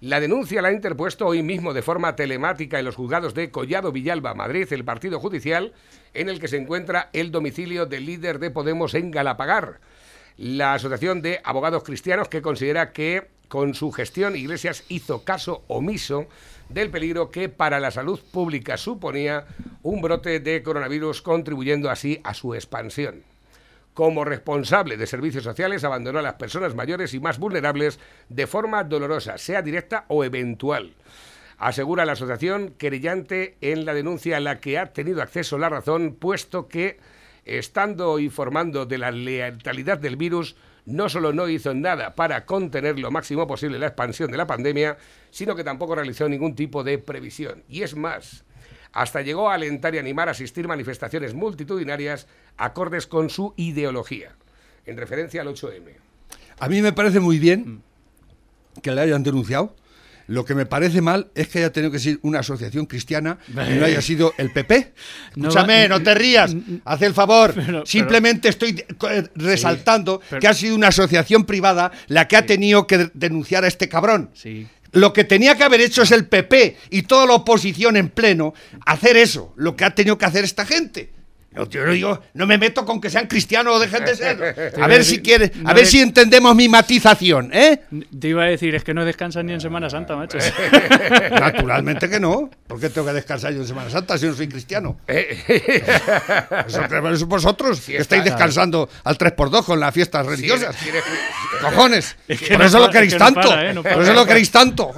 La 0.00 0.18
denuncia 0.18 0.62
la 0.62 0.68
ha 0.68 0.72
interpuesto 0.72 1.26
hoy 1.26 1.42
mismo 1.42 1.74
de 1.74 1.82
forma 1.82 2.16
telemática 2.16 2.78
en 2.78 2.86
los 2.86 2.96
juzgados 2.96 3.34
de 3.34 3.50
Collado 3.50 3.92
Villalba, 3.92 4.32
Madrid, 4.32 4.66
el 4.72 4.82
partido 4.82 5.20
judicial 5.20 5.74
en 6.14 6.30
el 6.30 6.40
que 6.40 6.48
se 6.48 6.56
encuentra 6.56 7.10
el 7.12 7.30
domicilio 7.30 7.84
del 7.84 8.06
líder 8.06 8.38
de 8.38 8.50
Podemos 8.50 8.94
en 8.94 9.10
Galapagar. 9.10 9.78
La 10.38 10.72
Asociación 10.72 11.20
de 11.20 11.42
Abogados 11.44 11.82
Cristianos 11.82 12.28
que 12.28 12.40
considera 12.40 12.92
que 12.92 13.28
con 13.48 13.74
su 13.74 13.92
gestión 13.92 14.36
Iglesias 14.36 14.84
hizo 14.88 15.22
caso 15.22 15.64
omiso 15.68 16.28
del 16.70 16.88
peligro 16.88 17.30
que 17.30 17.50
para 17.50 17.78
la 17.78 17.90
salud 17.90 18.20
pública 18.32 18.78
suponía 18.78 19.44
un 19.82 20.00
brote 20.00 20.40
de 20.40 20.62
coronavirus 20.62 21.20
contribuyendo 21.20 21.90
así 21.90 22.22
a 22.24 22.32
su 22.32 22.54
expansión 22.54 23.29
como 23.94 24.24
responsable 24.24 24.96
de 24.96 25.06
servicios 25.06 25.44
sociales 25.44 25.84
abandonó 25.84 26.20
a 26.20 26.22
las 26.22 26.34
personas 26.34 26.74
mayores 26.74 27.14
y 27.14 27.20
más 27.20 27.38
vulnerables 27.38 27.98
de 28.28 28.46
forma 28.46 28.84
dolorosa, 28.84 29.38
sea 29.38 29.62
directa 29.62 30.04
o 30.08 30.24
eventual. 30.24 30.94
Asegura 31.58 32.06
la 32.06 32.12
asociación 32.12 32.74
querellante 32.78 33.56
en 33.60 33.84
la 33.84 33.92
denuncia 33.92 34.38
a 34.38 34.40
la 34.40 34.60
que 34.60 34.78
ha 34.78 34.92
tenido 34.92 35.20
acceso 35.20 35.58
la 35.58 35.68
razón, 35.68 36.16
puesto 36.18 36.68
que 36.68 36.98
estando 37.44 38.18
informando 38.18 38.86
de 38.86 38.98
la 38.98 39.10
letalidad 39.10 39.98
del 39.98 40.16
virus, 40.16 40.56
no 40.86 41.08
solo 41.08 41.32
no 41.32 41.48
hizo 41.48 41.74
nada 41.74 42.14
para 42.14 42.46
contener 42.46 42.98
lo 42.98 43.10
máximo 43.10 43.46
posible 43.46 43.78
la 43.78 43.88
expansión 43.88 44.30
de 44.30 44.38
la 44.38 44.46
pandemia, 44.46 44.96
sino 45.30 45.54
que 45.54 45.64
tampoco 45.64 45.94
realizó 45.94 46.28
ningún 46.28 46.54
tipo 46.54 46.82
de 46.82 46.98
previsión. 46.98 47.62
Y 47.68 47.82
es 47.82 47.94
más, 47.94 48.44
hasta 48.92 49.22
llegó 49.22 49.50
a 49.50 49.54
alentar 49.54 49.94
y 49.94 49.98
animar 49.98 50.28
a 50.28 50.32
asistir 50.32 50.66
manifestaciones 50.68 51.34
multitudinarias 51.34 52.26
acordes 52.56 53.06
con 53.06 53.30
su 53.30 53.54
ideología, 53.56 54.32
en 54.86 54.96
referencia 54.96 55.42
al 55.42 55.48
8M. 55.48 55.82
A 56.58 56.68
mí 56.68 56.82
me 56.82 56.92
parece 56.92 57.20
muy 57.20 57.38
bien 57.38 57.82
que 58.82 58.90
le 58.92 59.00
hayan 59.00 59.22
denunciado. 59.22 59.76
Lo 60.26 60.44
que 60.44 60.54
me 60.54 60.64
parece 60.64 61.00
mal 61.00 61.28
es 61.34 61.48
que 61.48 61.58
haya 61.58 61.72
tenido 61.72 61.90
que 61.90 61.98
ser 61.98 62.20
una 62.22 62.38
asociación 62.38 62.86
cristiana 62.86 63.38
y 63.48 63.52
no 63.74 63.84
haya 63.84 64.00
sido 64.00 64.32
el 64.38 64.52
PP. 64.52 64.92
No 65.34 65.48
Escúchame, 65.48 65.82
va- 65.82 65.88
no 65.88 66.02
te 66.04 66.14
rías, 66.14 66.54
haz 66.84 67.02
el 67.02 67.14
favor. 67.14 67.52
Pero- 67.54 67.84
Simplemente 67.84 68.48
estoy 68.48 68.84
eh, 69.10 69.24
resaltando 69.34 70.20
pero- 70.30 70.40
que 70.40 70.46
ha 70.46 70.54
sido 70.54 70.76
una 70.76 70.88
asociación 70.88 71.44
privada 71.46 71.90
la 72.06 72.28
que 72.28 72.36
ha 72.36 72.46
tenido 72.46 72.86
que 72.86 72.98
de- 72.98 73.10
denunciar 73.12 73.64
a 73.64 73.66
este 73.68 73.88
cabrón. 73.88 74.30
Sí. 74.34 74.68
Lo 74.92 75.12
que 75.12 75.24
tenía 75.24 75.56
que 75.56 75.64
haber 75.64 75.80
hecho 75.80 76.02
es 76.02 76.10
el 76.10 76.26
PP 76.26 76.76
y 76.90 77.02
toda 77.02 77.26
la 77.26 77.34
oposición 77.34 77.96
en 77.96 78.08
pleno 78.08 78.54
hacer 78.86 79.16
eso, 79.16 79.52
lo 79.56 79.76
que 79.76 79.84
ha 79.84 79.94
tenido 79.94 80.18
que 80.18 80.24
hacer 80.24 80.44
esta 80.44 80.66
gente. 80.66 81.10
No, 81.52 81.68
yo 81.68 81.84
no 81.84 81.90
digo, 81.92 82.22
no 82.34 82.46
me 82.46 82.58
meto 82.58 82.84
con 82.84 83.00
que 83.00 83.10
sean 83.10 83.26
cristianos 83.26 83.74
o 83.74 83.80
dejen 83.80 84.04
de 84.04 84.14
serlo. 84.14 84.44
iba 84.76 84.84
A 84.84 84.86
ver 84.86 85.04
si 85.04 85.20
quieres, 85.20 85.50
a 85.56 85.58
no 85.58 85.74
ver 85.74 85.84
de- 85.84 85.90
si 85.90 86.00
entendemos 86.00 86.54
mi 86.54 86.68
matización, 86.68 87.50
¿eh? 87.52 87.80
Te 88.20 88.28
iba 88.28 88.44
a 88.44 88.46
decir, 88.46 88.72
es 88.76 88.84
que 88.84 88.94
no 88.94 89.04
descansan 89.04 89.46
ni 89.46 89.54
en 89.54 89.60
Semana 89.60 89.90
Santa, 89.90 90.14
macho. 90.14 90.38
Naturalmente 91.30 92.08
que 92.08 92.20
no. 92.20 92.48
¿Por 92.68 92.78
qué 92.78 92.88
tengo 92.88 93.08
que 93.08 93.14
descansar 93.14 93.52
yo 93.52 93.62
en 93.62 93.66
Semana 93.66 93.90
Santa 93.90 94.16
si 94.16 94.26
no 94.26 94.34
soy 94.34 94.46
cristiano? 94.48 95.00
Eso 95.08 97.26
vosotros, 97.26 97.80
que 97.80 97.96
estáis 97.96 98.22
está- 98.22 98.34
descansando 98.36 98.88
al 99.04 99.18
3x2 99.18 99.64
con 99.64 99.80
las 99.80 99.92
fiestas 99.94 100.26
religiosas. 100.26 100.74
Si 100.76 100.88
eres- 100.88 101.04
si 101.04 101.10
eres- 101.10 101.62
Cojones. 101.62 102.16
que 102.26 102.36
Por 102.36 102.58
no 102.58 102.64
eso 102.64 102.78
lo 102.78 102.84
para- 102.84 102.92
queréis 102.92 103.12
es 103.12 103.18
que 103.18 103.24
no 103.24 103.32
tanto. 103.34 103.48
para, 103.48 103.70
¿eh? 103.70 103.74
No 103.74 103.82
Por 103.82 104.02
eso 104.02 104.12
lo 104.14 104.26
queréis 104.26 104.50
tanto. 104.50 104.92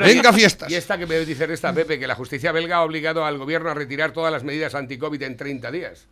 Venga, 0.00 0.32
fiestas. 0.32 0.70
Y 0.70 0.74
esta 0.76 0.98
que 0.98 1.06
me 1.06 1.18
dice 1.20 1.52
esta 1.52 1.72
Pepe, 1.72 1.98
que 1.98 2.06
la 2.06 2.14
justicia 2.14 2.52
belga 2.52 2.76
ha 2.76 2.82
obligado 2.82 3.24
al 3.24 3.38
gobierno 3.38 3.70
a 3.70 3.74
retirar 3.74 4.12
todas 4.12 4.32
las 4.32 4.44
medidas 4.44 4.74
anti-COVID 4.74 5.22
en 5.22 5.36
30 5.48 5.70
días. 5.70 6.06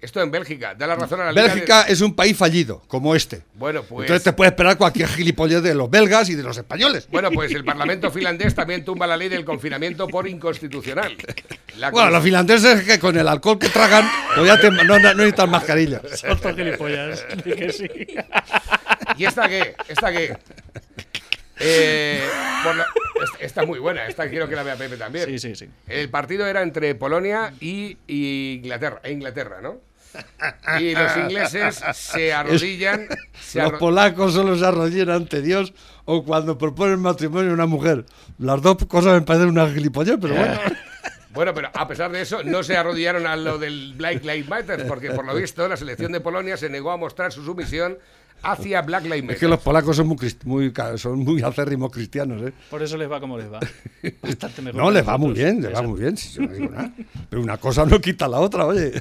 Esto 0.00 0.20
en 0.22 0.30
Bélgica. 0.30 0.74
Da 0.74 0.86
la 0.86 0.96
razón 0.96 1.20
a 1.20 1.26
la 1.26 1.30
Liga 1.32 1.42
Bélgica 1.44 1.84
de- 1.84 1.92
es 1.92 2.00
un 2.00 2.14
país 2.16 2.34
fallido, 2.36 2.82
como 2.88 3.14
este. 3.14 3.42
Bueno, 3.54 3.82
pues... 3.82 4.06
Entonces 4.06 4.24
te 4.24 4.32
puede 4.32 4.48
esperar 4.50 4.78
cualquier 4.78 5.06
gilipollez 5.08 5.62
de 5.62 5.74
los 5.74 5.90
belgas 5.90 6.28
y 6.30 6.34
de 6.34 6.42
los 6.42 6.56
españoles. 6.56 7.06
Bueno, 7.12 7.30
pues 7.30 7.52
el 7.52 7.64
Parlamento 7.66 8.10
finlandés 8.10 8.54
también 8.54 8.82
tumba 8.82 9.06
la 9.06 9.16
ley 9.18 9.28
del 9.28 9.44
confinamiento 9.44 10.08
por 10.08 10.26
inconstitucional. 10.26 11.14
La 11.76 11.90
Bueno, 11.90 12.10
los 12.10 12.22
finlandeses 12.24 12.82
que 12.82 12.98
con 12.98 13.16
el 13.18 13.28
alcohol 13.28 13.58
que 13.58 13.68
tragan 13.68 14.08
pues 14.34 14.46
ya 14.46 14.58
te- 14.58 14.70
no, 14.70 14.82
no- 14.84 14.98
no 14.98 15.14
necesitan 15.14 15.50
mascarillas. 15.50 16.00
Son 16.42 16.56
gilipollas. 16.56 17.24
Di 17.44 17.52
que 17.52 17.72
sí. 17.72 17.86
¿Y 19.18 19.24
esta 19.26 19.48
qué? 19.48 19.74
¿Esta 19.86 20.10
qué? 20.10 20.34
Eh, 21.60 22.22
por 22.64 22.74
lo- 22.76 22.84
esta, 23.22 23.38
esta 23.44 23.62
es 23.62 23.66
muy 23.68 23.78
buena, 23.78 24.06
esta 24.06 24.28
quiero 24.30 24.48
que 24.48 24.56
la 24.56 24.62
vea 24.62 24.76
Pepe 24.76 24.96
también. 24.96 25.26
Sí, 25.26 25.38
sí, 25.38 25.54
sí. 25.54 25.68
El 25.88 26.08
partido 26.08 26.46
era 26.46 26.62
entre 26.62 26.94
Polonia 26.94 27.52
y, 27.60 27.98
y 28.06 28.54
Inglaterra, 28.62 29.00
e 29.02 29.12
Inglaterra, 29.12 29.60
¿no? 29.60 29.78
Y 30.80 30.92
los 30.94 31.16
ingleses 31.18 31.80
se 31.94 32.32
arrodillan. 32.32 33.06
se 33.40 33.60
Los 33.62 33.72
arro- 33.72 33.78
polacos 33.78 34.32
solo 34.32 34.56
se 34.58 34.66
arrodillan 34.66 35.10
ante 35.10 35.40
Dios 35.42 35.72
o 36.04 36.24
cuando 36.24 36.58
proponen 36.58 36.98
matrimonio 36.98 37.50
a 37.52 37.54
una 37.54 37.66
mujer. 37.66 38.04
Las 38.38 38.60
dos 38.62 38.76
cosas 38.88 39.14
me 39.14 39.20
parecen 39.22 39.50
una 39.50 39.68
gilipollez, 39.70 40.16
pero 40.20 40.34
bueno. 40.34 40.58
Bueno, 41.32 41.54
pero 41.54 41.68
a 41.72 41.86
pesar 41.86 42.10
de 42.10 42.22
eso, 42.22 42.42
no 42.42 42.62
se 42.62 42.76
arrodillaron 42.76 43.26
a 43.26 43.36
lo 43.36 43.58
del 43.58 43.94
Black 43.96 44.24
Lives 44.24 44.48
Matter, 44.48 44.86
porque 44.86 45.10
por 45.12 45.24
lo 45.24 45.34
visto 45.34 45.66
la 45.68 45.76
selección 45.76 46.10
de 46.12 46.20
Polonia 46.20 46.56
se 46.56 46.68
negó 46.68 46.90
a 46.90 46.96
mostrar 46.96 47.32
su 47.32 47.44
sumisión 47.44 47.96
hacia 48.42 48.80
Black 48.82 49.04
Lives 49.04 49.22
Matter. 49.22 49.34
Es 49.36 49.40
que 49.40 49.48
los 49.48 49.60
polacos 49.60 49.96
son 49.96 50.08
muy, 50.08 50.16
muy, 50.44 50.72
son 50.96 51.18
muy 51.20 51.42
acérrimos 51.42 51.92
cristianos, 51.92 52.42
¿eh? 52.42 52.52
Por 52.70 52.82
eso 52.82 52.96
les 52.96 53.08
va 53.10 53.20
como 53.20 53.36
les 53.38 53.52
va. 53.52 53.60
Bastante 54.22 54.62
mejor 54.62 54.80
No, 54.80 54.90
les 54.90 55.06
va 55.06 55.18
muy 55.18 55.32
bien, 55.34 55.62
les 55.62 55.74
va 55.74 55.82
muy 55.82 56.00
bien, 56.00 56.16
si 56.16 56.32
yo 56.34 56.42
no 56.42 56.52
digo 56.52 56.70
nada. 56.70 56.92
Pero 57.28 57.42
una 57.42 57.58
cosa 57.58 57.84
no 57.86 58.00
quita 58.00 58.26
la 58.26 58.40
otra, 58.40 58.66
oye. 58.66 59.00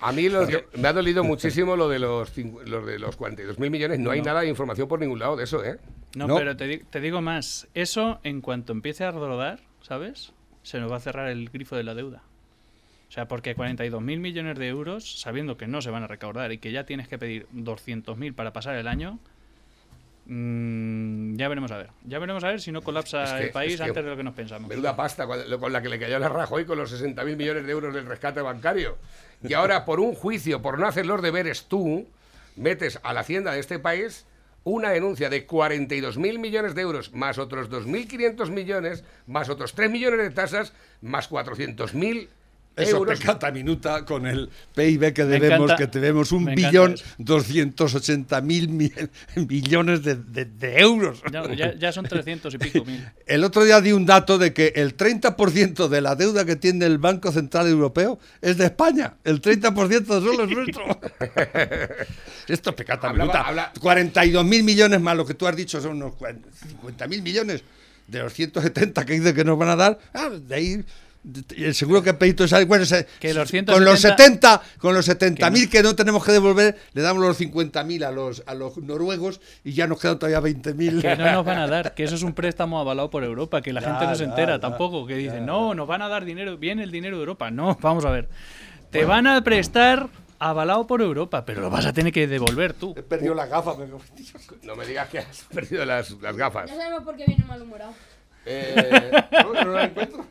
A 0.00 0.12
mí 0.12 0.28
lo 0.28 0.46
que- 0.46 0.64
me 0.78 0.88
ha 0.88 0.92
dolido 0.92 1.24
muchísimo 1.24 1.76
lo 1.76 1.88
de 1.88 1.98
los, 1.98 2.30
los 2.66 2.86
de 2.86 2.98
los 2.98 3.16
42 3.16 3.58
mil 3.58 3.70
millones. 3.70 3.98
No 3.98 4.10
hay 4.10 4.22
nada 4.22 4.42
de 4.42 4.48
información 4.48 4.86
por 4.86 5.00
ningún 5.00 5.18
lado 5.18 5.34
de 5.36 5.44
eso, 5.44 5.64
¿eh? 5.64 5.78
No, 6.14 6.28
No. 6.28 6.36
pero 6.36 6.56
te, 6.56 6.78
te 6.90 7.00
digo 7.00 7.20
más. 7.20 7.66
Eso, 7.74 8.20
en 8.22 8.40
cuanto 8.40 8.72
empiece 8.72 9.02
a 9.04 9.10
rodar, 9.10 9.60
¿sabes? 9.82 10.32
Se 10.64 10.80
nos 10.80 10.90
va 10.90 10.96
a 10.96 11.00
cerrar 11.00 11.28
el 11.28 11.48
grifo 11.50 11.76
de 11.76 11.84
la 11.84 11.94
deuda. 11.94 12.22
O 13.08 13.12
sea, 13.14 13.28
porque 13.28 13.54
42.000 13.54 14.00
millones 14.18 14.58
de 14.58 14.66
euros, 14.66 15.20
sabiendo 15.20 15.56
que 15.56 15.68
no 15.68 15.80
se 15.80 15.90
van 15.90 16.02
a 16.02 16.08
recaudar 16.08 16.50
y 16.50 16.58
que 16.58 16.72
ya 16.72 16.84
tienes 16.84 17.06
que 17.06 17.16
pedir 17.18 17.46
200.000 17.52 18.34
para 18.34 18.52
pasar 18.52 18.74
el 18.74 18.88
año, 18.88 19.20
mm, 20.26 21.36
ya 21.36 21.48
veremos 21.48 21.70
a 21.70 21.76
ver. 21.78 21.90
Ya 22.04 22.18
veremos 22.18 22.42
a 22.44 22.48
ver 22.48 22.60
si 22.60 22.72
no 22.72 22.82
colapsa 22.82 23.24
Es 23.24 23.32
que- 23.32 23.42
el 23.46 23.50
país 23.50 23.74
es 23.74 23.80
que- 23.80 23.86
antes 23.88 24.04
de 24.04 24.10
lo 24.10 24.16
que 24.16 24.22
nos 24.24 24.34
pensamos. 24.34 24.68
Menuda 24.68 24.96
pasta 24.96 25.26
con 25.26 25.72
la 25.72 25.82
que 25.82 25.88
le 25.88 25.98
cayó 25.98 26.18
la 26.18 26.28
Rajoy 26.28 26.64
con 26.64 26.78
los 26.78 26.90
60 26.90 27.24
mil 27.24 27.36
millones 27.36 27.64
de 27.66 27.72
euros 27.72 27.94
del 27.94 28.06
rescate 28.06 28.40
bancario. 28.40 28.96
Y 29.42 29.52
ahora, 29.52 29.84
por 29.84 30.00
un 30.00 30.14
juicio, 30.14 30.62
por 30.62 30.78
no 30.78 30.86
hacer 30.86 31.06
los 31.06 31.20
deberes 31.22 31.66
tú, 31.66 32.06
metes 32.56 32.98
a 33.02 33.12
la 33.12 33.20
hacienda 33.20 33.52
de 33.52 33.60
este 33.60 33.78
país 33.78 34.26
una 34.64 34.90
denuncia 34.90 35.30
de 35.30 35.46
42 35.46 36.16
mil 36.16 36.38
millones 36.38 36.74
de 36.74 36.82
euros, 36.82 37.12
más 37.12 37.38
otros 37.38 37.70
2.500 37.70 38.50
millones, 38.50 39.04
más 39.26 39.48
otros 39.50 39.74
3 39.74 39.90
millones 39.90 40.20
de 40.20 40.30
tasas, 40.30 40.72
más 41.02 41.28
400 41.28 41.94
mil 41.94 42.30
Eso 42.76 42.96
euros. 42.96 43.18
pecata 43.20 43.52
minuta 43.52 44.04
con 44.04 44.26
el 44.26 44.50
PIB 44.74 45.12
que 45.12 45.24
debemos, 45.24 45.70
encanta- 45.70 45.76
que 45.76 45.86
tenemos 45.86 46.32
un 46.32 46.44
billón 46.46 46.94
eso. 46.94 47.04
280 47.18 48.40
mil 48.40 48.68
mi- 48.68 48.90
millones 49.36 50.02
de, 50.02 50.16
de- 50.16 50.44
de 50.46 50.80
euros. 50.80 51.22
Ya, 51.30 51.54
ya- 51.54 51.74
ya 51.76 51.92
son 51.92 52.04
300 52.06 52.52
y 52.54 52.58
pico 52.58 52.84
mil. 52.84 53.00
El 53.26 53.44
otro 53.44 53.62
día 53.64 53.80
di 53.80 53.92
un 53.92 54.04
dato 54.06 54.38
de 54.38 54.52
que 54.52 54.72
el 54.76 54.96
30% 54.96 55.86
de 55.88 56.00
la 56.00 56.16
deuda 56.16 56.44
que 56.44 56.56
tiene 56.56 56.84
el 56.86 56.98
Banco 56.98 57.30
Central 57.30 57.68
Europeo 57.68 58.18
es 58.42 58.58
de 58.58 58.64
España. 58.64 59.14
El 59.24 59.40
30% 59.40 60.06
solo 60.06 60.44
es 60.44 60.50
nuestro. 60.50 60.84
Esto 62.48 62.70
es 62.70 62.76
pecata 62.76 63.08
Hablaba- 63.08 63.32
minuta. 63.32 63.40
habla- 63.48 63.72
42 63.80 64.44
mil 64.44 64.64
millones 64.64 65.00
más 65.00 65.16
lo 65.16 65.24
que 65.24 65.34
tú 65.34 65.46
has 65.46 65.56
dicho 65.56 65.80
son 65.80 66.02
unos 66.02 66.14
50 66.68 67.06
mil 67.06 67.22
millones 67.22 67.62
de 68.06 68.18
los 68.18 68.32
170 68.34 69.04
que 69.06 69.14
dice 69.14 69.32
que 69.32 69.44
nos 69.44 69.58
van 69.58 69.70
a 69.70 69.76
dar. 69.76 69.98
Ah, 70.12 70.28
de 70.30 70.54
ahí. 70.54 70.84
Seguro 71.72 72.02
que 72.02 72.14
Peito 72.14 72.46
sale. 72.46 72.64
Bueno, 72.66 72.84
se- 72.84 73.06
Que 73.18 73.32
los 73.34 73.50
con 73.50 73.84
los 73.84 74.00
170 74.00 74.16
70, 74.16 74.62
con 74.78 74.94
los 74.94 75.04
70 75.06 75.50
mil 75.50 75.68
que 75.70 75.82
no 75.82 75.96
tenemos 75.96 76.24
que 76.24 76.32
devolver, 76.32 76.76
le 76.92 77.02
damos 77.02 77.22
los 77.22 77.36
50 77.36 77.82
mil 77.84 78.04
a 78.04 78.10
los, 78.10 78.42
a 78.46 78.54
los 78.54 78.76
noruegos 78.78 79.40
y 79.64 79.72
ya 79.72 79.86
nos 79.86 80.00
quedan 80.00 80.18
todavía 80.18 80.40
20 80.40 80.74
mil. 80.74 81.00
Que 81.00 81.16
no 81.16 81.32
nos 81.32 81.44
van 81.44 81.58
a 81.58 81.66
dar, 81.66 81.94
que 81.94 82.04
eso 82.04 82.14
es 82.14 82.22
un 82.22 82.34
préstamo 82.34 82.78
avalado 82.78 83.10
por 83.10 83.24
Europa, 83.24 83.62
que 83.62 83.72
la 83.72 83.80
Ya, 83.80 83.90
gente 83.90 84.06
no 84.06 84.14
se 84.14 84.24
entera 84.24 84.54
ya, 84.56 84.60
tampoco, 84.60 85.06
que 85.06 85.16
dicen, 85.16 85.46
no, 85.46 85.74
nos 85.74 85.88
van 85.88 86.02
a 86.02 86.08
dar 86.08 86.24
dinero, 86.24 86.56
viene 86.58 86.82
el 86.82 86.90
dinero 86.90 87.16
de 87.16 87.22
Europa. 87.22 87.50
No, 87.50 87.76
vamos 87.80 88.04
a 88.04 88.10
ver. 88.10 88.28
Te 88.90 89.04
van 89.04 89.26
a 89.26 89.42
prestar 89.42 90.08
avalado 90.38 90.86
por 90.86 91.00
Europa, 91.00 91.44
pero 91.46 91.62
lo 91.62 91.70
vas 91.70 91.86
a 91.86 91.92
tener 91.92 92.12
que 92.12 92.26
devolver 92.26 92.74
tú. 92.74 92.94
He 92.96 93.02
perdido 93.02 93.34
la 93.34 93.46
gafa. 93.46 93.74
me- 93.76 93.86
No 94.62 94.76
me 94.76 94.84
digas 94.86 95.08
que 95.08 95.20
has 95.20 95.44
perdido 95.52 95.84
las, 95.86 96.10
las 96.20 96.36
gafas. 96.36 96.70
Ya 96.70 96.76
sabemos 96.76 97.02
por 97.02 97.16
qué 97.16 97.24
viene 97.26 97.44
malhumorado. 97.46 97.92
Eh, 98.46 99.10
no, 99.42 99.64
no 99.64 99.72
la 99.72 99.84
encuentro. 99.84 100.26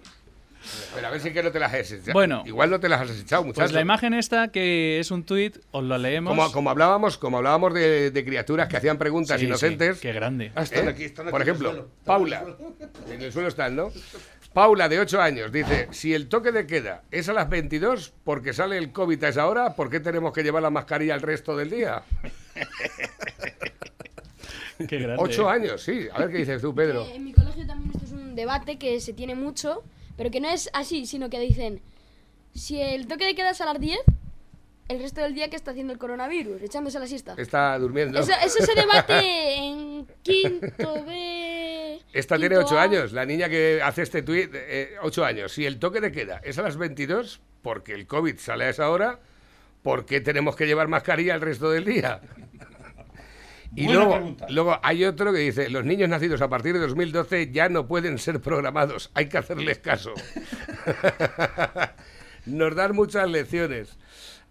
Pero 0.96 1.08
a 1.08 1.10
ver 1.12 1.20
si 1.22 1.32
que 1.32 1.44
no 1.44 1.52
te 1.52 1.60
las 1.60 1.74
has 1.74 1.92
echado. 1.92 2.14
Bueno. 2.14 2.44
Igual 2.46 2.70
no 2.70 2.80
te 2.80 2.88
las 2.90 3.02
has 3.02 3.20
echado, 3.20 3.44
muchachos. 3.44 3.64
Pues 3.64 3.72
la 3.74 3.82
imagen 3.82 4.14
esta, 4.14 4.48
que 4.50 5.00
es 5.00 5.12
un 5.12 5.24
tuit, 5.24 5.58
os 5.72 5.84
lo 5.84 5.98
leemos. 5.98 6.32
Como, 6.36 6.52
como 6.52 6.70
hablábamos, 6.70 7.18
como 7.18 7.38
hablábamos 7.38 7.74
de, 7.74 8.12
de 8.12 8.26
criaturas 8.26 8.68
que 8.68 8.78
hacían 8.78 8.98
preguntas 8.98 9.40
Sí, 9.40 9.46
inocentes. 9.46 9.98
sí, 9.98 10.02
qué 10.04 10.14
grande. 10.14 10.52
Ah, 10.56 10.64
están 10.64 10.88
¿eh? 10.88 10.92
aquí, 10.92 11.04
están 11.04 11.28
aquí 11.28 11.32
Por 11.32 11.42
en 11.42 11.48
el 11.48 11.50
ejemplo, 11.50 11.70
suelo. 11.72 11.88
Están 11.88 12.06
Paula. 12.06 12.40
en 12.42 12.48
el 12.48 12.56
suelo. 12.56 13.14
En 13.14 13.22
el 13.22 13.32
suelo 13.34 13.48
están, 13.50 13.76
¿no? 13.76 13.92
Paula, 14.54 14.88
de 14.88 15.00
8 15.00 15.20
años, 15.22 15.52
dice: 15.52 15.88
Si 15.92 16.14
el 16.14 16.28
toque 16.30 16.52
de 16.52 16.68
queda 16.68 17.02
es 17.12 17.28
a 17.28 17.34
las 17.34 17.50
22 17.50 18.14
porque 18.24 18.54
sale 18.54 18.78
el 18.78 18.92
COVID 18.92 19.24
a 19.24 19.30
esa 19.30 19.48
hora, 19.48 19.74
¿por 19.76 19.90
qué 19.90 20.00
tenemos 20.00 20.32
que 20.32 20.44
llevar 20.44 20.62
la 20.62 20.70
mascarilla 20.70 21.16
el 21.16 21.22
resto 21.22 21.58
del 21.58 21.72
día? 21.72 22.04
Qué 24.88 24.98
grande. 25.00 25.16
8 25.24 25.50
años, 25.50 25.82
sí. 25.84 26.08
A 26.14 26.20
ver 26.20 26.32
qué 26.32 26.38
dices 26.40 26.62
tú, 26.62 26.74
Pedro. 26.76 27.04
Eh, 27.06 27.16
en 27.16 27.24
mi 27.26 27.34
colegio 27.34 27.66
también 27.66 27.92
esto 27.94 28.06
es 28.06 28.12
un 28.12 28.36
debate 28.36 28.78
que 28.78 29.00
se 29.00 29.14
tiene 29.14 29.36
mucho, 29.36 29.84
pero 30.18 30.32
que 30.32 30.40
no 30.40 30.50
es 30.50 30.70
así, 30.74 31.06
sino 31.06 31.30
que 31.30 31.40
dicen, 31.40 31.82
si 32.54 32.80
el 32.80 33.08
toque 33.08 33.26
de 33.26 33.36
queda 33.36 33.52
es 33.52 33.62
a 33.62 33.66
las 33.66 33.80
10, 33.80 34.00
el 34.90 35.00
resto 35.00 35.22
del 35.22 35.34
día 35.34 35.50
que 35.50 35.56
está 35.56 35.72
haciendo 35.72 35.94
el 35.94 36.00
coronavirus, 36.00 36.62
echándose 36.62 37.00
la 37.00 37.08
siesta. 37.08 37.36
Está 37.38 37.78
durmiendo. 37.80 38.20
Eso, 38.20 38.34
eso 38.44 38.64
se 38.64 38.76
debate 38.76 39.56
en 39.58 40.08
quinto 40.22 41.04
B. 41.06 42.00
Esta 42.12 42.38
tiene 42.38 42.56
quinto 42.56 42.68
8 42.68 42.80
A. 42.80 42.82
años, 42.84 43.12
la 43.14 43.26
niña 43.26 43.50
que 43.50 43.82
hace 43.82 44.04
este 44.04 44.22
tuit, 44.22 44.54
8 45.02 45.26
años. 45.26 45.52
Si 45.54 45.66
el 45.66 45.80
toque 45.80 46.02
de 46.02 46.12
queda 46.12 46.42
es 46.44 46.58
a 46.58 46.64
las 46.64 46.78
22, 46.78 47.42
porque 47.62 47.94
el 47.94 48.08
COVID 48.08 48.38
sale 48.38 48.66
a 48.66 48.70
esa 48.70 48.90
hora, 48.90 49.20
¿por 49.82 50.06
qué 50.06 50.22
tenemos 50.22 50.56
que 50.56 50.68
llevar 50.68 50.88
mascarilla 50.88 51.34
el 51.34 51.42
resto 51.42 51.72
del 51.72 51.86
día? 51.86 52.22
Y 53.76 53.86
Buena 53.86 54.00
luego, 54.02 54.16
pregunta. 54.16 54.46
luego 54.50 54.80
hay 54.84 55.04
otro 55.06 55.34
que 55.34 55.40
dice, 55.40 55.70
los 55.70 55.84
niños 55.84 56.08
nacidos 56.08 56.42
a 56.42 56.48
partir 56.50 56.74
de 56.74 56.80
2012 56.80 57.50
ya 57.52 57.70
no 57.70 57.88
pueden 57.88 58.20
ser 58.20 58.40
programados, 58.40 59.10
hay 59.16 59.28
que 59.30 59.38
hacerles 59.40 59.80
caso. 59.80 60.14
Nos 62.46 62.76
dan 62.76 62.96
muchas 62.96 63.30
lecciones. 63.30 63.98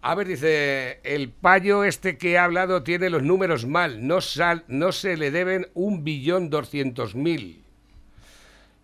A 0.01 0.15
ver, 0.15 0.27
dice, 0.27 0.99
el 1.03 1.29
payo 1.29 1.85
este 1.85 2.17
que 2.17 2.37
ha 2.37 2.43
hablado 2.43 2.83
tiene 2.83 3.09
los 3.09 3.23
números 3.23 3.65
mal. 3.65 4.05
No, 4.05 4.19
sal- 4.19 4.65
no 4.67 4.91
se 4.91 5.15
le 5.15 5.31
deben 5.31 5.67
un 5.73 6.03
billón 6.03 6.49
doscientos 6.49 7.15
mil. 7.15 7.61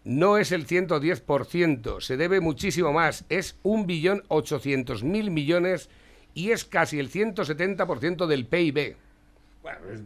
No 0.05 0.37
es 0.37 0.53
el 0.53 0.65
110%, 0.65 1.99
se 1.99 2.15
debe 2.15 2.39
muchísimo 2.39 2.93
más. 2.93 3.25
Es 3.27 3.57
un 3.63 3.85
billón 3.85 4.23
ochocientos 4.29 5.03
mil 5.03 5.29
millones 5.29 5.89
y 6.33 6.51
es 6.51 6.63
casi 6.63 6.99
el 6.99 7.11
170% 7.11 8.25
del 8.27 8.45
PIB. 8.45 8.95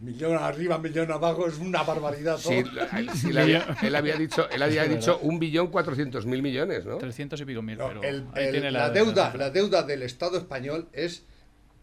Millón 0.02 0.38
arriba, 0.38 0.78
millón 0.78 1.12
abajo, 1.12 1.48
es 1.48 1.58
una 1.60 1.84
barbaridad. 1.84 2.38
todo. 2.42 2.52
Sí, 2.54 2.64
la- 2.74 3.14
sí, 3.14 3.30
él, 3.30 3.38
había, 3.38 3.66
él 3.82 3.96
había 3.96 4.16
dicho, 4.16 4.50
él 4.50 4.62
había 4.62 4.84
dicho 4.86 5.20
un 5.22 5.40
billón 5.40 5.68
cuatrocientos 5.68 6.26
mil 6.26 6.42
millones, 6.42 6.86
¿no? 6.86 6.98
300 6.98 7.40
y 7.42 7.46
pico 7.46 7.62
mil, 7.62 7.78
No, 7.78 7.88
pero 7.88 8.04
el- 8.04 8.26
ahí 8.34 8.46
el- 8.46 8.52
tiene 8.52 8.72
la, 8.72 8.90
deuda, 8.90 9.34
la 9.36 9.50
deuda 9.50 9.84
del 9.84 10.04
Estado 10.04 10.38
español 10.38 10.88
es 10.94 11.26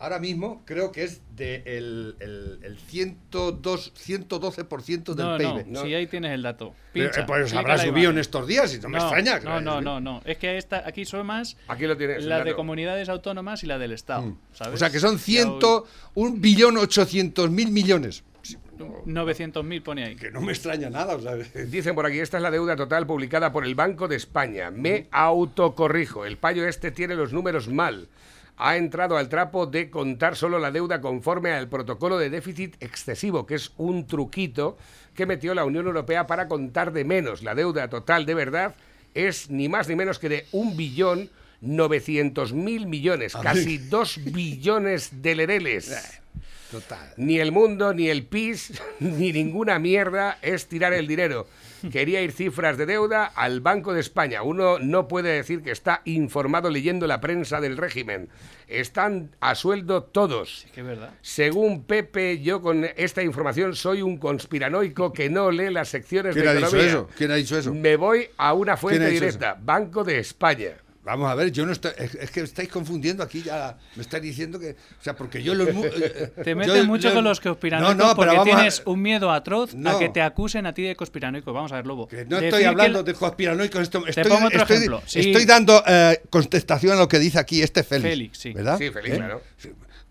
ahora 0.01 0.19
mismo 0.19 0.63
creo 0.65 0.91
que 0.91 1.05
es 1.05 1.21
de 1.37 1.63
el, 1.65 2.17
el, 2.19 2.59
el 2.65 2.79
102, 2.79 3.93
112% 3.95 5.15
del 5.15 5.27
No, 5.27 5.39
PIB. 5.39 5.67
no, 5.69 5.83
si 5.83 5.95
ahí 5.95 6.07
tienes 6.09 6.33
el 6.33 6.43
dato. 6.43 6.75
Pero, 6.93 7.07
Pincha, 7.11 7.21
eh, 7.21 7.25
pues 7.27 7.55
habrá 7.55 7.77
la 7.77 7.83
subido 7.85 8.11
en 8.11 8.19
estos 8.19 8.47
días 8.47 8.75
y 8.75 8.81
no, 8.81 8.89
me 8.89 8.99
extraña. 8.99 9.39
No, 9.41 9.61
no, 9.61 9.81
no, 9.81 10.01
no. 10.01 10.21
Es 10.25 10.39
que 10.39 10.57
esta, 10.59 10.83
aquí 10.87 11.05
son 11.05 11.27
más 11.27 11.57
Aquí 11.69 11.87
lo 11.87 11.97
tienes. 11.97 12.25
las 12.25 12.45
de 12.45 12.55
comunidades 12.55 13.09
autónomas 13.09 13.63
y 13.63 13.67
la 13.67 13.79
del 13.79 13.93
Estado. 13.93 14.37
¿sabes? 14.53 14.75
O 14.75 14.77
sea 14.79 14.91
que 14.91 14.99
son 15.01 15.17
Ya 15.19 15.23
100, 15.23 15.49
hoy- 15.63 15.83
un 16.15 16.41
billón 16.41 16.77
800 16.77 17.51
mil 17.51 17.71
millones. 17.71 18.25
Sí, 18.43 18.57
no, 18.79 19.05
900.000 19.05 19.83
pone 19.83 20.05
ahí. 20.05 20.17
que 20.17 20.31
no 20.31 20.41
me 20.41 20.53
extraña 20.53 20.89
nada. 20.89 21.15
o 21.15 21.21
sea, 21.21 21.35
Dicen 21.67 21.95
por 21.95 22.07
aquí, 22.07 22.19
esta 22.21 22.39
es 22.39 22.43
la 22.43 22.51
deuda 22.51 22.75
total 22.75 23.07
publicada 23.07 23.53
por 23.53 23.67
el 23.67 23.75
Banco 23.75 24.09
de 24.09 24.17
España. 24.17 24.71
Me 24.71 25.09
autocorrijo, 25.11 26.25
el 26.25 26.39
payo 26.39 26.67
este 26.67 26.91
tiene 26.91 27.15
los 27.15 27.33
números 27.35 27.69
mal. 27.69 28.09
Ha 28.63 28.77
entrado 28.77 29.17
al 29.17 29.31
trapo 29.31 29.65
de 29.65 29.89
contar 29.89 30.37
solo 30.37 30.59
la 30.59 30.71
deuda 30.71 31.01
conforme 31.01 31.53
al 31.53 31.71
protocolo 31.71 32.19
de 32.19 32.29
déficit 32.29 32.77
excesivo, 32.83 33.47
que 33.47 33.55
es 33.55 33.73
un 33.79 34.07
truquito 34.07 34.77
que 35.15 35.25
metió 35.25 35.55
la 35.55 35.65
Unión 35.65 35.87
Europea 35.87 36.27
para 36.27 36.47
contar 36.47 36.93
de 36.93 37.05
menos. 37.05 37.43
La 37.43 37.55
deuda 37.55 37.89
total 37.89 38.27
de 38.27 38.35
verdad 38.35 38.75
es 39.15 39.49
ni 39.49 39.71
más 39.71 39.89
ni 39.89 39.97
menos 39.97 40.19
que 40.19 40.29
de 40.29 40.47
un 40.53 40.77
billón 40.77 41.31
900 41.63 42.53
mil 42.53 42.87
millones, 42.87 43.35
casi 43.35 43.79
dos 43.79 44.19
billones 44.25 45.23
de 45.23 45.35
lereles. 45.37 46.21
total. 46.71 47.15
Ni 47.17 47.39
el 47.39 47.53
mundo, 47.53 47.95
ni 47.95 48.09
el 48.09 48.27
PIS, 48.27 48.81
ni 49.01 49.33
ninguna 49.33 49.79
mierda 49.79 50.39
es 50.43 50.67
tirar 50.67 50.93
el 50.93 51.07
dinero. 51.07 51.47
Quería 51.91 52.20
ir 52.22 52.33
cifras 52.33 52.76
de 52.76 52.87
deuda 52.87 53.24
al 53.24 53.61
Banco 53.61 53.95
de 53.95 54.01
España. 54.01 54.43
Uno 54.43 54.78
no 54.78 55.09
puede 55.09 55.31
decir 55.33 55.62
que 55.62 55.70
está 55.70 56.03
informado 56.05 56.70
leyendo 56.70 57.07
la 57.07 57.20
prensa 57.20 57.61
del 57.61 57.76
régimen. 57.76 58.28
Están 58.68 59.31
a 59.41 59.55
sueldo 59.55 60.03
todos. 60.05 60.64
Es 60.66 60.72
que 60.72 60.81
es 60.81 60.87
verdad. 60.87 61.11
Según 61.22 61.85
Pepe, 61.85 62.41
yo 62.41 62.61
con 62.61 62.87
esta 62.97 63.22
información 63.22 63.74
soy 63.74 64.03
un 64.03 64.18
conspiranoico 64.18 65.12
que 65.12 65.31
no 65.31 65.51
lee 65.51 65.70
las 65.70 65.89
secciones 65.89 66.35
¿Quién 66.35 66.45
de 66.45 66.51
ha 66.51 66.55
dicho 66.55 66.66
economía. 66.68 66.91
eso? 66.91 67.09
¿Quién 67.16 67.31
ha 67.31 67.35
dicho 67.37 67.59
eso? 67.59 67.74
Me 67.74 67.97
voy 67.97 68.28
a 68.37 68.53
una 68.53 68.72
¿Quién 68.74 68.81
fuente 68.81 69.09
directa, 69.09 69.57
Banco 69.61 70.05
de 70.05 70.18
España. 70.18 70.76
Vamos 71.11 71.31
a 71.31 71.35
ver, 71.35 71.51
yo 71.51 71.67
no 71.67 71.73
estoy. 71.73 71.91
Es, 71.99 72.15
es 72.15 72.31
que 72.31 72.41
estáis 72.43 72.69
confundiendo 72.69 73.23
aquí 73.23 73.43
ya. 73.43 73.77
Me 73.97 74.03
estáis 74.03 74.23
diciendo 74.23 74.59
que. 74.61 74.71
O 74.71 75.03
sea, 75.03 75.17
porque 75.17 75.43
yo 75.43 75.55
los. 75.55 75.73
mu- 75.75 75.85
eh, 75.85 76.33
Te 76.45 76.51
yo- 76.51 76.57
metes 76.57 76.87
mucho 76.87 77.09
yo- 77.09 77.15
con 77.15 77.25
los 77.25 77.41
conspiranoicos 77.41 77.97
No, 77.97 78.09
no, 78.09 78.15
pero 78.17 78.33
porque 78.35 78.51
a- 78.51 78.55
tienes 78.57 78.83
un 78.87 79.03
miedo 79.03 79.31
atroz 79.33 79.75
No. 79.75 79.91
a 79.91 79.99
que 79.99 80.09
te 80.09 80.23
acusen 80.23 80.67
a 80.67 80.73
ti 80.73 80.83
de 80.83 80.95
conspiranoico. 80.95 81.53
Vamos 81.53 81.73
a 81.73 81.77
ver, 81.77 81.87
Lobo. 81.87 82.07
Que 82.09 82.25
no 82.25 82.37
Decir 82.37 82.45
estoy 82.45 82.61
que 82.63 82.67
hablando 82.69 82.99
el- 83.01 83.05
de 83.05 83.15
conspiranoicos. 83.15 83.81
Esto, 83.83 84.07
estoy, 84.07 84.25
pongo 84.25 84.47
otro 84.47 84.61
estoy- 84.61 84.77
ejemplo. 84.77 85.03
Sí. 85.07 85.21
estoy 85.21 85.45
dando 85.47 85.83
eh, 85.87 86.23
contestación 86.31 86.93
a 86.93 86.97
lo 87.01 87.09
que 87.09 87.19
dice 87.19 87.39
aquí 87.39 87.61
este 87.63 87.83
Félix. 87.83 88.09
Félix, 88.11 88.39
sí. 88.39 88.53
¿Verdad? 88.53 88.79
Sí, 88.79 88.91
Félix, 88.91 89.15
¿Eh? 89.15 89.17
claro. 89.19 89.43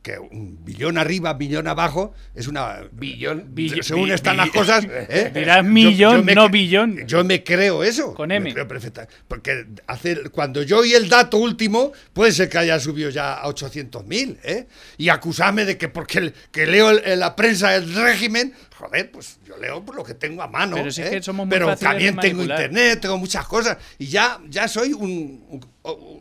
Que 0.01 0.17
un 0.17 0.63
billón 0.63 0.97
arriba, 0.97 1.33
billón 1.33 1.67
abajo 1.67 2.13
es 2.33 2.47
una. 2.47 2.83
Billón. 2.93 3.49
Bill- 3.53 3.83
según 3.83 4.05
bi- 4.05 4.11
están 4.13 4.35
bi- 4.37 4.43
las 4.43 4.49
cosas. 4.51 4.85
¿eh? 4.89 5.29
Dirás 5.33 5.63
millón, 5.65 6.17
yo 6.19 6.23
me 6.23 6.35
no 6.35 6.47
billón. 6.49 7.05
Yo 7.05 7.23
me 7.25 7.43
creo 7.43 7.83
eso. 7.83 8.13
Con 8.13 8.29
Me 8.29 8.37
M. 8.37 8.53
creo 8.53 8.65
perfecta- 8.65 9.09
Porque 9.27 9.65
hace, 9.87 10.29
cuando 10.29 10.63
yo 10.63 10.79
oí 10.79 10.93
el 10.93 11.09
dato 11.09 11.35
último, 11.37 11.91
puede 12.13 12.31
ser 12.31 12.47
que 12.47 12.57
haya 12.59 12.79
subido 12.79 13.09
ya 13.09 13.33
a 13.33 13.47
800.000, 13.47 14.37
¿eh? 14.43 14.67
Y 14.97 15.09
acusarme 15.09 15.65
de 15.65 15.77
que 15.77 15.89
porque 15.89 16.19
el- 16.19 16.33
que 16.51 16.65
leo 16.65 16.91
el- 16.91 17.19
la 17.19 17.35
prensa 17.35 17.71
del 17.71 17.93
régimen, 17.93 18.53
joder, 18.77 19.11
pues 19.11 19.39
yo 19.45 19.57
leo 19.57 19.83
por 19.83 19.95
lo 19.95 20.03
que 20.05 20.13
tengo 20.13 20.41
a 20.41 20.47
mano. 20.47 20.77
Pero 20.77 20.91
si 20.91 21.01
es 21.01 21.07
¿eh? 21.07 21.11
que 21.17 21.21
somos 21.23 21.45
muy 21.45 21.53
Pero 21.53 21.75
también 21.75 22.15
tengo 22.15 22.37
manipular. 22.37 22.61
internet, 22.61 23.01
tengo 23.01 23.17
muchas 23.17 23.45
cosas. 23.45 23.77
Y 23.97 24.05
ya, 24.07 24.39
ya 24.47 24.69
soy 24.69 24.93
un, 24.93 25.43
un, 25.49 25.61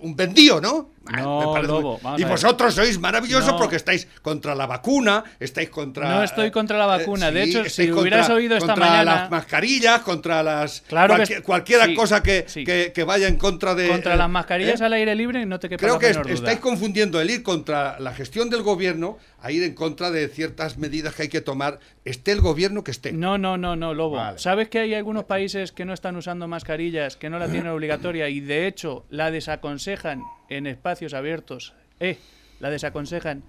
un 0.02 0.16
vendido, 0.16 0.60
¿no? 0.60 0.90
No, 1.16 1.54
Me 1.54 1.62
Lobo, 1.62 1.98
vamos 2.02 2.20
y 2.20 2.24
vosotros 2.24 2.74
sois 2.74 2.98
maravillosos 2.98 3.52
No. 3.52 3.56
porque 3.58 3.76
estáis 3.76 4.06
contra 4.22 4.54
la 4.54 4.66
vacuna, 4.66 5.24
estáis 5.40 5.70
contra... 5.70 6.08
No 6.08 6.22
estoy 6.22 6.50
contra 6.50 6.76
la 6.78 6.84
eh, 6.84 6.98
vacuna. 6.98 7.30
De 7.30 7.42
hecho, 7.44 7.64
si 7.68 7.90
hubieras 7.90 8.28
oído 8.30 8.56
esta 8.56 8.68
contra 8.74 8.86
mañana- 8.90 9.14
las 9.22 9.30
mascarillas, 9.30 10.00
contra 10.02 10.42
las... 10.42 10.82
Claro 10.82 11.14
que 11.14 11.18
cualquier, 11.18 11.38
es- 11.38 11.44
cualquiera 11.44 11.84
sí, 11.86 11.94
cosa 11.94 12.22
que, 12.22 12.44
sí. 12.46 12.64
que, 12.64 12.92
que 12.94 13.04
vaya 13.04 13.26
en 13.28 13.36
contra 13.36 13.74
de... 13.74 13.88
Contra 13.88 14.14
eh, 14.14 14.18
las 14.18 14.28
mascarillas 14.30 14.80
¿eh? 14.80 14.84
al 14.84 14.92
aire 14.92 15.14
libre 15.14 15.44
no 15.46 15.58
te 15.58 15.68
quepa 15.68 15.80
Creo 15.80 15.94
la 15.94 16.00
que 16.00 16.08
menor 16.08 16.26
est- 16.26 16.38
duda. 16.40 16.50
estáis 16.50 16.60
confundiendo 16.60 17.20
el 17.20 17.30
ir 17.30 17.42
contra 17.42 17.98
la 18.00 18.12
gestión 18.12 18.50
del 18.50 18.62
gobierno 18.62 19.18
a 19.40 19.50
ir 19.52 19.62
en 19.62 19.74
contra 19.74 20.10
de 20.10 20.28
ciertas 20.28 20.78
medidas 20.78 21.14
que 21.14 21.22
hay 21.22 21.28
que 21.28 21.40
tomar, 21.40 21.78
esté 22.04 22.32
el 22.32 22.40
gobierno 22.40 22.82
que 22.84 22.90
esté. 22.90 23.12
No, 23.12 23.38
no, 23.38 23.56
no, 23.56 23.76
no, 23.76 23.94
Lobo. 23.94 24.16
Vale. 24.16 24.38
¿Sabes 24.38 24.68
que 24.68 24.80
hay 24.80 24.94
algunos 24.94 25.24
países 25.24 25.70
que 25.72 25.84
no 25.84 25.92
están 25.92 26.16
usando 26.16 26.48
mascarillas, 26.48 27.16
que 27.16 27.30
no 27.30 27.38
la 27.38 27.48
tienen 27.48 27.68
obligatoria 27.68 28.28
y 28.28 28.40
de 28.40 28.66
hecho 28.66 29.06
la 29.10 29.30
desaconsejan 29.30 30.22
en 30.48 30.66
espacios 30.66 31.14
abiertos? 31.14 31.74
Eh, 32.00 32.18
la 32.60 32.70
desaconsejan 32.70 33.42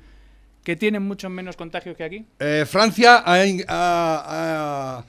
que 0.64 0.76
tienen 0.76 1.02
muchos 1.04 1.32
menos 1.32 1.56
contagios 1.56 1.96
que 1.98 2.04
aquí. 2.04 2.26
Eh, 2.40 2.66
Francia 2.68 3.24
ha, 3.26 3.46
in- 3.46 3.64
ha- 3.68 5.04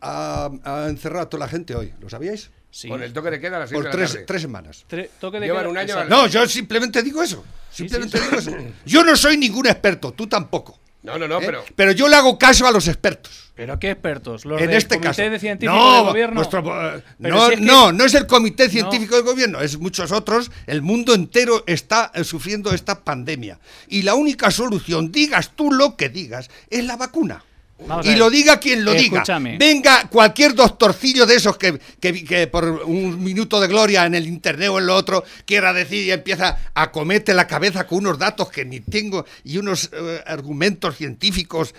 ha- 0.00 0.48
ha- 0.64 0.82
ha 0.84 0.88
encerrado 0.88 1.22
a 1.24 1.28
toda 1.28 1.44
la 1.46 1.48
gente 1.48 1.74
hoy, 1.74 1.92
¿lo 2.00 2.08
sabíais? 2.08 2.50
Sí. 2.70 2.88
Con 2.88 3.02
el 3.02 3.12
toque 3.12 3.30
de 3.30 3.40
queda 3.40 3.56
a 3.56 3.60
las 3.60 3.70
Por 3.72 3.84
de 3.84 3.88
la 3.88 3.92
tres, 3.92 4.12
tarde. 4.12 4.24
tres 4.26 4.42
semanas. 4.42 4.84
Tre- 4.88 5.08
toque 5.18 5.40
de 5.40 5.46
Llevan 5.46 5.62
queda- 5.62 5.70
un 5.70 5.78
año. 5.78 6.04
No, 6.04 6.26
yo 6.26 6.46
simplemente 6.46 7.02
digo 7.02 7.22
eso. 7.22 7.44
Simplemente 7.70 8.18
sí, 8.18 8.24
sí. 8.24 8.28
digo 8.28 8.38
eso. 8.40 8.74
Yo 8.84 9.04
no 9.04 9.16
soy 9.16 9.36
ningún 9.38 9.66
experto, 9.66 10.12
tú 10.12 10.26
tampoco. 10.26 10.78
No, 11.02 11.16
no, 11.18 11.28
no, 11.28 11.40
¿eh? 11.40 11.44
pero... 11.46 11.64
Pero 11.76 11.92
yo 11.92 12.08
le 12.08 12.16
hago 12.16 12.38
caso 12.38 12.66
a 12.66 12.72
los 12.72 12.88
expertos. 12.88 13.52
Pero 13.54 13.78
qué 13.78 13.90
expertos, 13.90 14.44
los 14.44 14.60
en 14.60 14.68
del 14.68 14.76
este 14.76 14.96
Comité 14.96 15.08
caso. 15.08 15.22
de 15.30 15.38
Científicos 15.38 15.76
no, 15.78 15.96
del 15.96 16.04
Gobierno. 16.06 16.34
vuestro, 16.36 16.96
eh, 16.96 17.02
no, 17.18 17.46
si 17.46 17.52
es 17.54 17.58
que- 17.60 17.64
no, 17.66 17.92
no 17.92 18.04
es 18.04 18.14
el 18.14 18.26
Comité 18.26 18.68
Científico 18.68 19.16
del 19.16 19.24
Gobierno, 19.24 19.60
es 19.60 19.78
muchos 19.78 20.12
otros. 20.12 20.50
El 20.66 20.82
mundo 20.82 21.14
entero 21.14 21.64
está 21.66 22.12
eh, 22.14 22.22
sufriendo 22.24 22.72
esta 22.72 23.02
pandemia. 23.04 23.58
Y 23.88 24.02
la 24.02 24.14
única 24.14 24.50
solución, 24.50 25.10
digas 25.10 25.52
tú 25.56 25.72
lo 25.72 25.96
que 25.96 26.08
digas, 26.08 26.50
es 26.70 26.84
la 26.84 26.96
vacuna. 26.96 27.44
Vamos 27.86 28.06
Y 28.06 28.16
lo 28.16 28.28
diga 28.28 28.58
quien 28.58 28.84
lo 28.84 28.92
Escúchame. 28.92 29.52
diga. 29.52 29.58
Venga 29.64 30.08
cualquier 30.08 30.54
doctorcillo 30.54 31.26
de 31.26 31.36
esos 31.36 31.56
que, 31.56 31.78
que- 32.00 32.24
que 32.24 32.46
por 32.48 32.64
un 32.64 33.22
minuto 33.22 33.60
de 33.60 33.68
gloria 33.68 34.04
en 34.04 34.14
el 34.16 34.26
internet 34.26 34.68
o 34.70 34.78
en 34.80 34.86
lo 34.86 34.96
otro 34.96 35.22
quiera 35.46 35.72
decir 35.72 36.04
y 36.04 36.10
empieza 36.10 36.58
a 36.74 36.90
comete 36.90 37.34
la 37.34 37.46
cabeza 37.46 37.86
con 37.86 37.98
unos 37.98 38.18
datos 38.18 38.50
que 38.50 38.64
ni 38.64 38.80
tengo 38.80 39.24
y 39.44 39.58
unos 39.58 39.90
eh, 39.92 40.22
argumentos 40.26 40.96
científicos 40.96 41.74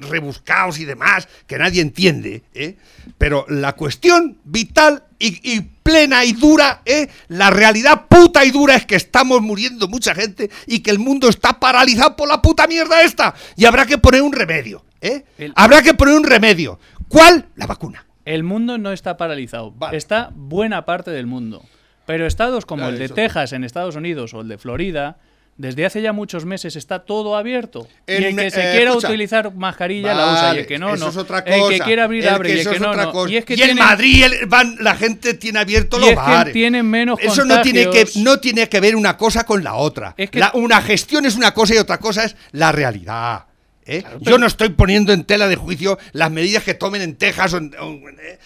rebuscados 0.00 0.78
y 0.78 0.84
demás 0.84 1.28
que 1.46 1.58
nadie 1.58 1.82
entiende. 1.82 2.42
¿eh? 2.54 2.76
Pero 3.18 3.44
la 3.48 3.74
cuestión 3.74 4.38
vital 4.44 5.04
y, 5.26 5.40
y 5.42 5.60
plena 5.60 6.24
y 6.24 6.32
dura, 6.32 6.82
¿eh? 6.84 7.08
la 7.28 7.50
realidad 7.50 8.06
puta 8.08 8.44
y 8.44 8.50
dura 8.50 8.74
es 8.76 8.86
que 8.86 8.96
estamos 8.96 9.40
muriendo 9.42 9.86
mucha 9.88 10.14
gente 10.14 10.50
y 10.66 10.80
que 10.80 10.90
el 10.90 10.98
mundo 10.98 11.28
está 11.28 11.58
paralizado 11.60 12.16
por 12.16 12.28
la 12.28 12.40
puta 12.42 12.66
mierda 12.66 13.02
esta. 13.02 13.34
Y 13.56 13.64
habrá 13.64 13.86
que 13.86 13.98
poner 13.98 14.22
un 14.22 14.32
remedio. 14.32 14.84
¿eh? 15.00 15.24
El- 15.38 15.52
Habrá 15.56 15.82
que 15.82 15.94
poner 15.94 16.14
un 16.14 16.24
remedio. 16.24 16.78
¿Cuál? 17.08 17.46
La 17.56 17.66
vacuna. 17.66 18.06
El 18.24 18.42
mundo 18.42 18.78
no 18.78 18.92
está 18.92 19.16
paralizado. 19.16 19.70
Vale. 19.72 19.96
Está 19.98 20.30
buena 20.34 20.84
parte 20.84 21.10
del 21.10 21.26
mundo. 21.26 21.62
Pero 22.06 22.26
estados 22.26 22.66
como 22.66 22.86
el 22.88 22.98
de 22.98 23.06
eso. 23.06 23.14
Texas 23.14 23.52
en 23.52 23.64
Estados 23.64 23.96
Unidos 23.96 24.34
o 24.34 24.40
el 24.42 24.48
de 24.48 24.58
Florida, 24.58 25.16
desde 25.56 25.86
hace 25.86 26.02
ya 26.02 26.12
muchos 26.12 26.44
meses 26.44 26.74
está 26.76 27.04
todo 27.04 27.36
abierto. 27.36 27.86
y 28.08 28.12
En- 28.12 28.24
el 28.24 28.36
que 28.36 28.50
se 28.50 28.60
eh, 28.60 28.72
quiera 28.76 28.90
escucha. 28.90 29.08
utilizar 29.08 29.54
mascarilla 29.54 30.12
la 30.14 30.32
usa 30.32 30.54
y 30.54 30.58
el 30.58 30.66
que 30.66 30.78
no, 30.78 30.96
no. 30.96 31.08
es 31.08 31.16
otra 31.16 31.38
El 31.38 31.44
que 31.44 31.58
cosa. 31.60 31.84
quiera 31.84 32.04
abrir, 32.04 32.24
El 32.24 32.28
abre 32.34 32.48
y 32.54 32.58
el 32.60 32.66
que 32.68 32.74
es 32.74 32.80
no, 32.80 32.90
otra 32.90 33.04
no. 33.04 33.12
cosa. 33.12 33.32
Y 33.32 33.36
es 33.36 33.44
que 33.44 33.54
en 33.54 33.58
tienen- 33.58 33.78
Madrid 33.78 34.24
el- 34.24 34.46
van, 34.46 34.76
la 34.80 34.96
gente 34.96 35.34
tiene 35.34 35.60
abierto 35.60 35.96
Y 35.98 36.00
los 36.00 36.10
es 36.10 36.16
que 36.16 36.20
bares. 36.22 36.52
tienen 36.52 36.86
menos 36.90 37.18
Eso 37.22 37.44
no 37.44 37.60
tiene, 37.62 37.88
que, 37.90 38.06
no 38.16 38.40
tiene 38.40 38.68
que 38.68 38.80
ver 38.80 38.96
una 38.96 39.16
cosa 39.16 39.44
con 39.46 39.62
la 39.62 39.74
otra. 39.74 40.14
Es 40.16 40.30
que- 40.30 40.38
La- 40.40 40.50
una 40.54 40.82
gestión 40.82 41.24
es 41.24 41.36
una 41.36 41.54
cosa 41.54 41.74
y 41.74 41.78
otra 41.78 41.98
cosa 41.98 42.24
es 42.24 42.34
la 42.52 42.72
realidad. 42.72 43.44
¿eh? 43.86 44.00
Claro, 44.00 44.18
Yo 44.22 44.38
no 44.38 44.46
estoy 44.46 44.70
poniendo 44.70 45.12
en 45.12 45.24
tela 45.24 45.46
de 45.46 45.56
juicio 45.56 45.98
las 46.12 46.30
medidas 46.30 46.64
que 46.64 46.74
tomen 46.74 47.02
en 47.02 47.16
Texas 47.16 47.52
o 47.52 47.58
en- 47.58 47.74
o 47.78 47.90
en- 48.08 48.18
eh, 48.20 48.38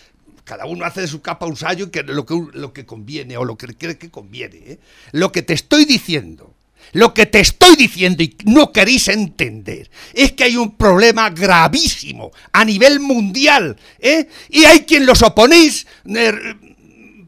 cada 0.44 0.66
uno 0.66 0.84
hace 0.84 1.00
de 1.02 1.06
su 1.06 1.22
capa 1.22 1.46
un 1.46 1.56
sallo 1.56 1.86
y 1.86 1.90
que 1.90 2.02
lo, 2.02 2.26
que 2.26 2.34
lo 2.54 2.72
que 2.72 2.84
conviene 2.84 3.36
o 3.36 3.44
lo 3.44 3.56
que 3.56 3.68
cree 3.68 3.96
que 3.98 4.10
conviene. 4.10 4.78
Lo 5.12 5.30
que 5.30 5.42
te 5.42 5.52
estoy 5.54 5.84
diciendo, 5.84 6.54
lo 6.92 7.12
que 7.14 7.26
te 7.26 7.40
estoy 7.40 7.76
diciendo 7.76 8.22
y 8.22 8.34
no 8.44 8.72
queréis 8.72 9.08
entender, 9.08 9.90
es 10.14 10.32
que 10.32 10.44
hay 10.44 10.56
un 10.56 10.76
problema 10.76 11.30
gravísimo 11.30 12.30
a 12.52 12.64
nivel 12.64 13.00
mundial. 13.00 13.76
¿eh? 13.98 14.28
Y 14.50 14.64
hay 14.64 14.80
quien 14.80 15.06
los 15.06 15.22
oponéis 15.22 15.86
eh, 16.06 16.32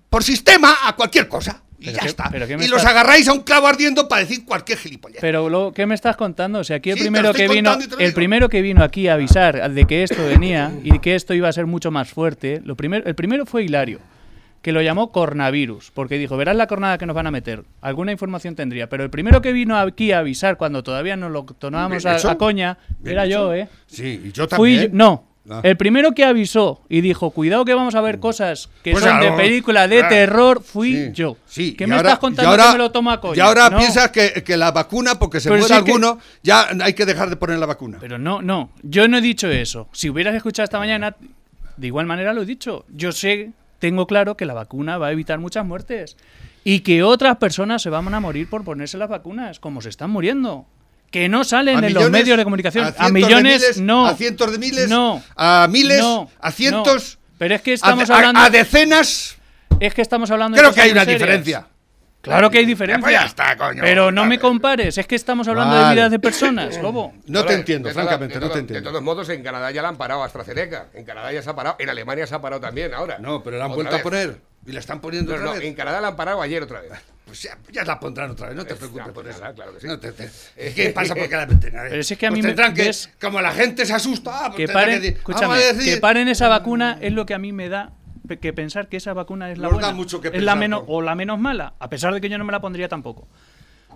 por 0.09 0.25
sistema 0.25 0.77
a 0.85 0.97
cualquier 0.97 1.29
cosa. 1.29 1.63
Y 1.79 1.85
Pero 1.87 1.97
ya 1.97 2.03
qué- 2.03 2.09
está. 2.09 2.29
pero 2.31 2.63
Y 2.63 2.69
los 2.69 2.85
agarráis 2.85 3.27
a 3.29 3.33
un 3.33 3.41
clavo 3.41 3.67
ardiendo 3.67 4.07
para 4.07 4.21
decir 4.21 4.45
cualquier 4.45 4.77
gilipollez. 4.77 5.19
Pero 5.23 5.49
lo, 5.49 5.73
¿qué 5.73 5.87
me 5.87 5.95
estás 5.95 6.15
contando? 6.15 6.59
O 6.59 6.65
sea, 6.65 6.77
aquí 6.77 6.91
el 6.91 6.97
Sí, 6.99 7.03
primero 7.05 7.33
que 7.33 7.49
vino, 7.49 7.79
el 7.99 8.13
primero 8.13 8.51
que 8.51 8.61
vino 8.61 8.85
aquí 8.85 9.09
a 9.09 9.15
avisar 9.15 9.71
de 9.73 9.85
que 9.87 10.03
esto 10.03 10.23
venía 10.27 10.73
y 10.85 10.99
que 10.99 11.15
esto 11.15 11.33
iba 11.33 11.49
a 11.49 11.53
ser 11.55 11.65
mucho 11.65 11.91
más 11.91 12.11
fuerte, 12.11 12.61
lo 12.65 12.77
primero, 12.77 13.07
el 13.07 13.15
primero 13.15 13.47
fue 13.47 13.65
Hilario, 13.65 13.99
que 14.63 14.73
lo 14.73 14.83
llamó 14.83 15.11
coronavirus, 15.11 15.91
porque 15.93 16.19
dijo, 16.19 16.37
verás 16.37 16.55
la 16.57 16.67
cornada 16.67 16.99
que 16.99 17.07
nos 17.07 17.17
van 17.17 17.27
a 17.27 17.31
meter. 17.31 17.65
Alguna 17.81 18.13
información 18.13 18.55
tendría, 18.57 18.89
pero 18.89 19.05
el 19.05 19.11
primero 19.11 19.41
que 19.41 19.53
vino 19.53 19.77
aquí 19.79 20.13
a 20.13 20.19
avisar 20.19 20.57
cuando 20.59 20.83
todavía 20.83 21.17
nos 21.17 21.31
lo 21.33 21.45
tomábamos 21.45 22.05
a, 22.05 22.37
coña 22.37 22.77
era 23.05 23.25
hecho. 23.25 23.33
yo, 23.33 23.55
¿eh? 23.55 23.69
Sí, 23.87 24.21
y 24.27 24.33
yo 24.33 24.47
Fui 24.49 24.75
también. 24.77 24.83
yo- 24.93 24.97
no. 24.99 25.25
Ah. 25.49 25.61
El 25.65 25.79
primero 25.79 26.13
que 26.13 26.23
avisó 26.25 26.83
y 26.91 27.01
dijo, 27.01 27.31
cuidado 27.31 27.65
que 27.65 27.73
vamos 27.73 27.95
a 27.95 28.03
ver 28.03 28.21
cosas 28.21 28.69
que 28.85 28.93
Pues 28.93 29.03
son 29.03 29.19
de 29.21 29.33
película 29.33 29.89
de 29.89 30.03
terror, 30.05 30.63
fui 30.63 30.93
Sí, 30.95 31.11
yo. 31.15 31.39
Sí, 31.47 31.73
¿Qué 31.75 31.87
me 31.87 31.95
ahora- 31.97 32.11
estás 32.11 32.19
contando 32.21 32.51
ahora- 32.51 32.67
que 32.67 32.73
me 32.73 32.79
lo 32.79 32.91
tomo 32.93 33.11
a 33.11 33.21
coña? 33.21 33.37
Y 33.39 33.41
ahora 33.41 33.71
No. 33.71 33.79
piensas 33.79 34.11
que, 34.11 34.45
que 34.45 34.57
la 34.59 34.71
vacuna, 34.71 35.19
porque 35.19 35.41
se 35.41 35.49
Pero 35.49 35.61
muere 35.61 35.73
que- 35.83 35.91
alguno, 35.91 36.19
ya 36.43 36.69
hay 36.83 36.93
que 36.93 37.07
dejar 37.07 37.31
de 37.31 37.37
poner 37.37 37.59
la 37.59 37.65
vacuna. 37.67 37.97
Pero 38.01 38.19
no, 38.19 38.43
no, 38.43 38.71
yo 38.83 39.09
no 39.09 39.17
he 39.17 39.21
dicho 39.23 39.49
eso. 39.49 39.89
Si 39.93 40.11
hubieras 40.11 40.35
escuchado 40.35 40.65
esta 40.65 40.79
mañana, 40.79 41.17
de 41.79 41.87
igual 41.87 42.05
manera 42.05 42.35
lo 42.35 42.43
he 42.43 42.47
dicho. 42.47 42.85
Yo 42.91 43.11
sé, 43.11 43.51
tengo 43.81 44.07
claro 44.07 44.37
que 44.37 44.47
la 44.47 44.55
vacuna 44.55 44.97
va 44.99 45.09
a 45.09 45.12
evitar 45.12 45.41
muchas 45.41 45.66
muertes 45.66 46.16
y 46.62 46.81
que 46.81 47.03
otras 47.03 47.39
personas 47.39 47.83
se 47.83 47.91
van 47.91 48.12
a 48.14 48.20
morir 48.20 48.49
por 48.49 48.62
ponerse 48.62 48.97
las 48.99 49.09
vacunas, 49.09 49.59
como 49.59 49.81
se 49.81 49.89
están 49.89 50.11
muriendo. 50.11 50.66
Que 51.11 51.28
no 51.28 51.43
salen 51.43 51.74
A 51.76 51.78
en 51.81 51.85
millones, 51.87 52.03
los 52.05 52.11
medios 52.12 52.37
de 52.39 52.45
comunicación. 52.45 52.95
A, 52.97 53.07
de 53.07 53.12
millones, 53.12 53.43
miles, 53.61 53.81
no. 53.81 54.07
A 54.07 54.14
cientos 54.14 54.53
de 54.53 54.59
miles. 54.59 54.89
No. 54.89 55.20
A 55.35 55.66
miles. 55.68 55.99
No, 55.99 56.31
a 56.39 56.53
cientos. 56.53 57.18
no. 57.20 57.35
Pero 57.39 57.55
es 57.57 57.62
que 57.62 57.72
a 57.72 57.74
estamos 57.74 58.07
de- 58.07 58.14
a- 58.14 58.16
hablando. 58.16 58.41
a 58.41 58.51
decenas. 58.51 59.37
Es 59.81 59.93
que 59.95 60.03
estamos 60.03 60.31
hablando 60.31 60.55
de 60.55 60.61
Creo 60.61 60.70
que 60.70 60.74
cosas 60.76 60.85
hay 60.85 60.93
una 60.93 61.01
serias. 61.05 61.20
diferencia. 61.20 61.66
Claro 62.23 62.51
que 62.51 62.59
hay 62.59 62.64
Pues 62.64 62.79
diferencia. 62.79 63.11
ya 63.11 63.25
está, 63.27 63.57
coño. 63.57 63.81
Pero 63.83 64.12
no 64.12 64.27
me 64.27 64.39
compares, 64.39 64.99
es 64.99 65.07
que 65.07 65.14
estamos 65.14 65.49
hablando 65.49 65.75
de 65.89 65.95
vidas 65.95 66.11
de 66.11 66.18
personas, 66.18 66.77
Lobo. 66.83 67.14
No 67.27 67.45
te 67.45 67.55
entiendo, 67.55 67.89
de 67.89 67.95
francamente, 67.95 68.35
de 68.35 68.41
no 68.41 68.47
te 68.47 68.49
todos- 68.49 68.55
De 68.55 68.61
entiendo. 68.61 68.91
todos 68.91 69.03
modos, 69.03 69.29
en 69.31 69.43
Canadá 69.43 69.71
ya 69.71 69.81
la 69.83 69.89
han 69.89 69.97
parado 69.97 70.23
AstraZeneca. 70.23 70.89
En 70.95 71.05
Canadá 71.05 71.33
ya 71.33 71.43
se 71.43 71.49
ha 71.51 71.55
parado. 71.57 71.77
En 71.79 71.89
Alemania 71.89 72.27
se 72.27 72.35
ha 72.35 72.41
parado 72.41 72.61
también 72.61 72.93
ahora. 72.93 73.18
No, 73.18 73.43
pero 73.43 73.57
la 73.59 73.64
han 73.64 73.71
Otra 73.71 73.83
vuelto 73.85 73.97
a 73.97 74.03
poner. 74.03 74.37
Y 74.66 74.73
la 74.73 74.81
están 74.81 75.01
poniendo 75.01 75.31
Pero 75.33 75.43
otra 75.45 75.55
no, 75.55 75.59
vez. 75.61 75.68
en 75.68 75.75
Canadá 75.75 76.01
la 76.03 76.09
han 76.09 76.16
parado 76.16 76.43
ayer 76.43 76.62
otra 76.62 76.81
vez. 76.81 76.93
Pues 77.31 77.43
ya, 77.45 77.57
ya 77.71 77.85
la 77.85 78.01
pondrán 78.01 78.31
otra 78.33 78.49
vez, 78.49 78.57
no 78.57 78.64
te 78.66 78.73
Eh, 78.73 78.77
preocupes 78.77 79.05
por 79.12 79.23
pues 79.23 79.37
eso. 79.37 79.45
claro 79.55 79.73
que 79.75 79.79
sí. 79.81 79.87
No 79.87 80.01
te- 80.01 80.11
te- 80.11 80.29
¿Qué 80.75 80.91
pasa 80.91 81.14
porque 81.14 81.37
la 81.37 81.47
meten? 81.47 81.79
A 81.79 81.83
ver, 81.83 81.91
Pero 81.93 82.03
si 82.03 82.14
es 82.14 82.18
que 82.18 82.27
a 82.27 82.31
pues 82.31 82.39
mí 82.39 82.43
me- 82.43 82.49
tendrán 82.49 82.75
que, 82.75 82.83
ves- 82.83 83.09
como 83.21 83.41
la 83.41 83.53
gente 83.53 83.87
se 83.87 83.93
asusta, 83.95 84.33
ah, 84.35 84.53
pues 84.53 84.57
que 84.66 84.73
paren, 84.73 85.01
decir, 85.01 85.16
escúchame, 85.18 85.47
vamos 85.47 85.62
a 85.62 85.73
decir- 85.75 85.95
que 85.95 86.01
paren 86.01 86.27
esa 86.27 86.49
vacuna 86.49 86.99
es 87.01 87.12
lo 87.12 87.27
que 87.27 87.35
a 87.35 87.39
mí 87.39 87.53
me 87.53 87.68
da 87.68 87.93
que 88.39 88.53
pensar 88.53 88.89
que 88.89 88.97
esa 88.97 89.12
vacuna 89.12 89.51
es 89.51 89.59
la 89.59 89.64
Nos 89.64 89.72
buena. 89.74 89.89
da 89.89 89.95
mucho 89.95 90.20
que 90.20 90.28
es 90.28 90.43
la 90.43 90.55
menos 90.55 90.81
¿no? 90.87 90.87
o 90.95 91.03
la 91.03 91.14
menos 91.14 91.39
mala, 91.39 91.74
a 91.78 91.89
pesar 91.91 92.12
de 92.14 92.20
que 92.20 92.28
yo 92.28 92.39
no 92.39 92.45
me 92.45 92.53
la 92.53 92.61
pondría 92.61 92.89
tampoco. 92.89 93.26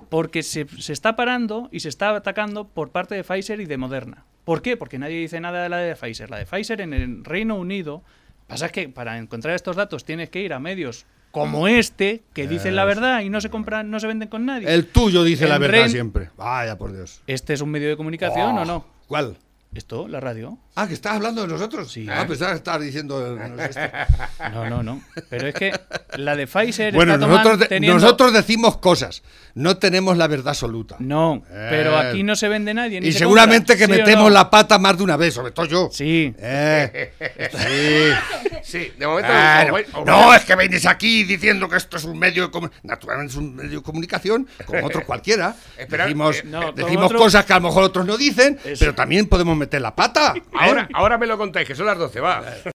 Porque 0.09 0.43
se, 0.43 0.67
se 0.79 0.93
está 0.93 1.17
parando 1.17 1.69
y 1.73 1.81
se 1.81 1.89
está 1.89 2.11
atacando 2.15 2.67
por 2.69 2.91
parte 2.91 3.15
de 3.15 3.25
Pfizer 3.25 3.61
y 3.61 3.67
de 3.67 3.77
Moderna. 3.77 4.25
¿Por 4.45 4.61
qué? 4.63 4.77
Porque 4.77 4.99
nadie 4.99 5.19
dice 5.19 5.41
nada 5.41 5.63
de 5.63 5.69
la 5.69 5.79
de 5.79 5.95
Pfizer. 5.97 6.31
La 6.31 6.39
de 6.39 6.47
Pfizer 6.47 6.81
en 6.81 6.93
el 6.93 7.25
Reino 7.25 7.55
Unido, 7.57 8.03
pasa 8.47 8.67
es 8.67 8.73
que 8.73 8.89
para 8.89 9.17
encontrar 9.19 9.55
estos 9.55 9.77
datos 9.77 10.05
tienes 10.05 10.29
que 10.31 10.41
ir 10.43 10.53
a 10.53 10.61
medios 10.61 11.07
como 11.31 11.67
este 11.67 12.23
que 12.33 12.47
dicen 12.47 12.77
la 12.77 12.85
verdad 12.85 13.21
y 13.23 13.29
no 13.31 13.41
se 13.41 13.51
compran, 13.51 13.91
no 13.91 13.99
se 13.99 14.07
venden 14.07 14.29
con 14.29 14.45
nadie. 14.47 14.73
El 14.73 14.87
tuyo 14.87 15.25
dice 15.25 15.49
la 15.49 15.59
verdad 15.59 15.79
Ren- 15.87 15.89
siempre. 15.91 16.31
Vaya, 16.37 16.77
por 16.79 16.93
Dios. 16.93 17.23
¿Este 17.27 17.55
es 17.55 17.61
un 17.61 17.71
medio 17.71 17.89
de 17.89 17.97
comunicación 17.97 18.57
o 18.59 18.65
no? 18.65 18.87
¿Cuál? 19.09 19.37
¿Esto? 19.75 20.07
¿La 20.07 20.21
radio? 20.21 20.57
Ah, 20.77 20.87
que 20.87 20.95
estás 20.95 21.15
hablando 21.15 21.43
de 21.43 21.49
nosotros. 21.49 21.91
Sí. 21.91 22.07
Ah, 22.11 22.25
pensaba 22.29 22.53
que 22.53 22.59
estabas 22.59 22.81
diciendo. 22.83 23.37
no. 23.37 23.55
No, 24.53 24.69
no, 24.71 24.83
no. 24.83 25.03
Pero 25.31 25.49
es 25.49 25.55
que 25.55 25.73
la 26.17 26.37
de 26.37 26.47
Pfizer 26.47 26.93
bueno, 26.95 27.15
está 27.15 27.27
nosotros, 27.27 27.59
de- 27.61 27.67
teniendo- 27.67 27.99
nosotros 28.01 28.33
decimos 28.33 28.77
cosas. 28.79 29.23
No 29.55 29.79
tenemos 29.79 30.17
la 30.17 30.27
verdad 30.27 30.49
absoluta. 30.49 30.97
No, 30.99 31.43
pero 31.49 31.93
Eh. 32.01 32.09
aquí 32.09 32.23
no 32.23 32.35
se 32.37 32.49
vende 32.49 32.75
nadie. 32.75 33.01
ni 33.01 33.09
Y 33.09 33.13
se 33.13 33.21
seguramente 33.21 33.75
compra, 33.75 33.87
que 33.87 33.95
¿sí 33.95 34.01
o 34.01 34.05
metemos 34.05 34.25
no? 34.25 34.31
la 34.31 34.51
pata 34.51 34.79
más 34.79 34.97
de 34.99 35.05
una 35.05 35.17
vez, 35.17 35.35
sobre 35.35 35.53
todo 35.53 35.67
yo. 35.67 35.89
Sí. 35.93 36.35
Eh, 36.39 37.13
sí. 37.53 38.49
Sí, 38.65 38.93
de 38.99 39.07
momento. 39.07 39.31
Voy 39.71 39.85
No, 40.07 40.35
es 40.35 40.43
que 40.45 40.55
venís 40.55 40.87
aquí 40.87 41.25
diciendo 41.25 41.69
que 41.69 41.77
esto 41.77 41.99
es 41.99 42.05
un 42.05 42.19
medio 42.19 42.45
de 42.47 42.51
comunicación. 42.51 42.89
Naturalmente 42.91 43.33
es 43.33 43.37
un 43.37 43.55
medio 43.55 43.79
de 43.79 43.83
comunicación, 43.83 44.49
como 44.65 44.87
otro 44.87 45.05
cualquiera. 45.07 45.55
Espera, 45.77 46.05
decimos 46.05 46.37
eh, 46.39 46.73
decimos 46.75 47.05
otro- 47.07 47.19
cosas 47.19 47.45
que 47.45 47.53
a 47.53 47.57
lo 47.57 47.69
mejor 47.69 47.83
otros 47.85 48.07
no 48.07 48.17
dicen, 48.17 48.59
Eso. 48.65 48.77
pero 48.81 48.95
también 48.95 49.27
podemos 49.27 49.55
meter 49.57 49.64
la 49.81 49.95
pata. 49.95 50.35
Ahora, 50.53 50.89
ahora 50.93 51.19
me 51.19 51.27
lo 51.27 51.37
contáis, 51.39 51.67
que 51.67 51.75
son 51.75 51.87
las 51.87 51.99
12, 51.99 52.21
va. 52.21 52.43